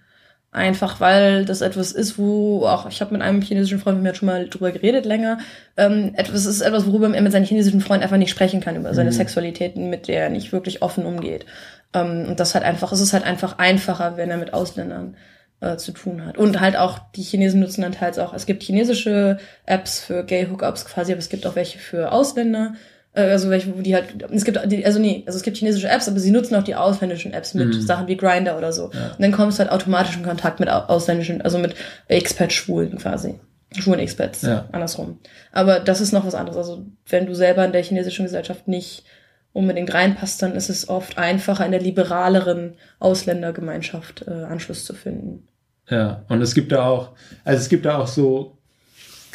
[0.55, 4.14] Einfach weil das etwas ist, wo auch ich habe mit einem chinesischen Freund mit mir
[4.14, 5.39] schon mal drüber geredet länger.
[5.76, 8.94] Ähm, etwas ist etwas, worüber er mit seinen chinesischen Freunden einfach nicht sprechen kann über
[8.94, 9.14] seine Mhm.
[9.14, 11.44] Sexualität, mit der er nicht wirklich offen umgeht.
[11.93, 15.16] Ähm, und das halt einfach, es ist halt einfach einfacher, wenn er mit Ausländern
[15.60, 16.39] äh, zu tun hat.
[16.39, 20.85] Und halt auch, die Chinesen nutzen dann teils auch, es gibt chinesische Apps für Gay-Hookups
[20.85, 22.74] quasi, aber es gibt auch welche für Ausländer.
[23.14, 26.08] Äh, Also welche, wo die halt, es gibt, also nee, also es gibt chinesische Apps,
[26.08, 27.80] aber sie nutzen auch die ausländischen Apps mit Mhm.
[27.80, 28.90] Sachen wie Grinder oder so.
[28.92, 29.12] Ja.
[29.12, 31.74] Und dann kommst du halt automatisch in Kontakt mit au- ausländischen, also mit
[32.08, 33.38] Expat-Schwulen quasi.
[33.76, 34.68] Schwulen Expats, Ja.
[34.72, 35.18] andersrum.
[35.50, 36.56] Aber das ist noch was anderes.
[36.56, 39.04] Also wenn du selber in der chinesischen Gesellschaft nicht
[39.52, 45.48] unbedingt reinpasst, dann ist es oft einfacher in der liberaleren Ausländergemeinschaft äh, Anschluss zu finden.
[45.88, 47.10] Ja, und es gibt da auch,
[47.44, 48.58] also es gibt da auch so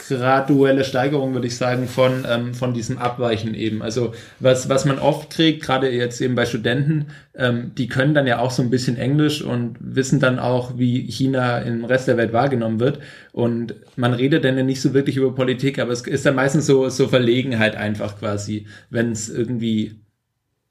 [0.07, 3.81] graduelle Steigerungen, würde ich sagen, von, ähm, von diesem Abweichen eben.
[3.81, 8.25] Also was, was man oft kriegt, gerade jetzt eben bei Studenten, ähm, die können dann
[8.25, 12.17] ja auch so ein bisschen Englisch und wissen dann auch, wie China im Rest der
[12.17, 12.99] Welt wahrgenommen wird.
[13.31, 16.65] Und man redet dann ja nicht so wirklich über Politik, aber es ist dann meistens
[16.65, 19.99] so, so Verlegenheit einfach quasi, wenn es irgendwie,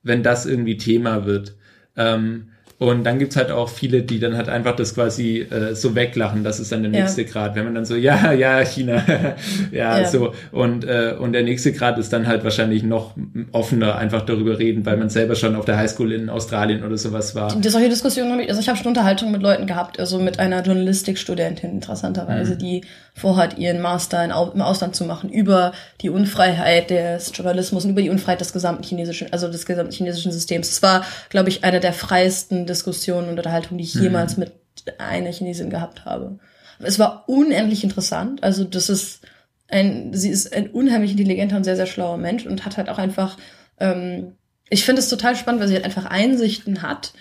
[0.03, 1.55] wenn das irgendwie Thema wird.
[1.97, 2.49] Ähm,
[2.79, 6.45] und dann gibt's halt auch viele, die dann halt einfach das quasi äh, so weglachen.
[6.45, 7.01] Das ist dann der Ja.
[7.01, 7.57] nächste Grad.
[7.57, 9.03] Wenn man dann so, ja, ja, China,
[9.73, 10.05] ja, Ja.
[10.09, 10.33] so.
[10.53, 13.15] Und, äh, und der nächste Grad ist dann halt wahrscheinlich noch
[13.53, 17.35] offener einfach darüber reden, weil man selber schon auf der Highschool in Australien oder sowas
[17.35, 17.55] war.
[17.59, 20.39] Die, solche Diskussionen habe ich, also ich habe schon Unterhaltungen mit Leuten gehabt, also mit
[20.39, 22.59] einer Journalistikstudentin interessanterweise, Mhm.
[22.59, 22.81] die
[23.19, 28.11] vorhat, ihren Master im Ausland zu machen über die Unfreiheit des Journalismus und über die
[28.11, 30.71] Unfreiheit des gesamten chinesischen, also des gesamten chinesischen Systems.
[30.71, 34.03] Es war, glaube ich, eine der freiesten Diskussionen und Unterhaltungen, die ich Mhm.
[34.03, 34.53] jemals mit
[34.99, 36.39] einer Chinesin gehabt habe.
[36.81, 38.43] Es war unendlich interessant.
[38.43, 39.21] Also das ist
[39.69, 42.99] ein, sie ist ein unheimlich intelligenter und sehr, sehr schlauer Mensch und hat halt auch
[42.99, 43.37] einfach,
[43.81, 44.33] ähm,
[44.71, 47.13] ich finde es total spannend, weil sie halt einfach Einsichten hat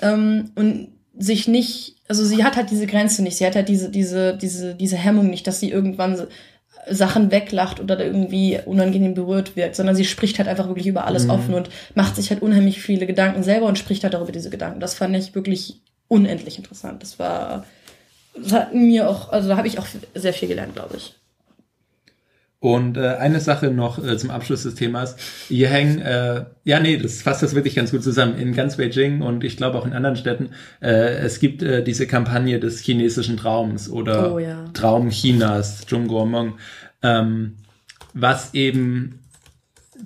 [0.00, 0.88] ähm, und
[1.18, 4.74] sich nicht, also sie hat halt diese Grenze nicht, sie hat halt diese, diese, diese,
[4.74, 6.26] diese Hemmung nicht, dass sie irgendwann
[6.88, 11.24] Sachen weglacht oder irgendwie unangenehm berührt wirkt, sondern sie spricht halt einfach wirklich über alles
[11.24, 11.30] Mhm.
[11.30, 14.78] offen und macht sich halt unheimlich viele Gedanken selber und spricht halt darüber diese Gedanken.
[14.80, 17.02] Das fand ich wirklich unendlich interessant.
[17.02, 17.66] Das war,
[18.40, 21.14] das hat mir auch, also da habe ich auch sehr viel gelernt, glaube ich.
[22.66, 25.14] Und äh, eine Sache noch äh, zum Abschluss des Themas.
[25.46, 28.36] Hier hängen, äh, ja nee, das fasst das wirklich ganz gut zusammen.
[28.36, 30.50] In ganz Beijing und ich glaube auch in anderen Städten,
[30.82, 34.64] äh, es gibt äh, diese Kampagne des chinesischen Traums oder Oh ja.
[34.74, 36.54] Traum Chinas, Zhongguomeng,
[37.04, 37.52] ähm,
[38.14, 39.20] was eben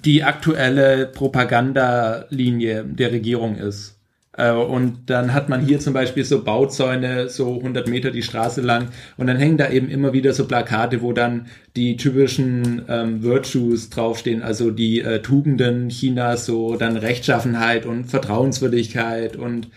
[0.04, 3.99] die aktuelle Propagandalinie der Regierung ist.
[4.36, 8.60] Äh, und dann hat man hier zum Beispiel so Bauzäune, so 100 Meter die Straße
[8.60, 8.88] lang.
[9.16, 11.46] Und dann hängen da eben immer wieder so Plakate, wo dann
[11.76, 19.36] die typischen ähm, Virtues draufstehen, also die äh, Tugenden Chinas, so dann Rechtschaffenheit und Vertrauenswürdigkeit
[19.36, 19.68] und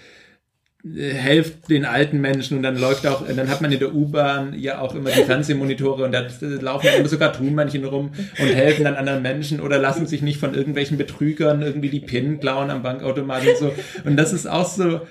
[0.85, 4.79] helft den alten Menschen und dann läuft auch, dann hat man in der U-Bahn ja
[4.79, 9.21] auch immer die Fernsehmonitore und da laufen immer so Cartoon-Männchen rum und helfen dann anderen
[9.21, 13.57] Menschen oder lassen sich nicht von irgendwelchen Betrügern irgendwie die PIN klauen am Bankautomaten und
[13.57, 13.73] so.
[14.03, 15.01] Und das ist auch so,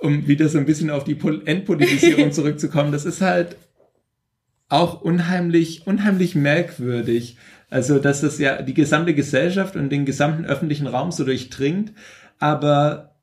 [0.00, 3.56] um wieder so ein bisschen auf die Endpolitisierung zurückzukommen, das ist halt
[4.68, 7.36] auch unheimlich, unheimlich merkwürdig.
[7.70, 11.92] Also, dass das ja die gesamte Gesellschaft und den gesamten öffentlichen Raum so durchdringt,
[12.38, 13.15] aber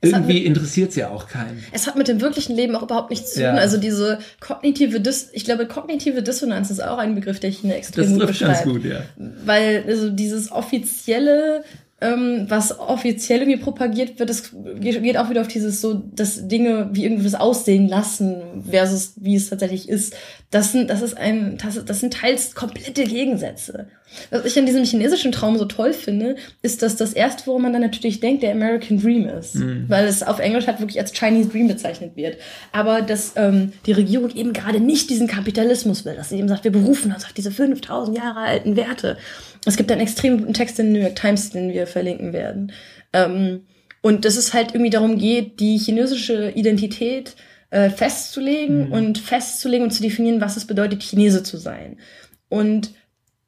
[0.00, 1.62] irgendwie interessiert es ja auch keinen.
[1.72, 3.44] Es hat mit dem wirklichen Leben auch überhaupt nichts zu tun.
[3.44, 3.54] Ja.
[3.54, 8.04] Also diese kognitive Dis ich glaube, kognitive Dissonanz ist auch ein Begriff, der China extrem
[8.04, 8.64] das gut beschreibt.
[8.64, 9.00] Ganz gut, ja.
[9.16, 11.64] Weil also dieses offizielle
[12.00, 16.90] ähm, was offiziell irgendwie propagiert wird, das geht auch wieder auf dieses so, dass Dinge
[16.92, 20.14] wie irgendwas aussehen lassen versus wie es tatsächlich ist.
[20.50, 23.88] Das sind, das ist ein, das, das sind teils komplette Gegensätze.
[24.30, 27.72] Was ich an diesem chinesischen Traum so toll finde, ist, dass das erste, worum man
[27.72, 29.56] dann natürlich denkt, der American Dream ist.
[29.56, 29.84] Mhm.
[29.88, 32.38] Weil es auf Englisch halt wirklich als Chinese Dream bezeichnet wird.
[32.72, 36.64] Aber dass ähm, die Regierung eben gerade nicht diesen Kapitalismus will, dass sie eben sagt,
[36.64, 39.18] wir berufen uns auf diese 5000 Jahre alten Werte.
[39.64, 42.72] Es gibt einen extrem guten Text in New York Times, den wir verlinken werden.
[43.12, 43.66] Ähm,
[44.00, 47.36] und dass es halt irgendwie darum geht, die chinesische Identität
[47.70, 48.92] äh, festzulegen mhm.
[48.92, 51.98] und festzulegen und zu definieren, was es bedeutet, Chinese zu sein.
[52.48, 52.90] Und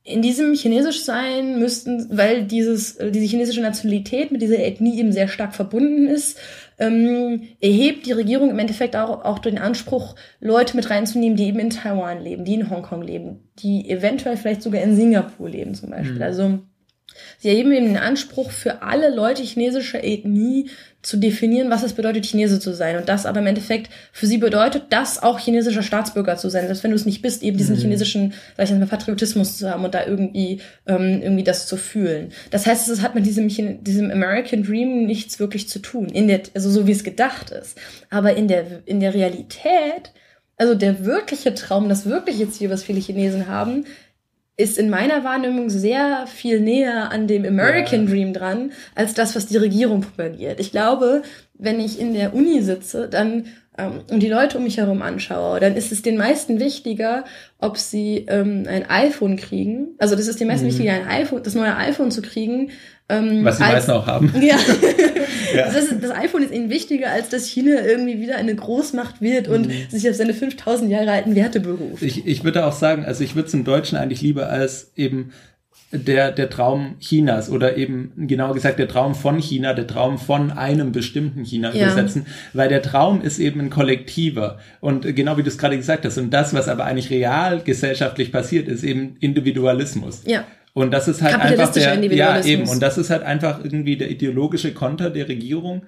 [0.03, 5.13] in diesem chinesisch sein müssten, weil dieses, äh, diese chinesische Nationalität mit dieser Ethnie eben
[5.13, 6.39] sehr stark verbunden ist,
[6.81, 11.59] ähm, erhebt die Regierung im Endeffekt auch, auch den Anspruch, Leute mit reinzunehmen, die eben
[11.59, 15.91] in Taiwan leben, die in Hongkong leben, die eventuell vielleicht sogar in Singapur leben zum
[15.91, 16.17] Beispiel.
[16.17, 16.23] Mhm.
[16.23, 16.59] Also
[17.39, 20.71] Sie erheben eben den Anspruch für alle Leute chinesischer Ethnie
[21.03, 22.97] zu definieren, was es bedeutet, Chinese zu sein.
[22.99, 26.67] Und das aber im Endeffekt für sie bedeutet, das auch chinesischer Staatsbürger zu sein.
[26.67, 27.81] Selbst wenn du es nicht bist, eben diesen mhm.
[27.81, 32.33] chinesischen, sag ich mal, Patriotismus zu haben und da irgendwie, ähm, irgendwie das zu fühlen.
[32.51, 33.49] Das heißt, es hat mit diesem,
[33.83, 36.09] diesem American Dream nichts wirklich zu tun.
[36.11, 37.79] In der, also so wie es gedacht ist.
[38.11, 40.13] Aber in der, in der Realität,
[40.59, 43.87] also der wirkliche Traum, das wirkliche Ziel, was viele Chinesen haben,
[44.61, 48.11] ist in meiner Wahrnehmung sehr viel näher an dem American ja.
[48.11, 50.61] Dream dran, als das, was die Regierung propagiert.
[50.61, 51.23] Ich glaube,
[51.55, 53.47] wenn ich in der Uni sitze, dann
[53.79, 57.25] ähm, und die Leute um mich herum anschaue, dann ist es den meisten wichtiger,
[57.59, 59.95] ob sie ähm, ein iPhone kriegen.
[59.99, 60.71] Also das ist den meisten mhm.
[60.71, 62.71] wichtiger, ein iPhone, das neue iPhone zu kriegen,
[63.11, 64.33] ähm, Was die als, meisten auch haben.
[64.41, 64.57] Ja.
[65.55, 65.71] ja.
[65.71, 69.69] Das, das, iPhone ist ihnen wichtiger, als dass China irgendwie wieder eine Großmacht wird und
[69.69, 69.73] mhm.
[69.89, 72.03] sich auf seine 5000 Jahre alten Werte beruft.
[72.03, 75.33] Ich, ich würde auch sagen, also ich würde es im Deutschen eigentlich lieber als eben
[75.93, 80.53] der, der Traum Chinas oder eben genauer gesagt der Traum von China, der Traum von
[80.53, 81.87] einem bestimmten China ja.
[81.87, 86.05] übersetzen, weil der Traum ist eben ein kollektiver und genau wie du es gerade gesagt
[86.05, 90.23] hast und das, was aber eigentlich real gesellschaftlich passiert, ist eben Individualismus.
[90.27, 90.45] Ja.
[90.73, 94.11] Und das ist halt einfach der, ja eben, und das ist halt einfach irgendwie der
[94.11, 95.83] ideologische Konter der Regierung,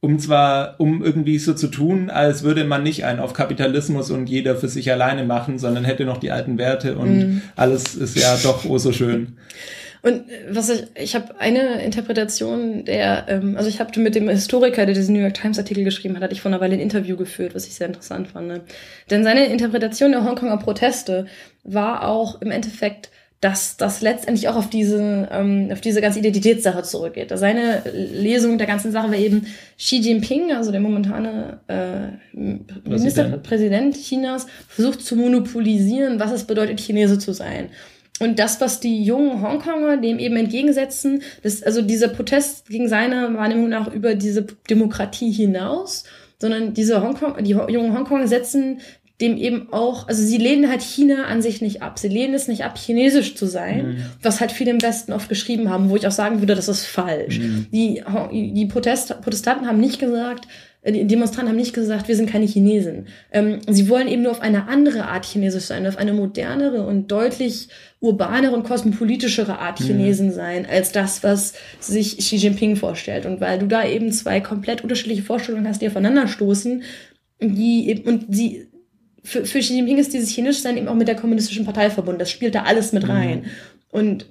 [0.00, 4.28] um zwar, um irgendwie so zu tun, als würde man nicht einen auf Kapitalismus und
[4.28, 7.42] jeder für sich alleine machen, sondern hätte noch die alten Werte und mm.
[7.54, 9.36] alles ist ja doch oh so schön.
[10.02, 14.84] Und was ich, ich habe eine Interpretation der, ähm, also ich habe mit dem Historiker,
[14.84, 17.16] der diesen New York Times Artikel geschrieben hat, hatte ich vor einer Weile ein Interview
[17.16, 18.48] geführt, was ich sehr interessant fand.
[18.48, 18.60] Ne?
[19.10, 21.26] Denn seine Interpretation der Hongkonger Proteste
[21.62, 23.11] war auch im Endeffekt
[23.42, 27.32] dass das letztendlich auch auf diese, ähm, auf diese ganze Identitätssache zurückgeht.
[27.34, 32.38] Seine Lesung der ganzen Sache war eben Xi Jinping, also der momentane äh,
[32.88, 37.70] Ministerpräsident Chinas, versucht zu monopolisieren, was es bedeutet, Chinese zu sein.
[38.20, 43.34] Und das, was die jungen Hongkonger dem eben entgegensetzen, das, also dieser Protest ging seiner
[43.34, 46.04] Wahrnehmung nach über diese Demokratie hinaus,
[46.40, 48.80] sondern diese Hongkong, die jungen Hongkonger setzen
[49.22, 51.98] dem eben auch, also sie lehnen halt China an sich nicht ab.
[51.98, 53.96] Sie lehnen es nicht ab, chinesisch zu sein, mhm.
[54.20, 56.84] was halt viele im Westen oft geschrieben haben, wo ich auch sagen würde, das ist
[56.84, 57.38] falsch.
[57.38, 57.66] Mhm.
[57.72, 60.48] Die, die Protest, Protestanten haben nicht gesagt,
[60.82, 63.06] äh, die Demonstranten haben nicht gesagt, wir sind keine Chinesen.
[63.30, 67.12] Ähm, sie wollen eben nur auf eine andere Art Chinesisch sein, auf eine modernere und
[67.12, 67.68] deutlich
[68.00, 69.84] urbanere und kosmopolitischere Art mhm.
[69.84, 73.24] Chinesen sein, als das, was sich Xi Jinping vorstellt.
[73.24, 76.82] Und weil du da eben zwei komplett unterschiedliche Vorstellungen hast, die aufeinanderstoßen,
[77.40, 78.66] die eben, und sie
[79.22, 82.18] für, für Xi Jinping ist dieses Chinesischsein eben auch mit der kommunistischen Partei verbunden.
[82.18, 83.40] Das spielt da alles mit rein.
[83.40, 83.46] Mhm.
[83.90, 84.26] Und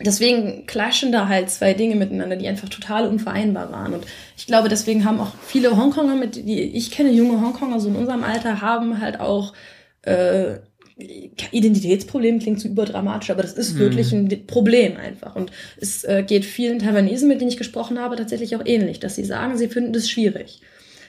[0.00, 3.94] deswegen clashen da halt zwei Dinge miteinander, die einfach total unvereinbar waren.
[3.94, 4.04] Und
[4.36, 7.96] ich glaube, deswegen haben auch viele Hongkonger, mit die ich kenne, junge Hongkonger so in
[7.96, 9.54] unserem Alter, haben halt auch
[10.02, 10.58] äh,
[10.98, 13.78] Identitätsproblem klingt so überdramatisch, aber das ist mhm.
[13.78, 15.36] wirklich ein Problem einfach.
[15.36, 19.14] Und es äh, geht vielen Taiwanesen, mit denen ich gesprochen habe, tatsächlich auch ähnlich, dass
[19.14, 20.60] sie sagen, sie finden das schwierig.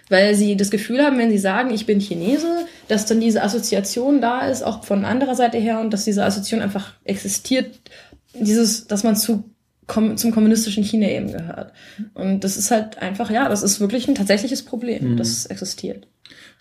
[0.10, 4.22] Weil sie das Gefühl haben, wenn sie sagen, ich bin Chinese, dass dann diese Assoziation
[4.22, 7.80] da ist, auch von anderer Seite her, und dass diese Assoziation einfach existiert,
[8.34, 9.44] dieses, dass man zu
[10.16, 11.74] zum kommunistischen China eben gehört.
[12.14, 15.18] Und das ist halt einfach, ja, das ist wirklich ein tatsächliches Problem, mhm.
[15.18, 16.08] das existiert.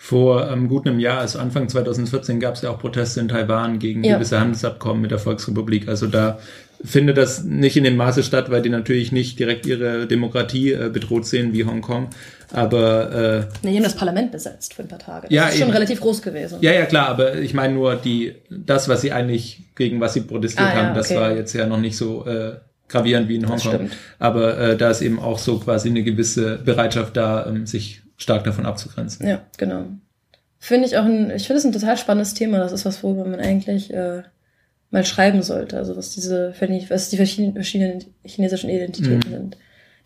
[0.00, 3.80] Vor ähm, gut einem Jahr, also Anfang 2014, gab es ja auch Proteste in Taiwan
[3.80, 4.14] gegen ja.
[4.14, 5.88] gewisse Handelsabkommen mit der Volksrepublik.
[5.88, 6.38] Also da
[6.84, 10.88] findet das nicht in dem Maße statt, weil die natürlich nicht direkt ihre Demokratie äh,
[10.88, 12.10] bedroht sehen wie Hongkong.
[12.52, 15.26] Aber äh, nee, die haben das Parlament besetzt für ein paar Tage.
[15.26, 15.72] Das ja, ist schon eben.
[15.72, 16.58] relativ groß gewesen.
[16.60, 20.20] Ja, ja, klar, aber ich meine nur die, das, was sie eigentlich, gegen was sie
[20.20, 20.98] protestiert ah, haben, ja, okay.
[20.98, 22.52] das war jetzt ja noch nicht so äh,
[22.88, 23.90] gravierend wie in Hongkong.
[24.20, 28.44] Aber äh, da ist eben auch so quasi eine gewisse Bereitschaft da, ähm, sich stark
[28.44, 29.26] davon abzugrenzen.
[29.26, 29.86] Ja, genau.
[30.58, 32.58] Finde ich auch ein, ich finde es ein total spannendes Thema.
[32.58, 34.22] Das ist was, worüber man eigentlich äh,
[34.90, 35.78] mal schreiben sollte.
[35.78, 36.52] Also was diese,
[36.88, 39.34] was die verschiedenen, chinesischen Identitäten mhm.
[39.34, 39.56] sind,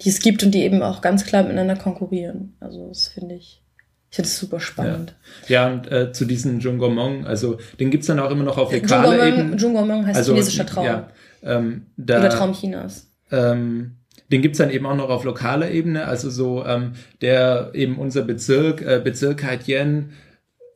[0.03, 2.55] die es gibt und die eben auch ganz klar miteinander konkurrieren.
[2.61, 3.63] Also das finde ich,
[4.11, 5.17] ich finde es super spannend.
[5.49, 8.71] Ja, ja und äh, zu diesen Jungomong, also den gibt's dann auch immer noch auf
[8.73, 9.57] lokaler Ebene.
[9.57, 10.85] Jungomong heißt also, chinesischer Traum.
[10.85, 11.09] Ja,
[11.43, 13.11] ähm, da, Oder Traum Chinas.
[13.31, 13.97] Ähm,
[14.33, 18.23] den gibt's dann eben auch noch auf lokaler Ebene, also so ähm, der eben unser
[18.23, 20.11] Bezirk, äh, Bezirk Haitien,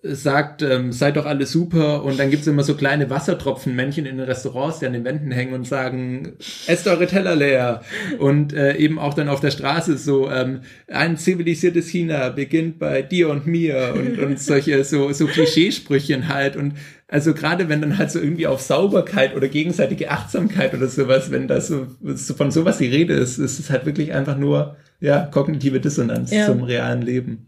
[0.02, 4.26] sagt, ähm, seid doch alle super und dann gibt's immer so kleine Wassertropfenmännchen in den
[4.26, 6.34] Restaurants, die an den Wänden hängen und sagen,
[6.66, 7.82] esst eure Teller leer.
[8.18, 13.02] Und äh, eben auch dann auf der Straße so, ähm, ein zivilisiertes China beginnt bei
[13.02, 16.56] dir und mir und, und solche so, so Klischeesprüchen halt.
[16.56, 16.74] Und
[17.08, 21.46] also gerade wenn dann halt so irgendwie auf Sauberkeit oder gegenseitige Achtsamkeit oder sowas, wenn
[21.46, 25.26] das so, so von sowas die Rede ist, ist es halt wirklich einfach nur ja
[25.26, 26.46] kognitive Dissonanz ja.
[26.46, 27.46] zum realen Leben.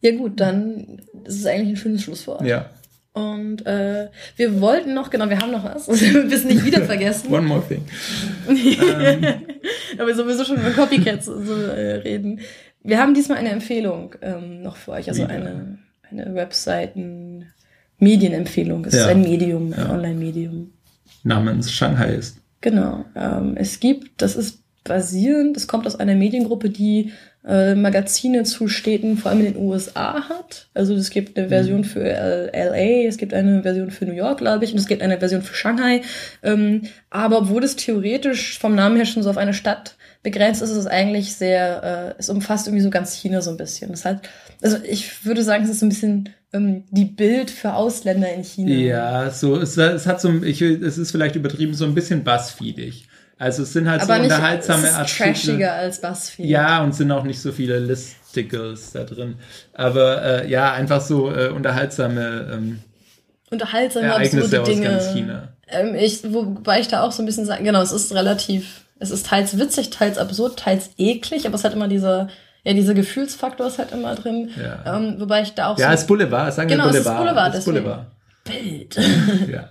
[0.00, 2.42] Ja gut, dann ist es eigentlich ein schönes Schlusswort.
[2.42, 2.70] Ja.
[3.12, 7.32] Und äh, wir wollten noch, genau, wir haben noch was, wir müssen nicht wieder vergessen.
[7.32, 7.84] One more thing.
[9.98, 12.40] Aber wir sowieso schon über Copycats so, äh, reden.
[12.82, 15.78] Wir haben diesmal eine Empfehlung ähm, noch für euch, also eine,
[16.08, 17.29] eine Webseiten
[18.00, 18.84] Medienempfehlung.
[18.84, 19.02] Es ja.
[19.02, 19.90] ist ein Medium, ein ja.
[19.90, 20.72] Online-Medium.
[21.22, 22.38] Namens Shanghai ist.
[22.60, 23.04] Genau.
[23.14, 27.12] Ähm, es gibt, das ist basierend, das kommt aus einer Mediengruppe, die
[27.46, 30.68] äh, Magazine zu Städten, vor allem in den USA hat.
[30.74, 31.84] Also es gibt eine Version mhm.
[31.84, 35.18] für LA, es gibt eine Version für New York, glaube ich, und es gibt eine
[35.18, 36.02] Version für Shanghai.
[36.42, 40.70] Ähm, aber obwohl es theoretisch vom Namen her schon so auf eine Stadt begrenzt ist,
[40.70, 43.90] ist es eigentlich sehr, äh, es umfasst irgendwie so ganz China so ein bisschen.
[43.90, 44.20] Das heißt,
[44.62, 48.44] also ich würde sagen, es ist so ein bisschen ähm, die Bild für Ausländer in
[48.44, 48.70] China.
[48.70, 53.08] Ja, so es, es hat so, ich, es ist vielleicht übertrieben, so ein bisschen Buzzfeedig.
[53.38, 55.26] Also es sind halt Aber so nicht, unterhaltsame es ist Artikel.
[55.32, 56.44] trashiger als BuzzFeed.
[56.46, 59.36] Ja, und sind auch nicht so viele Listicles da drin.
[59.72, 62.80] Aber äh, ja, einfach so äh, unterhaltsame ähm,
[63.50, 64.88] unterhaltsame Ereignisse aus Dinge.
[64.88, 65.48] ganz China.
[65.68, 69.10] Ähm, ich, wobei ich da auch so ein bisschen sagen, genau, es ist relativ, es
[69.10, 72.28] ist teils witzig, teils absurd, teils eklig, aber es hat immer diese
[72.64, 74.50] ja, dieser Gefühlsfaktor ist halt immer drin.
[74.60, 74.96] Ja.
[74.96, 75.94] Ähm, wobei ich da auch ja, so.
[75.94, 77.24] Ist Boulevard, sagen genau, wir Boulevard.
[77.26, 78.06] Genau, es ist Boulevard.
[78.44, 78.96] Bild.
[79.50, 79.68] ja.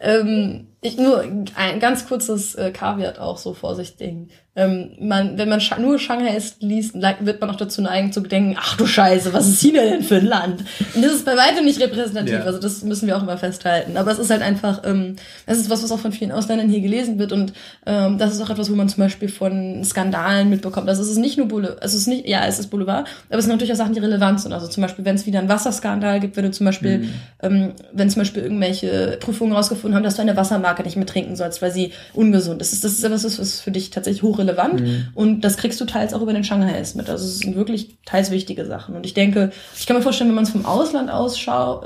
[0.00, 4.30] ähm, ich nur ein ganz kurzes äh, Kaviat auch so vorsichtig.
[4.56, 8.56] Ähm, man, wenn man nur Shanghai ist, liest, wird man auch dazu neigen zu denken,
[8.56, 10.64] ach du Scheiße, was ist China denn für ein Land?
[10.94, 12.44] Und das ist bei weitem nicht repräsentativ, ja.
[12.44, 13.96] also das müssen wir auch immer festhalten.
[13.96, 15.16] Aber es ist halt einfach, ähm,
[15.46, 17.52] es ist was, was auch von vielen Ausländern hier gelesen wird und
[17.84, 20.88] ähm, das ist auch etwas, wo man zum Beispiel von Skandalen mitbekommt.
[20.88, 23.46] Also es ist nicht nur Boulevard, es ist nicht, ja, es ist Boulevard, aber es
[23.46, 24.52] sind natürlich auch Sachen, die relevant sind.
[24.52, 27.10] Also zum Beispiel, wenn es wieder einen Wasserskandal gibt, wenn du zum Beispiel, mhm.
[27.42, 31.34] ähm, wenn zum Beispiel irgendwelche Prüfungen rausgefunden haben, dass du eine Wassermarke nicht mehr trinken
[31.34, 32.72] sollst, weil sie ungesund ist.
[32.72, 34.80] Das ist, das ist etwas, was für dich tatsächlich hoch relevant.
[34.80, 35.08] Mhm.
[35.14, 37.08] Und das kriegst du teils auch über den Shanghai mit.
[37.08, 38.94] Also es sind wirklich teils wichtige Sachen.
[38.94, 41.38] Und ich denke, ich kann mir vorstellen, wenn man es vom Ausland aus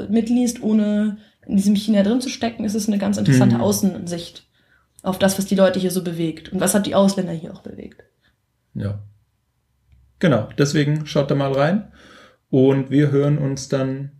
[0.08, 3.62] mitliest, ohne in diesem China drin zu stecken, ist es eine ganz interessante mhm.
[3.62, 4.44] Außensicht
[5.02, 6.52] auf das, was die Leute hier so bewegt.
[6.52, 8.02] Und was hat die Ausländer hier auch bewegt.
[8.74, 8.98] Ja.
[10.18, 11.92] Genau, deswegen schaut da mal rein.
[12.50, 14.12] Und wir hören uns dann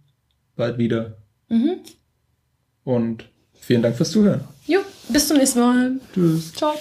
[0.57, 1.19] bald wieder.
[1.49, 1.77] Mhm.
[2.85, 4.43] Und vielen Dank fürs Zuhören.
[4.67, 5.93] Jo, bis zum nächsten Mal.
[6.15, 6.53] Tschüss.
[6.55, 6.75] Ciao.